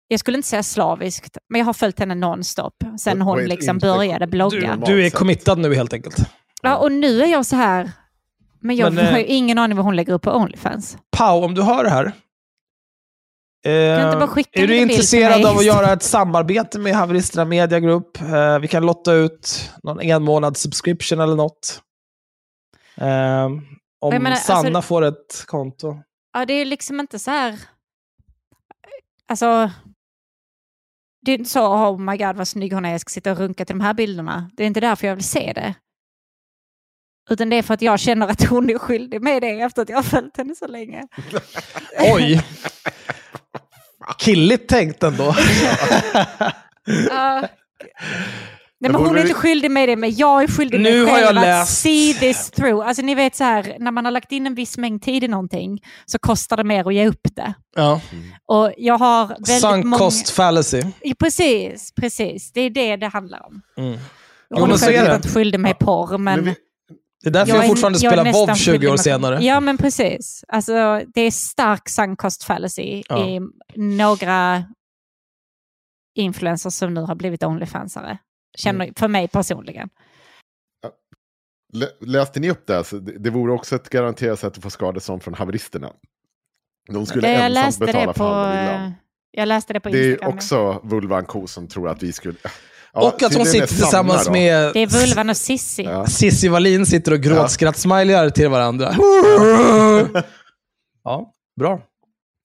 [0.08, 4.26] jag skulle inte säga slaviskt, men jag har följt henne nonstop sen hon liksom började
[4.26, 4.76] Du, blogga.
[4.86, 5.18] du är sätt.
[5.18, 6.16] committad nu helt enkelt.
[6.62, 7.90] Ja, och nu är jag så här,
[8.60, 10.98] men jag Men, har ju eh, ingen aning vad hon lägger upp på Onlyfans.
[11.16, 12.04] Pau, om du hör det här.
[12.04, 12.14] du inte Eh, bara
[13.54, 15.50] skicka är en du intresserad mig?
[15.50, 18.20] av att göra ett samarbete med Haveristerna Media Group?
[18.20, 21.82] Eh, vi kan lotta ut någon en månad subscription eller något.
[22.96, 23.44] Eh,
[24.00, 25.98] om menar, Sanna alltså- får ett konto.
[26.32, 27.60] Ja, det är liksom inte så här...
[29.28, 29.70] Alltså...
[31.26, 33.38] Det är inte så, oh my god vad snygg hon är, jag ska sitta och
[33.38, 34.50] runka till de här bilderna.
[34.52, 35.74] Det är inte därför jag vill se det.
[37.30, 39.88] Utan det är för att jag känner att hon är skyldig med det efter att
[39.88, 41.02] jag har följt henne så länge.
[42.14, 42.44] Oj!
[44.18, 45.34] Killigt tänkt ändå.
[47.10, 47.48] Ja.
[48.80, 51.06] Nej, men hon är inte skyldig med det, men jag är skyldig Nu mig har
[51.06, 52.86] själv jag att läst- see this through.
[52.88, 55.28] Alltså ni vet så här, när man har lagt in en viss mängd tid i
[55.28, 57.54] någonting så kostar det mer att ge upp det.
[57.76, 58.00] ja.
[58.46, 59.98] Och jag har väldigt Sunk många...
[59.98, 60.82] cost fallacy.
[61.02, 62.52] Ja, Precis, precis.
[62.52, 63.62] Det är det det handlar om.
[63.78, 63.90] Mm.
[63.92, 63.98] Hon
[64.58, 65.16] Jo, är men så är självklart det.
[65.16, 66.34] inte skyldig mig porr, men...
[66.40, 66.54] Men vi,
[67.26, 69.44] Det är därför jag, är- fortfarande jag spelar nästan WoW 20 skyldig år senare.
[69.44, 70.44] Ja, men precis.
[70.48, 73.26] Alltså, det är stark sunk cost fallacy Ja.
[73.28, 73.40] i
[73.76, 74.64] några
[76.14, 78.18] influencers som nu har blivit Onlyfansare.
[78.58, 78.94] Känner, Mm.
[78.94, 79.88] För mig personligen.
[81.72, 82.78] lä- läste ni upp det?
[82.78, 83.30] Alltså, det?
[83.30, 85.92] Vore också ett garanterat sätt att få skadestånd från haveristerna.
[86.92, 88.94] De skulle jag, ensamt betala det för på, villan.
[89.30, 90.34] jag läste det på Det är Instagram.
[90.36, 92.38] också Vulvan Ko som tror att vi skulle...
[92.96, 94.32] Ja, och att hon sitter tillsammans då.
[94.32, 95.82] med Det är Vulvan och Sissi.
[95.82, 96.06] Ja.
[96.06, 98.94] Cissi Wallin sitter och gråtskrattsmilear till varandra.
[101.04, 101.80] Ja, bra.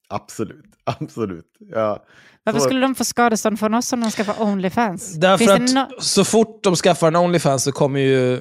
[0.08, 1.44] Absolut, absolut.
[1.58, 2.04] Ja.
[2.44, 5.14] Varför Så- skulle de få skadestånd från oss om de ska få Onlyfans?
[5.14, 8.34] Därför att no- så fort de skaffar en Onlyfans så kommer ju...
[8.34, 8.40] eh,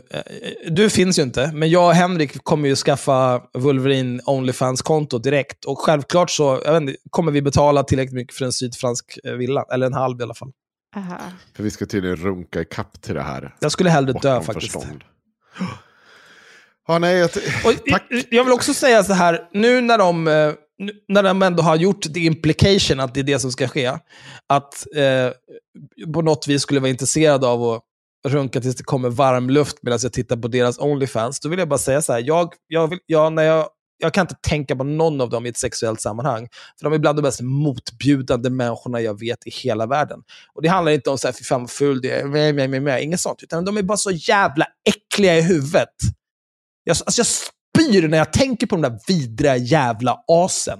[0.71, 5.65] Du finns ju inte, men jag och Henrik kommer ju skaffa Wolverine Onlyfans-konto direkt.
[5.65, 9.33] Och självklart så jag vet inte, kommer vi betala tillräckligt mycket för en sydfransk eh,
[9.33, 9.65] villa.
[9.73, 10.51] Eller en halv i alla fall.
[10.95, 11.17] Aha.
[11.55, 13.55] För vi ska tydligen runka i kapp till det här.
[13.59, 14.73] Jag skulle hellre dö faktiskt.
[14.73, 15.03] förstånd.
[16.87, 17.29] Ja, nej, jag,
[17.65, 18.03] Och tack.
[18.29, 20.53] Jag vill också säga så här, nu när de, eh,
[21.07, 23.87] när de ändå har gjort the implication att det är det som ska ske,
[24.47, 25.31] att eh,
[26.13, 27.81] på något vis skulle vara intresserad av att
[28.27, 31.67] runka tills det kommer varm luft medan jag tittar på deras Onlyfans, då vill jag
[31.69, 33.67] bara säga så här, jag, jag, vill, jag, när jag,
[34.01, 36.47] jag kan inte tänka på någon av dem i ett sexuellt sammanhang.
[36.79, 40.19] För de är bland de mest motbjudande människorna jag vet i hela världen.
[40.53, 42.67] Och det handlar inte om så här, fy fan vad ful du är, meh, meh,
[42.67, 43.43] meh, meh, inget sånt.
[43.43, 45.95] Utan de är bara så jävla äckliga i huvudet.
[46.83, 50.79] Jag, alltså jag spyr när jag tänker på de där vidriga jävla asen.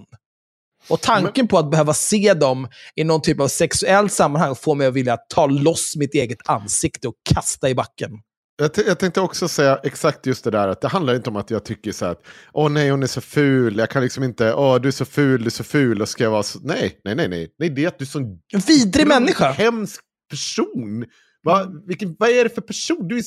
[0.89, 4.87] Och tanken på att behöva se dem i någon typ av sexuellt sammanhang får mig
[4.87, 8.11] att vilja ta loss mitt eget ansikte och kasta i backen.
[8.57, 11.49] Jag, jag tänkte också säga exakt just det där, att det handlar inte om att
[11.49, 14.53] jag tycker så här att åh nej hon är så ful, jag kan liksom inte,
[14.53, 17.01] åh du är så ful, du är så ful, och ska jag vara så, nej,
[17.03, 19.51] nej, nej, nej, nej, det är att du är sån En vidrig människa.
[19.51, 21.05] hemsk person.
[21.43, 23.07] Va, vilken, vad är det för person?
[23.07, 23.23] Du är,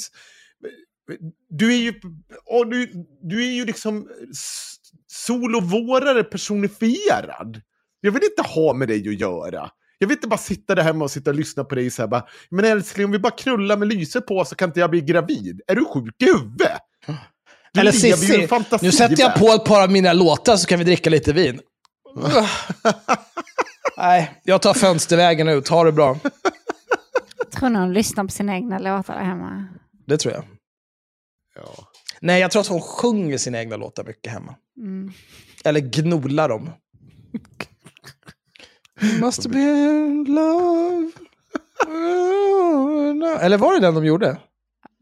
[1.49, 1.95] du är ju,
[2.47, 2.91] åh, du,
[3.23, 4.09] du är ju liksom
[5.07, 7.61] sol och vårare personifierad.
[8.01, 9.71] Jag vill inte ha med dig att göra.
[10.05, 12.09] Jag vill inte bara sitta där hemma och sitta och lyssna på dig och säga
[12.09, 15.01] bara, men älskling om vi bara knullar med lyset på så kan inte jag bli
[15.01, 15.61] gravid.
[15.67, 16.81] Är du sjuk i huvudet?
[17.73, 18.49] Du Eller Cissi,
[18.83, 21.61] nu sätter jag på ett par av mina låtar så kan vi dricka lite vin.
[23.97, 25.69] Nej, jag tar fönstervägen ut.
[25.69, 26.19] Ha det bra.
[27.39, 29.67] Jag tror nog hon lyssnar på sina egna låtar där hemma.
[30.07, 30.45] Det tror jag.
[31.57, 31.89] Ja.
[32.21, 34.55] Nej, jag tror att hon sjunger sina egna låtar mycket hemma.
[34.77, 35.13] Mm.
[35.65, 36.71] Eller gnolar dem.
[39.21, 41.11] Must be in love.
[43.41, 44.39] Eller var det den de gjorde?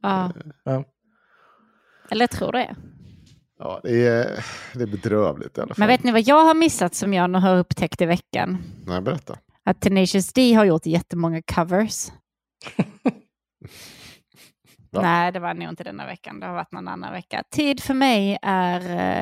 [0.02, 0.32] Ja.
[0.64, 0.84] Ja.
[2.10, 2.76] Eller jag tror det.
[3.58, 4.44] Ja, det är,
[4.74, 5.78] det är bedrövligt i alla fall.
[5.78, 8.58] Men vet ni vad jag har missat som jag nu har upptäckt i veckan?
[8.86, 9.38] Nej, berätta.
[9.64, 12.12] Att Tenacious D har gjort jättemånga covers.
[14.90, 16.40] Nej, det var nog inte denna veckan.
[16.40, 17.42] Det har varit någon annan vecka.
[17.50, 18.80] Tid för mig är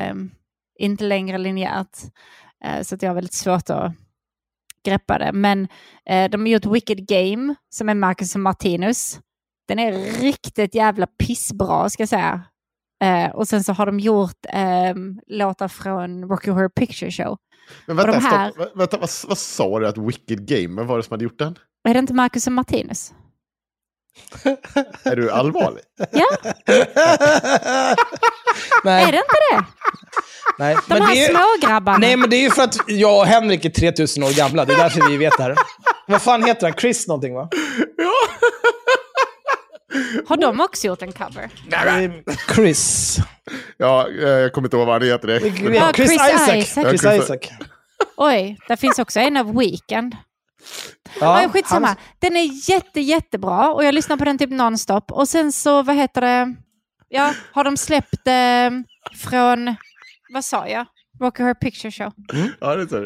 [0.09, 0.15] eh,
[0.79, 1.97] inte längre linjärt.
[2.65, 3.91] Eh, så att jag har väldigt svårt att
[4.85, 5.31] greppa det.
[5.33, 5.67] Men
[6.09, 9.19] eh, de har gjort Wicked Game som är Marcus och Martinus.
[9.67, 9.91] Den är
[10.21, 12.43] riktigt jävla pissbra ska jag säga.
[13.03, 14.93] Eh, och sen så har de gjort eh,
[15.27, 17.37] låtar från Rocky Horror Picture Show.
[17.85, 18.61] Men Och vänta, de här- stopp.
[18.67, 21.39] Vä- vänta vad, vad sa du att Wicked Game, vem var det som hade gjort
[21.39, 21.55] den?
[21.89, 23.13] Är det inte Marcus och Martinus?
[25.03, 25.83] Är du allvarlig?
[26.11, 26.25] Ja,
[28.83, 29.65] Nej, är det inte det?
[30.57, 30.75] nej.
[30.87, 31.29] De Men här det är,
[31.59, 31.97] smågrabbarna.
[31.97, 34.65] nej, men det är ju för att jag och Henrik är 3000 år gamla.
[34.65, 35.55] Det är därför vi vet det här.
[36.07, 36.77] Vad fan heter han?
[36.77, 37.49] Chris någonting va?
[40.27, 41.49] Har de också gjort en cover?
[42.55, 43.17] Chris.
[43.77, 45.27] Ja, eh, jag kommer inte ihåg vad han heter.
[45.27, 45.73] Det.
[45.75, 46.55] Ja, Chris, Chris Isaac.
[46.55, 46.83] Isaac.
[46.89, 47.39] Chris Ja, Chris- Isaac.
[48.17, 50.15] Oj, där finns också en av Weekend.
[51.19, 51.87] Ja, Ja, skitsamma.
[51.87, 55.11] han- Den är jätte, jättebra och jag lyssnar på den typ nonstop.
[55.11, 56.55] Och sen så, vad heter det?
[57.13, 58.69] Ja, har de släppt eh,
[59.17, 59.75] från,
[60.33, 60.85] vad sa jag?
[61.19, 62.11] Rocky Horror Picture Show.
[62.61, 62.97] Ja, det är så.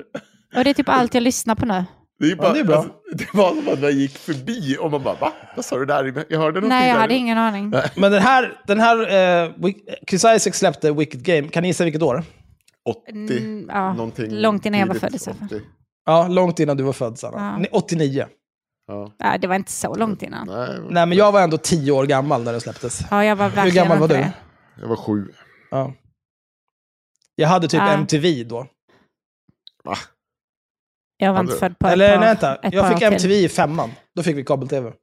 [0.58, 1.84] Och det är typ allt jag lyssnar på nu.
[2.20, 2.76] Det, är bara, det är bra.
[2.76, 5.34] Alltså, det var som att man gick förbi och man bara va?
[5.56, 6.04] Vad sa du där?
[6.30, 7.02] Jag hörde någonting Nej, jag där.
[7.02, 7.74] hade ingen aning.
[7.96, 8.98] Men den här, den här
[9.46, 9.52] eh,
[10.10, 11.48] Chris Isaac släppte Wicked Game.
[11.48, 12.24] Kan ni gissa vilket år?
[12.86, 15.46] 80, Mm, ja, någonting långt innan jag var född i så fall.
[15.48, 15.62] 80.
[16.06, 17.38] Ja, långt innan du var född, Sanna.
[17.38, 17.58] Ja.
[17.58, 18.26] Ni- 89.
[18.88, 19.12] Ja.
[19.18, 20.48] Ja, det var inte så långt innan.
[20.48, 23.02] Nej, Nej, men jag var ändå 10 år gammal när den släpptes.
[23.12, 24.14] Ja, jag var Hur gammal var du?
[24.14, 24.34] det.
[24.82, 25.28] jag var sju.
[25.72, 25.94] Ja.
[27.36, 27.94] Jag hade typ Ja.
[27.94, 28.68] MTV då.
[29.84, 29.96] Va?
[31.18, 32.58] Jag var Hade inte född på Eller par, nej, vänta.
[32.62, 33.08] Jag fick år till.
[33.08, 33.92] MTV i femman.
[34.16, 34.94] Då fick vi kabel-tv.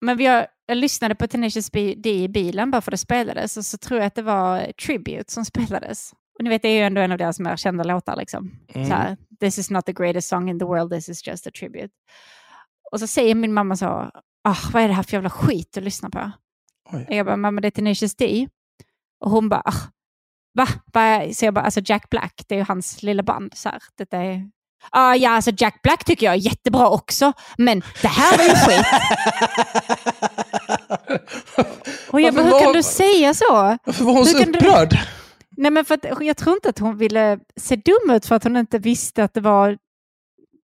[0.00, 3.64] Men vi har, jag lyssnade på Tenacious D i bilen bara för det spelades och
[3.64, 6.12] så tror jag att det var Tribute som spelades.
[6.38, 8.16] Och ni vet, det är ju ändå en av deras mer kända låtar.
[8.16, 8.50] Liksom.
[8.74, 8.88] Mm.
[8.88, 11.50] Så här, this is not the greatest song in the world, this is just a
[11.58, 11.88] tribute.
[12.92, 13.86] Och så säger min mamma så,
[14.44, 16.30] ah, vad är det här för jävla skit att lyssna på?
[16.92, 17.06] Oj.
[17.08, 18.48] Och jag bara, mamma det är Tenacious D.
[19.24, 19.74] Och hon bara, ah,
[20.54, 20.66] va?
[21.34, 23.52] Så jag bara, alltså Jack Black, det är ju hans lilla band.
[23.56, 24.50] Så här, detta är...
[24.90, 28.50] Ah, ja, alltså Jack Black tycker jag är jättebra också, men det här var ju
[28.54, 28.86] skit.
[32.10, 33.76] Och jag bara, hur kan du säga så?
[33.84, 34.98] Varför var hon så kan du- upprörd?
[35.56, 38.44] Nej, men för att, jag tror inte att hon ville se dum ut för att
[38.44, 39.78] hon inte visste att det var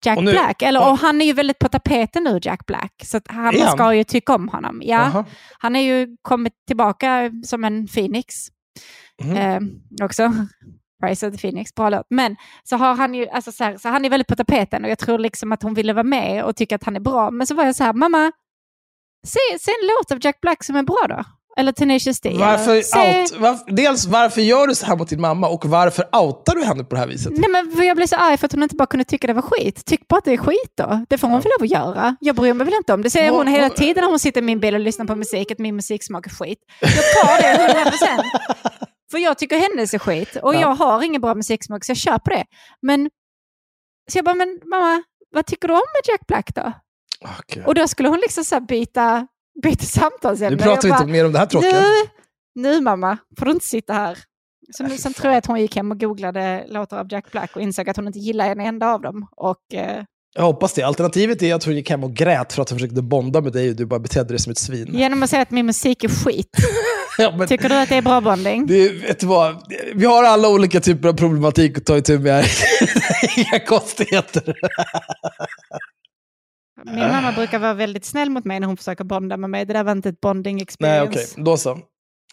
[0.05, 0.61] Jack nu- Black.
[0.61, 2.93] Eller, och- han är ju väldigt på tapeten nu, Jack Black.
[3.05, 4.81] Så han, man ska ju tycka om honom.
[4.83, 5.25] Ja, Jaha.
[5.59, 8.35] han är ju kommit tillbaka som en Phoenix.
[9.23, 9.35] Mhm.
[9.37, 9.59] Eh,
[10.05, 10.33] också.
[11.05, 12.05] Rise of the Phoenix, bra låt.
[12.09, 14.89] Men så har han ju, alltså så, här, så han är väldigt på tapeten och
[14.89, 17.31] jag tror liksom att hon ville vara med och tycka att han är bra.
[17.31, 18.31] Men så var jag så här, mamma,
[19.27, 21.23] se, se en låt av Jack Black som är bra då.
[21.57, 22.35] Eller Tenacious D.
[22.39, 26.05] Varför se, out, var, dels varför gör du så här mot din mamma och varför
[26.15, 27.31] outar du henne på det här viset?
[27.37, 29.41] Nej, men jag blev så arg för att hon inte bara kunde tycka det var
[29.41, 29.85] skit.
[29.85, 31.05] Tyck bara att det är skit då.
[31.09, 32.15] Det får hon väl lov att göra.
[32.19, 33.09] Jag bryr mig väl inte om det.
[33.09, 35.51] säger Vad- hon hela tiden när hon sitter i min bil och lyssnar på musik,
[35.51, 36.59] att min musik smakar skit.
[36.79, 38.21] Jag tar det 100 procent.
[39.11, 40.61] För jag tycker hennes är skit och Ja.
[40.61, 42.43] jag har ingen bra musiksmak så jag köper det.
[42.81, 43.09] Men,
[44.11, 45.03] så jag bara, men mamma,
[45.35, 46.73] vad tycker du om med Jack Black då?
[47.47, 47.65] Gud.
[47.65, 49.27] Och då skulle hon liksom så byta,
[49.63, 50.57] byta samtalsämne.
[50.57, 51.81] Nu pratar vi inte mer om det här tråkiga.
[51.81, 54.17] nu, nu mamma, får du inte sitta här.
[54.77, 57.55] Så nu, sen tror jag att hon gick hem och googlade låtar av Jack Black
[57.55, 59.27] och insåg att hon inte gillar en enda av dem.
[59.37, 60.03] Och, eh,
[60.35, 60.83] Jag hoppas det.
[60.83, 63.69] Alternativet är att hon gick hem och grät för att hon försökte bonda med dig
[63.69, 64.87] och du bara betedde dig som ett svin.
[64.93, 66.49] genom att säga att min musik är skit,
[67.17, 68.67] Ja, men tycker du att det är bra bonding?
[68.67, 69.63] det, vet du vad?
[69.95, 72.45] Vi har alla olika typer av problematik att ta itu med här.
[73.37, 74.55] Inga konstigheter.
[76.85, 79.65] Min mamma Hanna brukar vara väldigt snäll mot mig när hon försöker bonda med mig.
[79.65, 81.19] Det där var inte ett bonding Nej, experience.
[81.33, 81.43] okej.
[81.43, 81.79] Då så.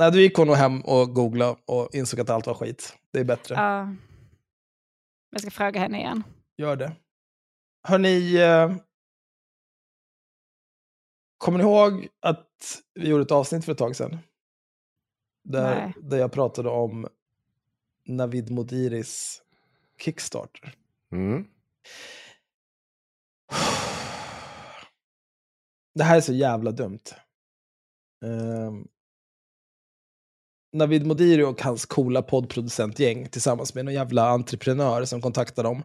[0.01, 2.97] Nej, då gick hon hem och googlade och insåg att allt var skit.
[3.13, 3.55] Det är bättre.
[3.55, 3.95] Ja.
[5.31, 6.23] jag ska fråga henne igen.
[6.57, 6.93] Gör det.
[7.83, 8.73] Hörni, eh,
[11.39, 14.19] kommer ni ihåg att vi gjorde ett avsnitt för ett tag sedan?
[15.45, 15.95] Där, Nej.
[16.03, 17.09] där jag pratade om
[18.07, 19.43] Navid Modiris
[20.01, 20.75] Kickstarter.
[21.13, 21.45] Mm.
[25.99, 26.99] Det här är så jävla dumt.
[28.25, 28.89] Um,
[30.73, 35.83] Navid Modiri och hans coola poddproducentgäng tillsammans med någon jävla entreprenör som kontaktar dem.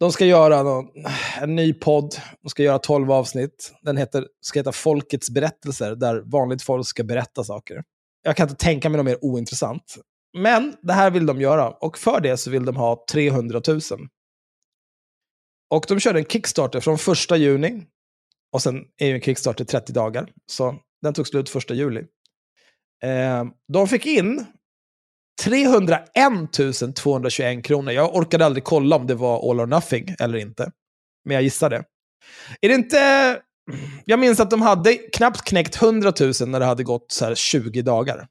[0.00, 0.86] De ska göra någon,
[1.40, 3.72] en ny podd, de ska göra 12 avsnitt.
[3.82, 7.82] Den heter, ska heta Folkets berättelser, där vanligt folk ska berätta saker.
[8.22, 9.96] Jag kan inte tänka mig något mer ointressant.
[10.38, 13.80] Men det här vill de göra, och för det så vill de ha 300 000.
[15.70, 17.86] Och de körde en Kickstarter från första juni
[18.52, 22.00] och sen är ju en Kickstarter 30 dagar, så den tog slut första juli.
[23.02, 24.46] Eh, de fick in
[25.42, 27.92] 301 221 kronor.
[27.92, 30.70] Jag orkade aldrig kolla om det var all or nothing eller inte.
[31.24, 31.84] Men jag gissade.
[32.60, 33.40] Är det inte...
[34.04, 37.34] Jag minns att de hade knappt knäckt 100 000 när det hade gått så här
[37.34, 38.28] 20 dagar.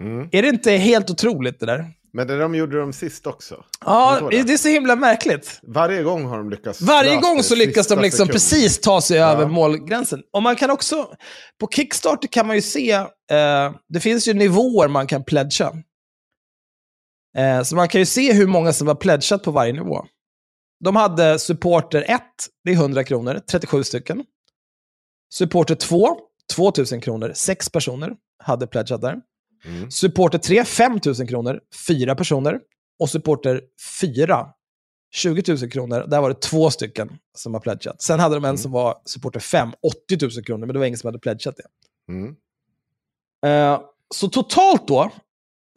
[0.00, 0.28] Mm.
[0.32, 1.86] Är det inte helt otroligt det där?
[2.12, 3.64] Men det de gjorde de sist också.
[3.84, 5.60] Ja, tror det är så himla märkligt.
[5.62, 6.80] Varje gång har de lyckats.
[6.80, 8.32] Varje gång det så lyckas de liksom sekund.
[8.32, 9.26] precis ta sig Ja.
[9.32, 10.22] över målgränsen.
[10.32, 11.14] Och man kan också,
[11.60, 15.72] på Kickstarter kan man ju se, eh, det finns ju nivåer man kan pledga.
[17.36, 20.04] Eh, så man kan ju se hur många som har pledgat på varje nivå.
[20.84, 22.20] De hade supporter 1,
[22.64, 24.24] det är 100 kronor, 37 stycken.
[25.34, 26.18] Supporter 2,
[26.54, 28.12] 2000 kronor, 6 personer
[28.44, 29.16] hade pledgat där.
[29.64, 29.90] Mm.
[29.90, 32.60] Supporter 3, 5 000 kronor, 4 personer.
[32.98, 33.60] Och supporter
[34.00, 34.46] 4,
[35.10, 38.02] 20 000 kronor, där var det två stycken som har pledgat.
[38.02, 39.70] Sen hade de en som var supporter 5,
[40.08, 42.12] 80 000 kronor, men det var ingen som hade pledgat det.
[42.12, 42.36] Mm.
[43.46, 43.80] Eh,
[44.14, 45.10] så totalt då,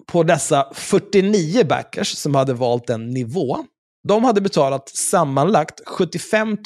[0.05, 3.65] på dessa 49 backers som hade valt en nivå,
[4.03, 6.57] de hade betalat sammanlagt 75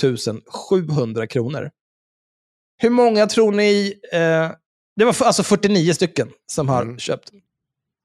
[0.70, 1.72] 700 kronor.
[2.78, 3.94] Hur många tror ni...
[4.12, 4.52] Eh,
[4.96, 6.98] det var alltså 49 stycken som har Mm.
[7.00, 7.30] köpt.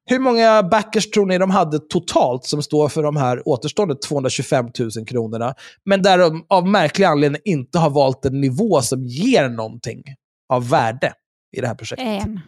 [0.06, 4.70] Hur många backers tror ni de hade totalt som står för de här återstående 225
[4.96, 5.54] 000 kronorna,
[5.84, 10.02] men där de av märklig anledning inte har valt en nivå som ger någonting
[10.48, 11.12] av värde
[11.56, 12.06] i det här projektet?
[12.22, 12.40] En.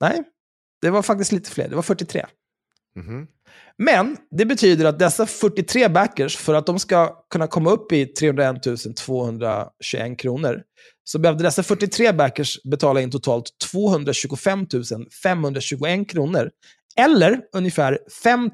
[0.00, 0.22] Nej,
[0.82, 1.68] det var faktiskt lite fler.
[1.68, 2.26] Det var 43.
[2.96, 3.26] Mhm.
[3.76, 8.06] Men det betyder att dessa 43 backers, för att de ska kunna komma upp i
[8.06, 10.62] 301 221 kronor,
[11.04, 14.66] så behövde dessa 43 backers betala in totalt 225
[15.22, 16.50] 521 kronor.
[16.96, 18.50] Eller ungefär 5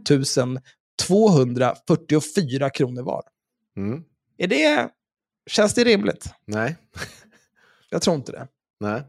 [1.06, 3.22] 244 kronor var.
[3.76, 4.02] Mm.
[4.38, 4.88] Är det,
[5.46, 6.24] känns det rimligt?
[6.46, 6.76] Nej.
[7.90, 8.48] Jag tror inte det.
[8.80, 9.02] Nej.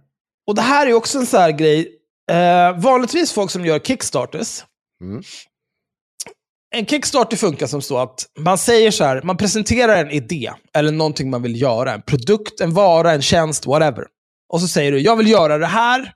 [0.48, 1.98] Och det här är också en sån här grej.
[2.32, 4.64] Eh, vanligtvis folk som gör kickstarters.
[5.02, 5.24] Mm.
[6.76, 10.91] En kickstarter funkar som så att man säger så här, man presenterar en idé, eller
[10.91, 11.93] någonting man vill göra.
[11.93, 14.06] En produkt, en vara, en tjänst, whatever.
[14.53, 16.14] Och så säger du, jag vill göra det här.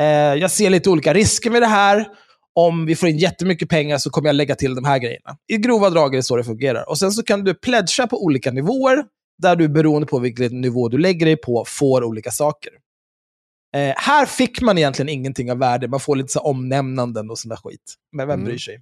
[0.00, 0.06] Eh,
[0.40, 2.06] jag ser lite olika risker med det här.
[2.54, 5.36] Om vi får in jättemycket pengar så kommer jag lägga till de här grejerna.
[5.48, 6.88] I grova drag är det så det fungerar.
[6.88, 9.04] Och sen så kan du pledga på olika nivåer,
[9.42, 12.72] där du beroende på vilken nivå du lägger dig på får olika saker.
[13.76, 15.88] Eh, här fick man egentligen ingenting av värde.
[15.88, 17.94] Man får lite så omnämnanden och där skit.
[18.12, 18.44] Men vem Mm.
[18.44, 18.80] bryr sig?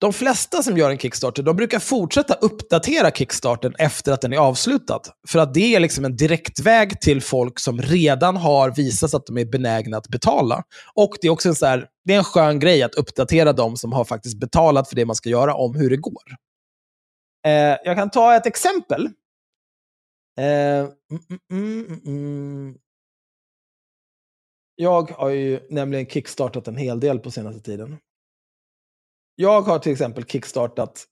[0.00, 4.36] De flesta som gör en Kickstarter, de brukar fortsätta uppdatera Kickstarten efter att den är
[4.38, 5.00] avslutad.
[5.28, 9.38] För att det är liksom en direktväg till folk som redan har visat att de
[9.38, 10.62] är benägna att betala.
[10.94, 13.76] Och det är också en, så här, det är en skön grej att uppdatera de
[13.76, 16.22] som har faktiskt betalat för det man ska göra om hur det går.
[17.46, 19.06] Eh, jag kan ta ett exempel.
[20.38, 22.00] Eh, mm, mm, mm, mm.
[22.06, 22.78] mm.
[24.74, 27.98] Jag har ju nämligen kickstartat en hel del på senaste tiden.
[29.40, 31.04] Jag har till exempel kickstartat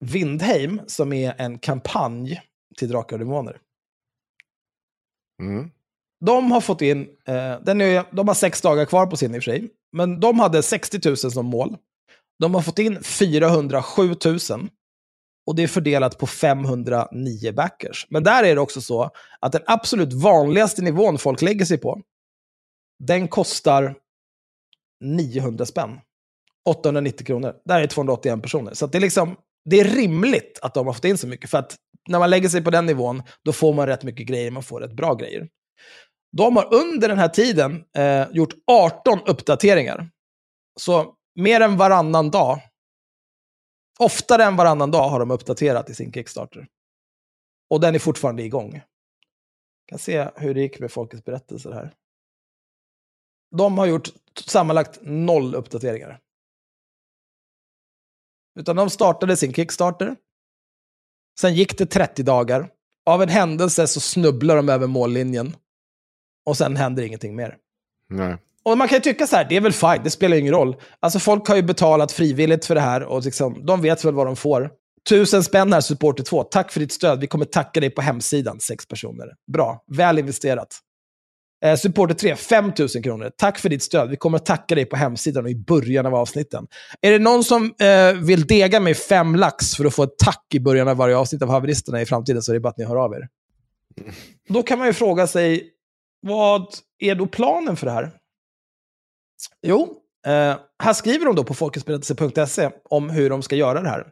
[0.00, 2.40] Vindheim, som är en kampanj
[2.76, 3.60] till Drakar och Demoner.
[5.42, 5.70] Mm.
[6.20, 9.38] De har fått in, eh, den är, de har sex dagar kvar på sin i
[9.38, 11.76] och för sig, men de hade 60 000 som mål.
[12.38, 14.38] De har fått in 407 000
[15.46, 18.06] och det är fördelat på 509 backers.
[18.10, 22.02] Men där är det också så att den absolut vanligaste nivån folk lägger sig på,
[22.98, 23.94] den kostar
[25.00, 26.00] 900 spänn.
[26.68, 27.54] 890 kronor.
[27.64, 28.74] Där är 281 personer.
[28.74, 31.50] Så att det, är liksom, det är rimligt att de har fått in så mycket.
[31.50, 31.76] För att
[32.08, 34.50] när man lägger sig på den nivån, då får man rätt mycket grejer.
[34.50, 35.48] Man får rätt bra grejer.
[36.36, 40.10] De har under den här tiden eh, gjort 18 uppdateringar.
[40.80, 42.60] Så mer än varannan dag,
[43.98, 46.68] oftare än varannan dag har de uppdaterat i sin Kickstarter.
[47.70, 48.82] Och den är fortfarande igång.
[49.86, 51.94] kan se hur det gick med Folkets berättelser här.
[53.56, 54.08] De har gjort
[54.46, 56.20] sammanlagt noll uppdateringar.
[58.58, 60.16] Utan de startade sin Kickstarter.
[61.40, 62.68] Sen gick det 30 dagar.
[63.06, 65.56] Av en händelse så snubblar de över mållinjen.
[66.46, 67.56] Och sen händer ingenting mer.
[68.08, 68.38] Nej.
[68.62, 70.76] Och man kan ju tycka så här, det är väl fine, det spelar ingen roll.
[71.00, 74.26] Alltså folk har ju betalat frivilligt för det här och liksom, de vet väl vad
[74.26, 74.70] de får.
[75.08, 76.42] Tusen spänn här, Supporter 2.
[76.44, 77.20] Tack för ditt stöd.
[77.20, 79.34] Vi kommer tacka dig på hemsidan, sex personer.
[79.52, 80.78] Bra, väl investerat.
[81.64, 83.30] Eh, supporter 3, 5 000 kronor.
[83.36, 84.10] Tack för ditt stöd.
[84.10, 86.66] Vi kommer att tacka dig på hemsidan och i början av avsnitten.
[87.00, 90.46] Är det någon som eh, vill dega mig fem lax för att få ett tack
[90.54, 92.84] i början av varje avsnitt av Haveristerna i framtiden så är det bara att ni
[92.84, 93.28] hör av er.
[94.48, 95.70] Då kan man ju fråga sig,
[96.20, 96.66] vad
[96.98, 98.10] är då planen för det här?
[99.62, 104.06] Jo, Eh, här skriver de då på folketsberättelse.se om hur de ska göra det här.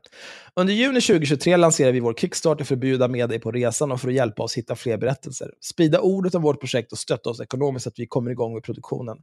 [0.54, 4.00] Under juni 2023 lanserar vi vår Kickstarter för att bjuda med dig på resan och
[4.00, 5.50] för att hjälpa oss hitta fler berättelser.
[5.60, 8.62] Sprida ordet om vårt projekt och stötta oss ekonomiskt så att vi kommer igång med
[8.62, 9.16] produktionen.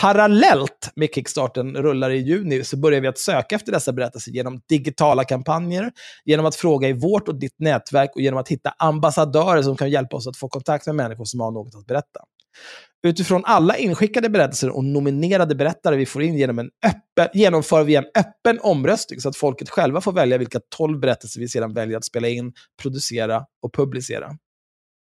[0.00, 4.60] Parallellt med Kickstarten rullar i juni så börjar vi att söka efter dessa berättelser genom
[4.68, 5.90] digitala kampanjer,
[6.24, 9.90] genom att fråga i vårt och ditt nätverk och genom att hitta ambassadörer som kan
[9.90, 12.20] hjälpa oss att få kontakt med människor som har något att berätta.
[13.06, 17.94] Utifrån alla inskickade berättelser och nominerade berättare vi får in genom en öppen, genomför vi
[17.94, 21.96] en öppen omröstning så att folket själva får välja vilka tolv berättelser vi sedan väljer
[21.96, 22.52] att spela in,
[22.82, 24.36] producera och publicera.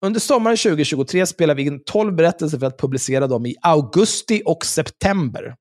[0.05, 4.65] Under sommaren 2023 spelar vi in 12 berättelser för att publicera dem i augusti och
[4.65, 5.55] september.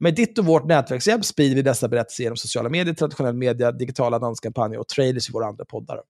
[0.00, 4.16] Med ditt och vårt nätverkshjälp sprider vi dessa berättelser genom sociala medier, traditionell media, digitala
[4.16, 6.00] annonskampanjer och trailers i våra andra poddar.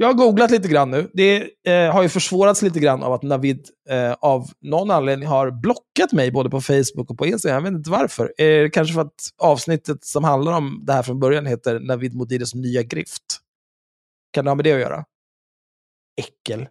[0.00, 1.10] Jag har googlat lite grann nu.
[1.14, 5.50] Det eh, har ju försvårats lite grann av att Navid eh, av någon anledning har
[5.50, 7.64] blockat mig både på Facebook och på Instagram.
[7.64, 8.42] Jag vet inte varför.
[8.42, 12.54] Eh, kanske för att avsnittet som handlar om det här från början heter Navid Modiris
[12.54, 13.22] nya grift.
[14.32, 15.04] Kan det ha med det att göra?
[16.16, 16.68] Äckel.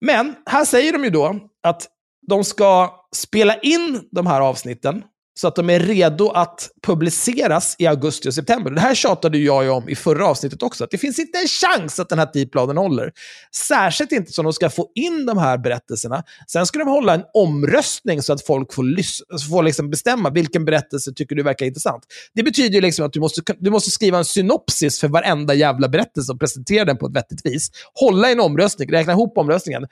[0.00, 1.88] Men här säger de ju då att
[2.26, 5.02] de ska spela in de här avsnitten
[5.34, 8.70] så att de är redo att publiceras i augusti och september.
[8.70, 11.48] Det här tjatade jag ju om i förra avsnittet också, att det finns inte en
[11.48, 13.12] chans att den här tidplanen håller.
[13.56, 16.22] Särskilt inte som de ska få in de här berättelserna.
[16.46, 18.84] Sen ska de hålla en omröstning så att folk får,
[19.32, 22.02] alltså får liksom bestämma vilken berättelse tycker du verkar intressant.
[22.34, 25.88] Det betyder ju liksom att du måste, du måste skriva en synopsis för varenda jävla
[25.88, 27.70] berättelse och presentera den på ett vettigt vis.
[27.94, 29.86] Hålla en omröstning, räkna ihop omröstningen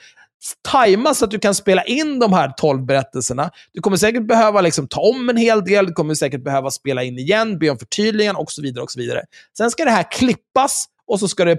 [0.68, 3.50] tajma så att du kan spela in de här 12 berättelserna.
[3.72, 7.02] Du kommer säkert behöva liksom ta om en hel del, du kommer säkert behöva spela
[7.02, 8.82] in igen, be om förtydligan och så vidare.
[8.84, 9.22] och så vidare.
[9.56, 11.58] Sen ska det här klippas och så ska det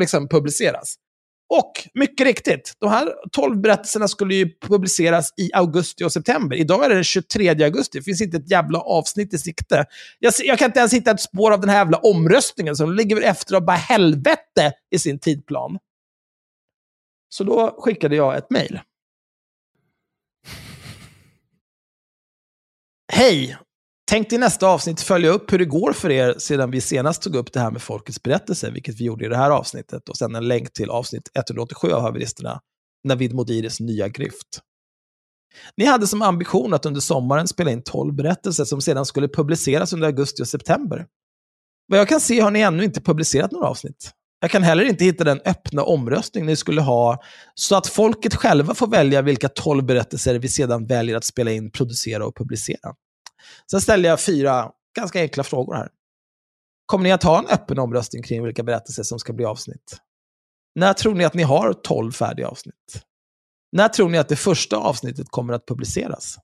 [0.00, 0.96] liksom publiceras.
[1.48, 6.56] Och mycket riktigt, de här 12 berättelserna skulle ju publiceras i augusti och september.
[6.56, 9.84] Idag är det den 23 augusti, det finns inte ett jävla avsnitt i sikte.
[10.18, 13.22] Jag, jag kan inte ens hitta ett spår av den här jävla omröstningen, som ligger
[13.22, 15.78] efter och bara helvete i sin tidplan.
[17.36, 18.80] Så då skickade jag ett mejl.
[23.12, 23.58] Hej!
[24.10, 27.36] Tänkte i nästa avsnitt följa upp hur det går för er sedan vi senast tog
[27.36, 30.34] upp det här med folkets berättelse, vilket vi gjorde i det här avsnittet, och sen
[30.34, 32.60] en länk till avsnitt 187 av haveristerna,
[33.04, 34.60] Navid Modiris nya grift.
[35.76, 39.92] Ni hade som ambition att under sommaren spela in 12 berättelser som sedan skulle publiceras
[39.92, 41.06] under augusti och september.
[41.86, 44.12] Vad jag kan se har ni ännu inte publicerat några avsnitt.
[44.40, 47.22] Jag kan heller inte hitta den öppna omröstning ni skulle ha,
[47.54, 51.70] så att folket själva får välja vilka tolv berättelser vi sedan väljer att spela in,
[51.70, 52.94] producera och publicera.
[53.70, 55.88] Sen ställer jag fyra ganska enkla frågor här.
[56.86, 59.96] Kommer ni att ha en öppen omröstning kring vilka berättelser som ska bli avsnitt?
[60.74, 63.02] När tror ni att ni har tolv färdiga avsnitt?
[63.72, 66.38] När tror ni att det första avsnittet kommer att publiceras?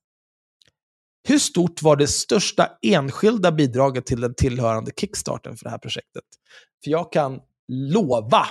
[1.29, 6.25] Hur stort var det största enskilda bidraget till den tillhörande kickstarten för det här projektet?
[6.85, 7.41] För jag kan
[7.73, 8.47] lova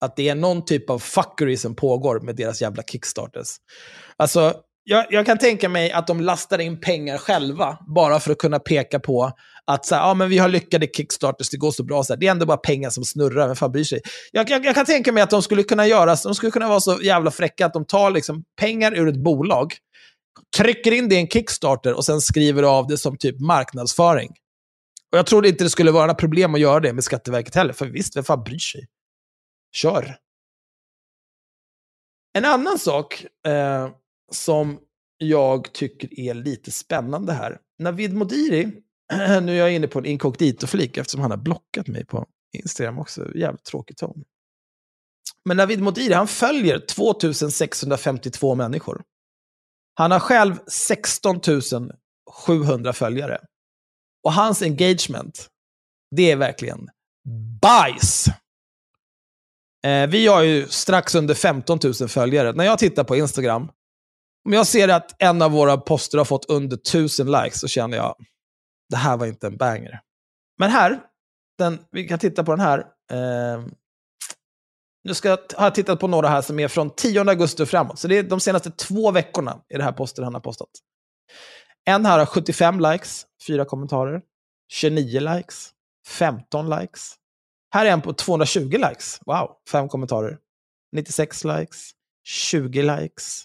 [0.00, 3.48] att det är någon typ av fuckery som pågår med deras jävla kickstarters.
[4.16, 4.54] Alltså,
[4.84, 8.58] jag, jag, kan tänka mig att de lastar in pengar själva, bara för att kunna
[8.58, 9.32] peka på
[9.66, 12.04] att så här, ah, men vi har lyckade kickstarters, det går så bra.
[12.04, 12.20] Så här.
[12.20, 14.00] Det är ändå bara pengar som snurrar, vem fan bryr sig?
[14.32, 16.80] Jag, jag, jag, kan tänka mig att de skulle kunna göra, de skulle kunna vara
[16.80, 19.74] så jävla fräcka att de tar liksom pengar ur ett bolag,
[20.56, 24.30] trycker in det i en kickstarter och sen skriver av det som typ marknadsföring.
[25.12, 27.72] Och jag trodde inte det skulle vara några problem att göra det med Skatteverket heller,
[27.72, 28.88] för visst, vem fan bryr sig?
[29.72, 30.16] Kör!
[32.38, 33.90] En annan sak eh,
[34.32, 34.80] som
[35.18, 37.58] jag tycker är lite spännande här.
[37.78, 38.64] Navid Modiri,
[39.42, 43.36] nu är jag inne på en inkognito-flik eftersom han har blockat mig på Instagram också.
[43.36, 44.24] Jävligt tråkig ton.
[45.44, 49.02] Men Navid Modiri, han följer 2652 människor.
[49.94, 51.40] Han har själv 16
[52.46, 53.38] 700 följare.
[54.22, 55.48] Och hans engagement,
[56.16, 56.88] det är verkligen
[57.60, 58.26] bajs.
[59.86, 62.52] Eh, vi har ju strax under 15 000 följare.
[62.52, 63.70] När jag tittar på Instagram,
[64.44, 67.96] om jag ser att en av våra poster har fått under 1000 likes, så känner
[67.96, 68.16] jag,
[68.88, 70.00] det här var inte en banger.
[70.58, 71.00] Men här,
[71.58, 72.78] den, vi kan titta på den här.
[73.10, 73.66] Eh,
[75.04, 77.98] nu ska har jag tittat på några här som är från 10 augusti och framåt.
[77.98, 80.68] Så det är de senaste två veckorna i det här posten han har postat.
[81.84, 84.22] En här har 75 likes, fyra kommentarer.
[84.72, 85.70] 29 likes,
[86.06, 87.14] 15 likes.
[87.70, 89.20] Här är en på 220 likes.
[89.26, 90.38] Wow, fem kommentarer.
[90.92, 91.90] 96 likes,
[92.24, 93.44] 20 likes,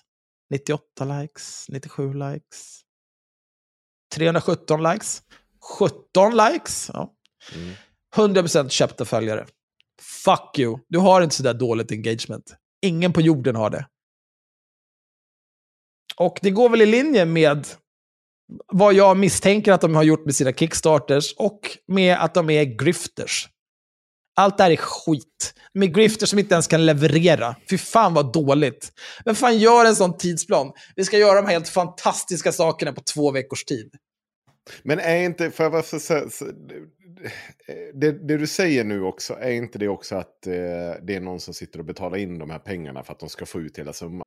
[0.49, 2.81] 98 likes, 97 likes.
[4.15, 5.23] 317 likes,
[5.79, 6.91] 17 likes.
[6.93, 7.13] Ja.
[8.15, 9.47] 100% köpta följare.
[10.01, 10.79] Fuck you.
[10.87, 12.55] Du har inte sådär dåligt engagement.
[12.81, 13.87] Ingen på jorden har det.
[16.17, 17.67] Och det går väl i linje med
[18.73, 22.63] vad jag misstänker att de har gjort med sina kickstarters och med att de är
[22.63, 23.49] grifters.
[24.35, 25.53] Allt det här är skit.
[25.73, 27.55] Med grifters som inte ens kan leverera.
[27.69, 28.91] Fy fan vad dåligt.
[29.25, 30.71] Vem fan gör en sån tidsplan?
[30.95, 33.91] Vi ska göra de här helt fantastiska sakerna på två veckors tid.
[34.83, 36.45] Men är inte, för jag för, så, så,
[37.93, 40.53] det, det du säger nu också, är inte det också att eh,
[41.03, 43.45] det är någon som sitter och betalar in de här pengarna för att de ska
[43.45, 44.26] få ut hela summan?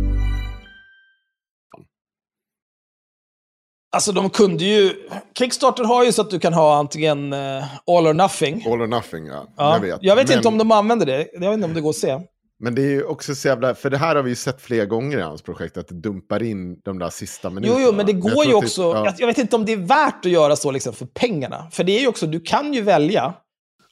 [3.93, 4.93] Alltså de kunde ju...
[5.37, 8.63] Kickstarter har ju så att du kan ha antingen eh, all or nothing.
[8.67, 9.47] All or nothing, ja.
[9.57, 9.73] Ja.
[9.73, 9.99] Jag vet.
[10.01, 11.27] Jag vet Men- inte om de använder det.
[11.33, 12.19] Jag vet inte om det går att se.
[12.63, 14.85] Men det är ju också så jävla, för det här har vi ju sett flera
[14.85, 17.79] gånger i hans projekt, att det dumpar in de där sista minuterna.
[17.79, 18.81] Jo, jo, men det går tror ju att det- också...
[18.81, 19.05] ja.
[19.05, 21.67] Jag, jag vet inte om det är värt att göra så liksom för pengarna.
[21.71, 23.33] För det är ju också, du kan ju välja.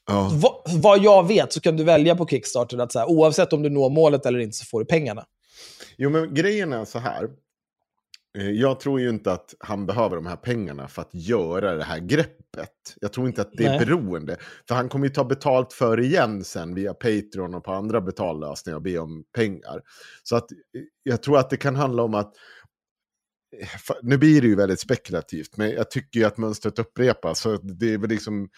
[0.08, 0.30] Ja.
[0.34, 3.62] Va, vad jag vet så kan du välja på Kickstarter att så här, oavsett om
[3.62, 5.24] du når målet eller inte så får du pengarna.
[5.98, 7.28] Jo, men grejen är så här.
[8.38, 11.84] Eh, Jag tror ju inte att han behöver de här pengarna för att göra det
[11.84, 12.96] här greppet.
[13.02, 13.86] Jag tror inte att det är Nej.
[13.86, 14.38] beroende.
[14.68, 18.76] För han kommer ju ta betalt för igen sen via Patreon och på andra betallösningar
[18.76, 19.82] och be om pengar.
[20.24, 20.58] Så att eh,
[21.04, 22.34] jag tror att det kan handla om att
[23.62, 27.40] eh, nu blir det ju väldigt spekulativt, men jag tycker ju att mönstret upprepas.
[27.40, 28.50] Så det är väl liksom,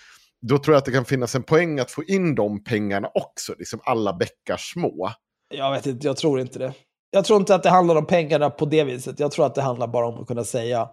[0.42, 3.56] då tror jag att det kan finnas en poäng att få in de pengarna också,
[3.58, 5.12] liksom alla bäckar små.
[5.54, 6.74] Jag vet inte, jag tror inte det.
[7.12, 9.20] Jag tror inte att det handlar om pengarna på det viset.
[9.20, 10.90] Jag tror att det handlar bara om att kunna säga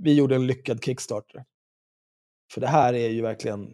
[0.00, 1.44] vi gjorde en lyckad Kickstarter.
[2.52, 3.70] För det här är ju verkligen...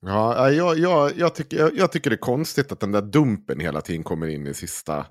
[0.00, 3.60] Ja, jag, jag, jag, tycker, jag, jag tycker det är konstigt att den där dumpen
[3.60, 5.06] hela tiden kommer in i sista...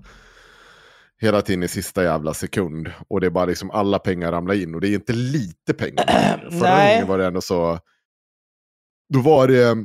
[1.20, 2.92] Hela tiden i sista jävla sekund.
[3.08, 4.76] Och det är bara liksom alla pengar ramlar in.
[4.76, 6.48] Och det är inte lite pengar.
[6.52, 6.96] Förra Nej.
[6.96, 7.80] gången var det ändå så...
[9.14, 9.76] Då var det...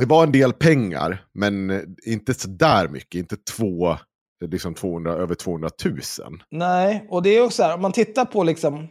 [0.00, 3.18] Det var en del pengar, men inte så där mycket.
[3.18, 3.98] Inte två,
[4.40, 6.00] liksom 200, över 200 000.
[6.50, 8.88] Nej, och det är också så här, om man tittar på liksom...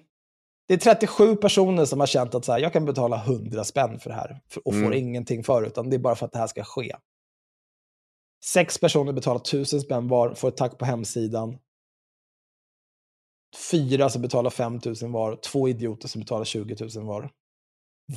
[0.67, 3.99] Det är 37 personer som har känt att så här, jag kan betala 100 spänn
[3.99, 4.93] för det här och får Mm.
[4.93, 6.95] ingenting för det, utan det är bara för att det här ska ske.
[8.45, 11.57] Sex personer betalar 1000 spänn var, får ett tack på hemsidan.
[13.71, 17.31] Fyra som betalar 5000 var, två idioter som betalar 20 000 var.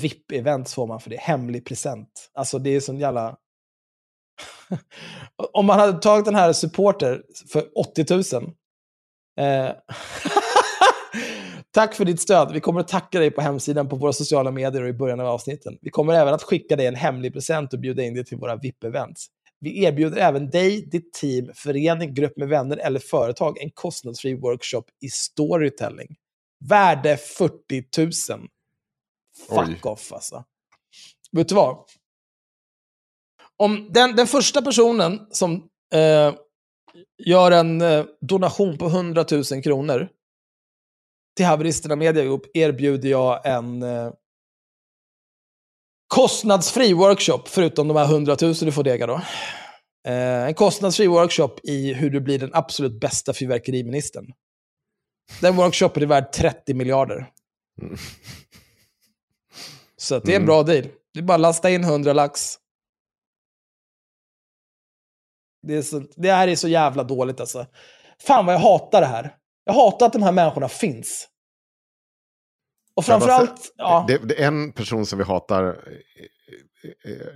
[0.03, 2.31] VIP-events får man för det, hemlig present.
[2.35, 3.37] Alltså det är sån jävla...
[5.53, 8.53] Om man hade tagit den här supporter för 80 000.
[9.41, 9.73] Eh...
[11.71, 12.53] Tack för ditt stöd.
[12.53, 15.27] Vi kommer att tacka dig på hemsidan, på våra sociala medier och i början av
[15.27, 15.79] avsnitten.
[15.81, 18.57] Vi kommer även att skicka dig en hemlig present och bjuda in dig till våra
[18.57, 19.27] VIP-events.
[19.61, 24.85] Vi erbjuder även dig, ditt team, förening, grupp med vänner eller företag en kostnadsfri workshop
[25.01, 26.17] i storytelling.
[26.69, 28.11] Värde 40 000.
[29.49, 29.81] Fuck Oj.
[29.83, 30.45] off alltså.
[31.33, 31.85] Vet du vad?
[33.59, 35.55] Om den, den första personen som
[35.95, 36.35] eh,
[37.25, 40.09] gör en eh, donation på 100 000 kronor
[41.37, 44.11] till Haveristerna Media Group erbjuder jag en eh,
[46.07, 49.21] kostnadsfri workshop, förutom de här 100 000 du får dega då.
[50.09, 54.33] Eh, en kostnadsfri workshop i hur du blir den absolut bästa fyrverkeriministern.
[55.41, 57.31] Den workshopen är värd 30 miljarder.
[57.83, 57.97] Mm.
[59.97, 60.47] Så det är en Mm.
[60.47, 60.87] bra deal.
[61.15, 62.59] Det är bara att lasta in 100 lax.
[65.63, 67.67] Det, är så, det här är så jävla dåligt alltså.
[68.27, 69.35] Fan vad jag hatar det här.
[69.65, 71.29] Jag hatar att de här människorna finns.
[72.95, 75.65] Och framförallt, ja, Det, det är en person som vi hatar.
[77.05, 77.27] eh, eh,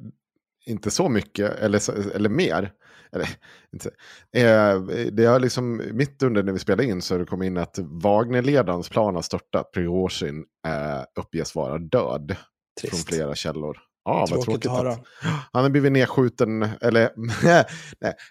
[0.66, 2.73] inte så mycket, eller, eller mer.
[3.12, 3.28] Eller,
[3.73, 3.90] inte,
[4.36, 4.81] eh,
[5.12, 7.78] det har liksom, mitt under när vi spelade in så har det kommit in att
[7.78, 9.73] Wagnerledarens plan har störtat.
[9.73, 12.36] Prigozjin eh, uppges vara död
[12.81, 13.09] från Trist.
[13.09, 13.78] flera källor.
[14.04, 14.92] Ja, vad Tråkigt tråkigt att höra.
[14.92, 15.00] att
[15.52, 17.10] han har blivit nedskjuten, eller
[17.42, 17.64] nej,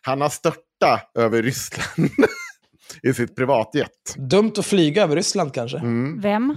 [0.01, 2.09] han har störtat över Ryssland
[3.03, 4.15] i sitt privatjet.
[4.15, 5.77] Dumt att flyga över Ryssland kanske.
[5.77, 6.21] Mm.
[6.21, 6.55] Vem?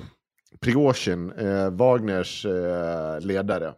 [0.61, 3.73] Prigozjin, eh, Wagners eh, ledare.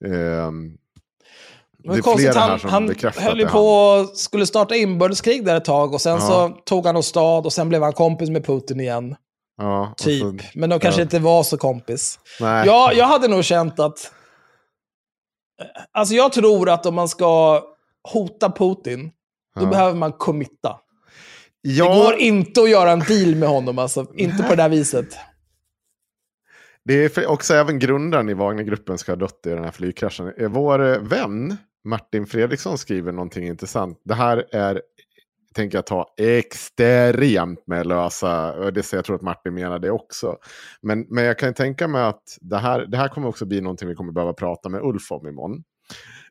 [0.00, 0.76] Men
[1.92, 4.74] det är konstigt, flera här han, som han bekräftar höll ju på och skulle starta
[4.76, 6.20] inbördeskrig där ett tag och sen Ja.
[6.20, 9.16] så tog han någon stad och sen blev han kompis med Putin igen.
[9.58, 10.20] Ja, och Typ.
[10.22, 11.02] så- Men de kanske ja.
[11.02, 12.18] inte var så kompis.
[12.40, 12.66] nej.
[12.66, 14.12] Ja, jag hade nog känt att...
[15.92, 17.62] Alltså jag tror att om man ska
[18.12, 19.10] hota Putin,
[19.56, 19.70] då Ja.
[19.70, 20.80] behöver man committa.
[21.60, 24.06] ja, Det går inte att göra en deal med honom, alltså.
[24.14, 25.16] Inte på det där viset.
[26.84, 30.32] det är också även grundaren i Wagnergruppen ska ha dött i den här flygkraschen.
[30.38, 34.00] Eh, Vår eh, vän Martin Fredriksson skriver någonting intressant.
[34.04, 34.82] Det här är,
[35.54, 39.90] tänker jag ta extremt med lösa, och det säger jag tror att Martin menar det
[39.90, 40.36] också.
[40.82, 43.88] Men, men jag kan tänka mig att det här, det här kommer också bli någonting
[43.88, 45.62] vi kommer behöva prata med Ulf om imorgon.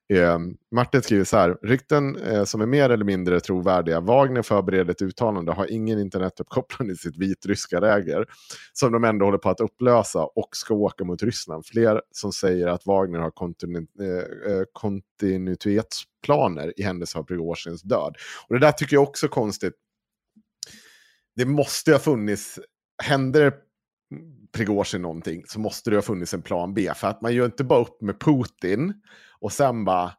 [0.10, 0.40] Eh,
[0.72, 4.00] Martin skriver så här, rykten eh, som är mer eller mindre trovärdiga.
[4.00, 8.26] Wagner förbereder ett uttalande, har ingen internetuppkoppling i sitt vitryska läger,
[8.74, 11.66] som de ändå håller på att upplösa och ska åka mot Ryssland.
[11.66, 18.16] Fler som säger att Wagner har kontinu eh, eh kontinuitetsplaner i händelse av Prigozjins död.
[18.48, 19.74] Och det där tycker jag också är konstigt.
[21.36, 22.60] Det måste ha funnits,
[23.04, 23.54] händer det
[24.54, 26.92] Prigozjin någonting så måste det ha funnits en plan B.
[26.96, 28.94] För att man gör inte bara upp med Putin
[29.40, 30.12] och sen bara,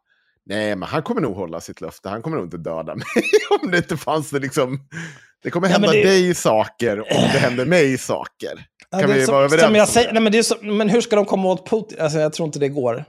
[0.45, 3.05] nej men han kommer nog hålla sitt löfte, han kommer nog inte döda mig.
[3.61, 4.79] om det inte fanns det liksom,
[5.43, 8.65] det kommer Ja, hända men det- dig saker om det händer mig saker.
[8.89, 10.89] Ja, Kan vi som- vara överens som jag säger, nej, men, det är så, men
[10.89, 11.97] hur ska de komma åt Putin?
[12.01, 13.05] Alltså, jag tror inte det går.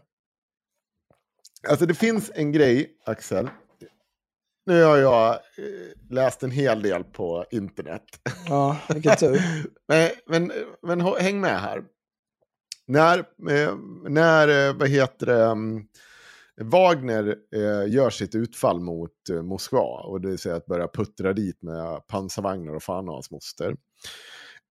[1.68, 3.48] Alltså det finns en grej, Axel.
[4.66, 8.02] Nu har jag eh, läst en hel del på internet.
[8.48, 9.40] Ja, vilken tur.
[9.88, 10.52] men, men,
[10.82, 11.82] men häng med här.
[12.86, 13.18] När,
[13.50, 13.76] eh,
[14.08, 15.84] när eh, vad heter det, mm,
[16.60, 17.36] Wagner
[17.86, 19.12] gör sitt utfall mot
[19.42, 23.30] Moskva, och det vill säga att börja puttra dit med pansarvagnar och fan och hans
[23.30, 23.76] moster.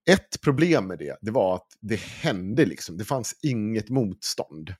[0.09, 4.73] Ett problem med det, det var att det hände liksom, det fanns inget motstånd.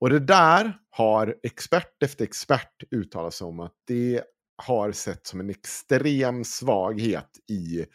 [0.00, 4.22] Och det där har expert efter expert uttalat sig om att det
[4.56, 7.86] har sett som en extrem svaghet i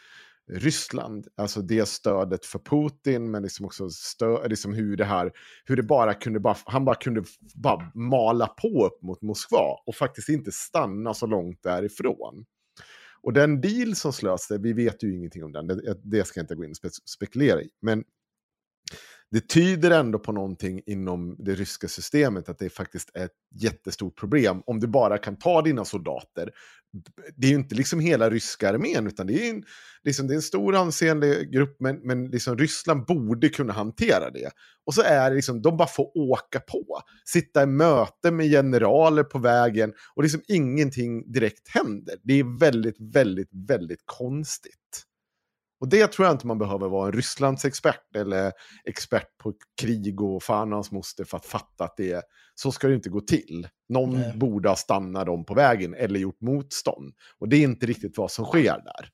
[0.52, 1.28] Ryssland.
[1.36, 5.32] Alltså det stödet för Putin, men liksom också stö- liksom hur det här,
[5.66, 7.24] hur det bara kunde, bara, han bara kunde
[7.56, 12.46] bara mala på upp mot Moskva och faktiskt inte stanna så långt därifrån.
[13.22, 16.44] Och den deal som slöts, vi vet ju ingenting om den, det, det ska jag
[16.44, 17.70] inte gå in och spe- spekulera i.
[17.82, 18.04] Men
[19.32, 24.20] det tyder ändå på någonting inom det ryska systemet att det faktiskt är ett jättestort
[24.20, 26.50] problem om du bara kan ta dina soldater.
[27.36, 29.64] Det är ju inte liksom hela ryska armén utan det är en,
[30.04, 34.52] liksom, det är en stor ansenlig grupp men, men liksom Ryssland borde kunna hantera det.
[34.86, 39.24] Och så är det liksom, de bara får åka på, sitta i möte med generaler
[39.24, 42.16] på vägen och liksom ingenting direkt händer.
[42.24, 45.06] Det är väldigt, väldigt, väldigt konstigt.
[45.80, 48.52] Och det tror jag inte man behöver vara en Rysslands expert eller
[48.86, 52.22] expert på krig och fan och hans moster för att fatta att det är,
[52.56, 53.68] så ska det inte gå till.
[53.90, 54.34] Någon Nej.
[54.36, 57.14] borde ha stannat dem på vägen eller gjort motstånd.
[57.40, 59.10] Och det är inte riktigt vad som sker där.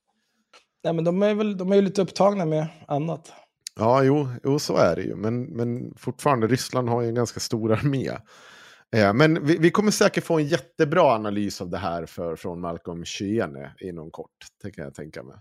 [0.84, 3.34] Nej, men de är väl de är ju lite upptagna med annat.
[3.76, 5.16] Ja, jo, jo så är det ju.
[5.16, 8.10] Men, men fortfarande, Ryssland har ju en ganska stor armé.
[8.96, 12.62] Eh, men vi, vi kommer säkert få en jättebra analys av det här för, från
[12.62, 14.38] Malcolm Schiene inom kort.
[14.76, 15.36] Kan jag tänka mig.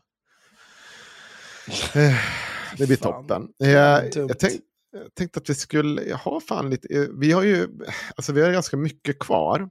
[1.96, 2.14] Eh,
[2.78, 3.42] det blir Fan, toppen.
[3.42, 4.26] Eh, dumt.
[4.28, 4.52] jag, tänk,
[4.92, 6.94] jag tänkte att vi skulle ha fan lite...
[6.94, 7.68] eh, Vi har ju
[8.16, 9.68] alltså vi har ganska mycket kvar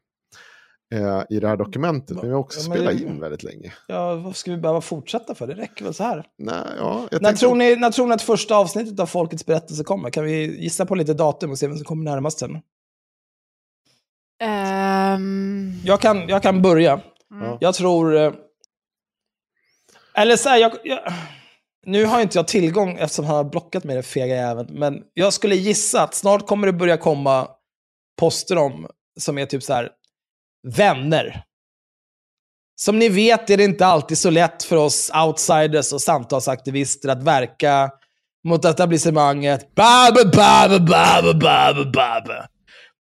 [0.94, 2.16] eh, i det här dokumentet.
[2.18, 3.74] Men vi har också Ja, spelat det- in väldigt länge.
[3.88, 5.48] Ja, vad ska vi behöva fortsätta för?
[5.48, 6.26] Det räcker väl så här.
[6.38, 9.46] Nej, ja, jag När tänkte- tror, ni, när tror ni att första avsnittet av Folkets
[9.46, 10.10] berättelse kommer?
[10.10, 12.58] Kan vi gissa på lite datum och se vem som kommer närmast sen?
[14.42, 17.02] Ehm, Jag kan, jag kan börja.
[17.30, 17.58] Ja.
[17.62, 18.16] Jag tror...
[18.18, 18.34] eh,
[20.14, 21.14] Eller så här, jag, jag,
[21.92, 24.68] nu har inte jag tillgång eftersom han har blockat mig, den fega jäveln.
[24.72, 27.48] Men jag skulle gissa att snart kommer det börja komma
[28.20, 28.88] poster om,
[29.20, 29.90] som är typ så här,
[30.68, 31.44] vänner.
[32.76, 37.24] Som ni vet är det inte alltid så lätt för oss outsiders och samtalsaktivister att
[37.24, 37.92] verka
[38.48, 39.76] mot etablissemanget.
[39.76, 42.48] Babbe, babbe, babbe, babbe, babbe.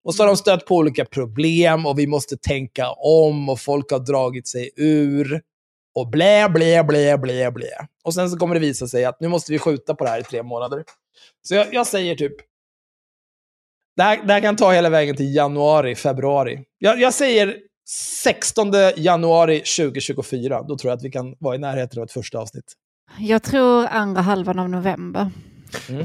[0.03, 3.91] Och så har de stött på olika problem och vi måste tänka om och folk
[3.91, 5.41] har dragit sig ur.
[5.99, 7.87] Och blä, blä, blä, blä, blä.
[8.03, 10.19] Och sen så kommer det visa sig att nu måste vi skjuta på det här
[10.19, 10.83] i tre månader.
[11.47, 12.35] Så jag, jag säger typ
[13.97, 16.63] Det här, det här kan ta hela vägen till januari, februari.
[16.77, 17.57] Jag, jag säger
[18.23, 20.61] 16 januari 2024.
[20.63, 22.73] Då tror jag att vi kan vara i närheten av ett första avsnitt.
[23.19, 25.31] Jag tror andra halvan av november.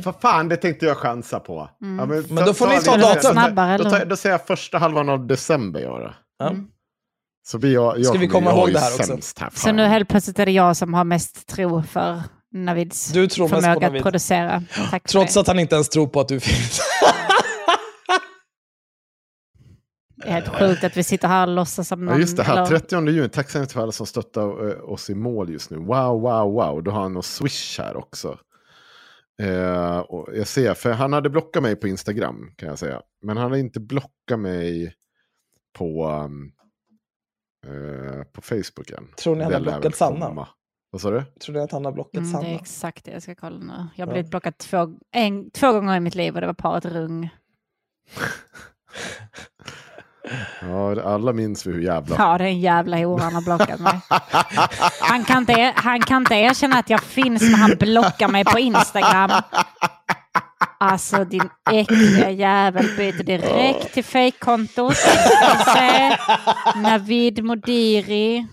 [0.03, 1.71] För fan, det tänkte jag chansa på.
[1.83, 1.99] Mm.
[2.15, 3.33] Ja, Men då får ni vi- ta datum.
[3.33, 5.81] Snabbare, Då, tar- då säger jag första halvan av december.
[5.81, 6.15] Jag då.
[6.39, 6.49] Ja.
[6.51, 6.67] Mm.
[7.47, 9.19] Så jag, jag Ska vi komma ihåg det här också?
[9.41, 12.23] Här, Så nu helt plötsligt är det jag som har mest tro för
[12.53, 14.03] Navids Du tror mest på förmåga att Navid.
[14.03, 14.63] producera.
[14.91, 16.81] Tack Trots att han inte ens tror på att du finns.
[20.17, 22.15] Det är helt sjukt att vi sitter här och låtsas som någon...
[22.15, 23.29] Ja, just det, här, eller- 30 juni.
[23.29, 25.77] Tack så mycket för alla som stöttar eh, oss i mål just nu.
[25.77, 26.83] Wow, wow, wow.
[26.83, 28.39] Då har han någon swish här också.
[29.43, 33.01] Eh, och jag ser, för han hade blockat mig på Instagram kan jag säga.
[33.23, 34.95] Men han hade inte blockat mig
[35.79, 36.53] på, um,
[37.67, 39.09] eh, på Facebook än.
[39.17, 40.47] Tror ni han har blockat Sanna?
[40.91, 41.23] Vad sa du?
[41.45, 42.55] Tror ni att han har blockat Mm, det är Sanna?
[42.55, 43.73] exakt det jag ska kolla nu.
[43.73, 44.07] Jag har Ja.
[44.07, 47.29] blivit blockad två, en, två gånger i mitt liv och det var paret Rung.
[50.61, 52.17] Ja, alla minns vi hur jävla...
[52.19, 54.01] Ja, det är en jävla hora han har blockat mig.
[55.01, 58.59] Han kan, inte, han kan inte erkänna att jag finns när han blockar mig på
[58.59, 59.31] Instagram.
[60.93, 64.97] Alltså din äckliga jävel byter direkt till fejkkontot.
[66.77, 68.47] Navid Modiri.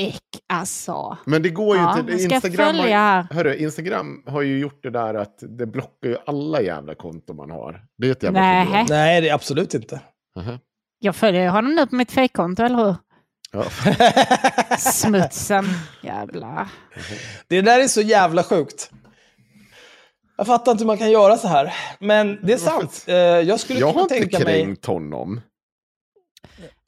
[0.00, 0.22] Äck
[0.52, 1.18] alltså.
[1.24, 2.12] Men det går ju Ja, inte.
[2.12, 6.94] Instagram, har, hörru, Instagram har ju gjort det där att det blockar ju alla jävla
[6.94, 7.82] konton man har.
[7.98, 8.64] Det är ett jävla Nej.
[8.66, 8.86] problem.
[8.88, 10.00] Nej, det är absolut inte.
[10.38, 10.58] Aha.
[10.98, 12.96] Jag följer honom nu på mitt fejkkonto, eller hur?
[13.52, 13.64] Ja.
[14.78, 15.64] Smutsen.
[16.02, 16.68] Jävlar.
[17.48, 18.90] Det där är så jävla sjukt.
[20.40, 21.74] Jag fattar inte hur man kan göra så här.
[21.98, 23.04] Men det är sant.
[23.06, 24.62] Eh, Jag skulle Jag har kunna inte tänka mig...
[24.62, 25.40] kränkt honom.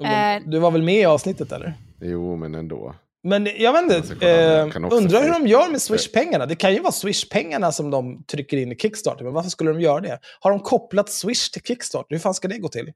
[0.05, 0.43] Eh.
[0.47, 1.75] Du var väl med i avsnittet eller?
[2.01, 2.95] Jo, men ändå.
[3.23, 6.47] Men jag vet Jag inte, jag eh, undrar hur de gör med Swish-pengarna.
[6.47, 9.81] Det kan ju vara Swish-pengarna som de trycker in i Kickstarter, men varför skulle de
[9.81, 10.19] göra det?
[10.41, 12.15] Har de kopplat Swish till Kickstarter?
[12.15, 12.93] Hur fan ska det gå till?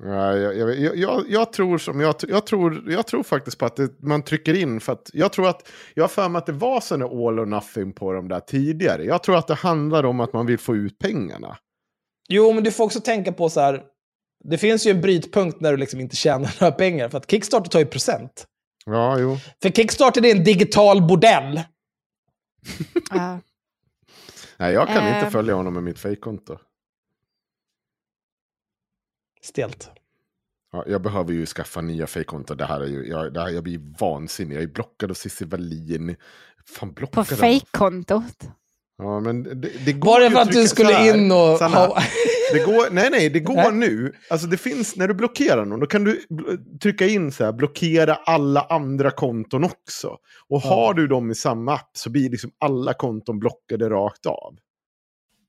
[0.00, 3.76] Nej, jag, jag, jag, jag, tror som, jag, jag, tror, jag tror faktiskt på att
[3.76, 6.52] det, man trycker in för att jag tror att jag har för mig att det
[6.52, 9.04] var sån all or nothing på de där tidigare.
[9.04, 11.56] Jag tror att det handlar om att man vill få ut pengarna.
[12.28, 13.82] Jo, men du får också tänka på så här,
[14.44, 17.70] det finns ju en brytpunkt när du liksom inte tjänar några pengar, för att Kickstarter
[17.70, 18.46] tar ju procent.
[18.86, 19.36] Ja, jo.
[19.62, 21.60] För Kickstarter är en digital bordell.
[24.58, 25.18] Nej, jag kan Eh.
[25.18, 26.58] inte följa honom med mitt fejkkonto.
[29.46, 29.90] Stelt.
[30.72, 32.56] Ja, jag behöver ju skaffa nya fejkkonton.
[32.56, 34.56] Det här är ju, jag, det här, jag blir vansinnig.
[34.56, 36.16] Jag är blockad av Cissi Wallin.
[36.68, 38.48] Fan, På fejkkontot.
[38.98, 41.58] Ja, men det, det går Var det för att trycka du skulle in och...
[41.58, 42.02] Sanna, ha...
[42.52, 44.12] Det går, nej, nej, det går nu.
[44.30, 46.22] Alltså det finns, när du blockerar någon, då kan du
[46.82, 50.08] trycka in så här, blockera alla andra konton också.
[50.48, 50.68] Och Ja.
[50.68, 54.56] har du dem i samma app så blir liksom alla konton blockade rakt av.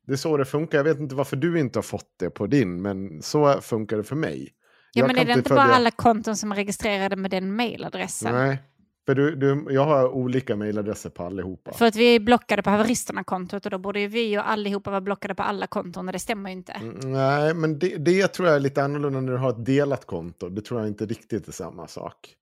[0.07, 0.77] Det är så det funkar.
[0.77, 4.03] Jag vet inte varför du inte har fått det på din, men så funkar det
[4.03, 4.53] för mig.
[4.93, 7.55] Ja, Jag men är det inte följa- bara alla konton som är registrerade med den
[7.55, 8.35] mailadressen?
[8.35, 8.57] Nej,
[9.05, 11.73] för du, du, jag har olika mejladresser på allihopa.
[11.73, 15.01] För att vi är blockade på haveristerna-kontot och då borde ju vi och allihopa vara
[15.01, 16.71] blockade på alla konton och det stämmer ju inte.
[16.71, 20.05] Mm, Nej, men det, det tror jag är lite annorlunda när du har ett delat
[20.05, 20.49] konto.
[20.49, 22.33] Det tror jag inte riktigt är samma sak.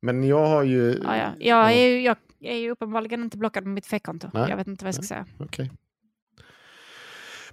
[0.00, 1.00] Men jag har ju...
[1.04, 1.32] Ja, ja.
[1.38, 4.28] Jag, är ju, jag är ju uppenbarligen inte blockad med mitt fejkkonto.
[4.34, 4.50] Nej.
[4.50, 5.26] Jag vet inte vad jag ska säga.
[5.38, 5.70] Okej.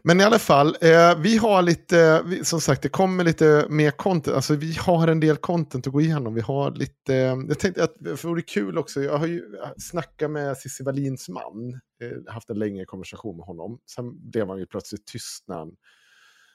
[0.04, 3.92] Men i alla fall, eh, vi har lite, vi, som sagt det kommer lite mer
[3.92, 6.34] content, alltså vi har en del content att gå igenom.
[6.34, 9.44] Vi har lite, eh, jag tänkte att det vore kul också, jag har ju
[9.78, 11.74] snackat med Cissi Wallins man,
[12.04, 13.80] eh, haft en längre konversation med honom.
[13.96, 15.72] Sen blev han ju plötsligt tyst när han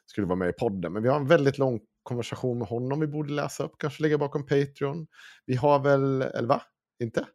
[0.06, 0.92] skulle vara med i podden.
[0.92, 4.18] Men vi har en väldigt lång konversation med honom vi borde läsa upp, kanske lägga
[4.18, 5.06] bakom Patreon.
[5.46, 6.62] Vi har väl, eller va?
[7.02, 7.26] Inte?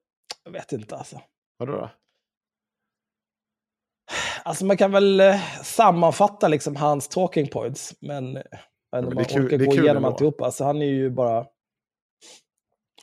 [0.43, 1.21] Jag vet inte alltså.
[1.57, 1.89] Vadå då?
[4.43, 8.43] Alltså man kan väl eh, sammanfatta liksom hans talking points, men eh,
[8.91, 10.45] jag vet inte om man kul- orkar gå igenom alltihopa.
[10.45, 11.45] Alltså han är ju bara...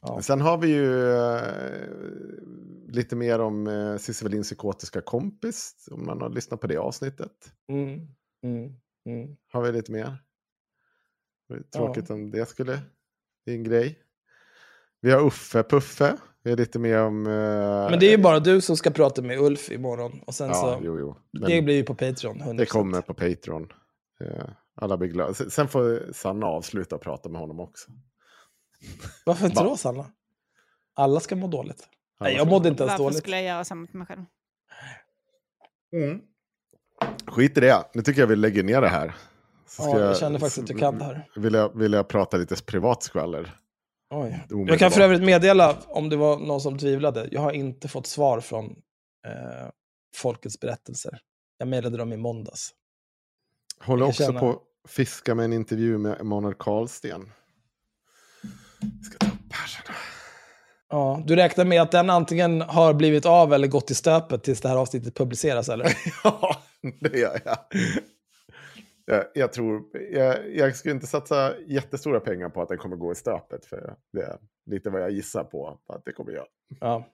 [0.03, 0.23] Ja.
[0.23, 6.21] Sen har vi ju eh, lite mer om eh, Cissi Wallins psykotiska kompis, om man
[6.21, 7.33] har lyssnat på det avsnittet.
[7.73, 8.09] Mm,
[8.45, 8.73] mm,
[9.07, 9.37] mm.
[9.53, 10.17] Har vi lite mer?
[11.77, 12.79] Tråkigt om det skulle
[13.45, 13.99] bli en grej.
[15.01, 16.17] Vi har Uffe Puffe.
[16.49, 17.27] Vi har lite mer om...
[17.27, 20.21] eh, Men det är ju bara du som ska prata med Ulf imorgon.
[20.27, 21.17] Och sen Ja, så, jo, jo.
[21.47, 22.43] det blir ju på Patreon.
[22.43, 22.57] 100%.
[22.57, 23.63] det kommer på Patreon.
[24.25, 24.45] Eh,
[24.81, 25.35] Alla blir glada.
[25.35, 27.91] Sen- får Sanna avsluta prata med honom också.
[29.27, 29.69] Varför inte Va?
[29.69, 30.07] då, Sanna?
[30.95, 31.89] Alla ska må dåligt.
[32.21, 33.19] Alla Nej, jag mådde inte ens Varför dåligt.
[33.19, 34.23] skulle jag göra samma till mig själv?
[35.93, 36.21] Mm.
[37.27, 37.85] Skit i det.
[37.95, 39.15] Nu tycker jag vi lägger ner det här.
[39.67, 41.29] Så Ja, jag känner faktiskt att du kan det här.
[41.37, 43.57] Vill jag, vill jag prata lite privat skvaller?
[44.11, 44.41] Oj.
[44.69, 48.07] Jag kan för övrigt meddela, om det var någon som tvivlade, jag har inte fått
[48.07, 48.65] svar från
[49.27, 49.69] eh,
[50.17, 51.19] Folkets berättelser.
[51.59, 52.71] Jag mejlade dem i måndags.
[53.81, 57.33] Håller Jag också känner- på att fiska med en intervju med Emanuel Karlsten.
[59.05, 59.97] Ska ta upp här.
[60.91, 64.61] Ja, du räknar med att den antingen har blivit av eller gått i stöpet tills
[64.61, 65.93] det här avsnittet publiceras, eller?
[66.25, 66.63] Ja,
[67.01, 67.57] det gör jag.
[69.11, 73.13] Jag, jag tror, jag, jag skulle inte satsa jättestora pengar på att den kommer gå
[73.13, 73.65] i stöpet.
[73.65, 76.47] För det är lite vad jag gissar på att det kommer göra.
[76.81, 77.09] Ja.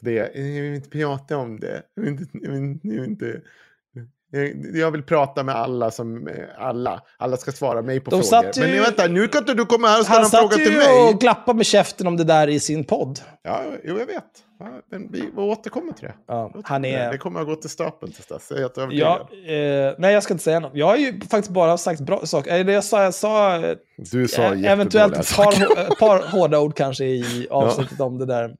[0.00, 1.82] Det, jag vill inte prata om det.
[1.94, 3.42] Jag vill inte, jag vill, jag vill inte,
[4.30, 6.28] jag, jag vill prata med alla som,
[6.58, 7.02] alla.
[7.18, 8.42] Alla ska svara mig på De frågor.
[8.42, 10.40] satt ju- Men vänta, nu kan inte du komma här och ställa Han en satt
[10.40, 11.08] fråga till ju mig.
[11.14, 13.20] och glappade med käften om det där i sin podd.
[13.42, 14.24] Ja, jo, jag vet.
[14.58, 16.14] Ja, men vi, återkommer till det.
[16.28, 16.92] Ja, han det.
[16.94, 17.12] är...
[17.12, 18.46] Det kommer att gå till stapeln till dess.
[18.50, 19.26] Jag är helt övertygad.
[19.46, 20.70] Ja, eh, nej, jag ska inte säga något.
[20.74, 22.50] Jag har ju faktiskt bara sagt bra saker.
[22.54, 26.76] Eller Jag sa, jag sa eh, Du sa eh, eventuellt ett par, par hårda ord
[26.76, 28.54] kanske i avsnittet om det där.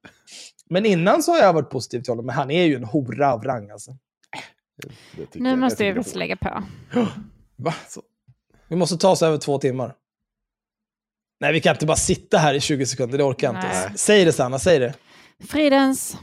[0.70, 2.26] Men innan så har jag varit positiv till honom.
[2.26, 3.90] Men han är ju en hora av rang alltså.
[5.34, 6.62] Nu måste vi jag det lägga på.
[7.56, 7.74] Va?
[8.68, 9.94] Vi måste ta oss över två timmar.
[11.40, 13.18] Nej, vi kan inte bara sitta här i 20 sekunder.
[13.18, 13.98] Det orkar jag inte.
[13.98, 14.58] Säg det, Sanna.
[14.58, 14.94] Säg det.
[15.48, 16.16] Fridens.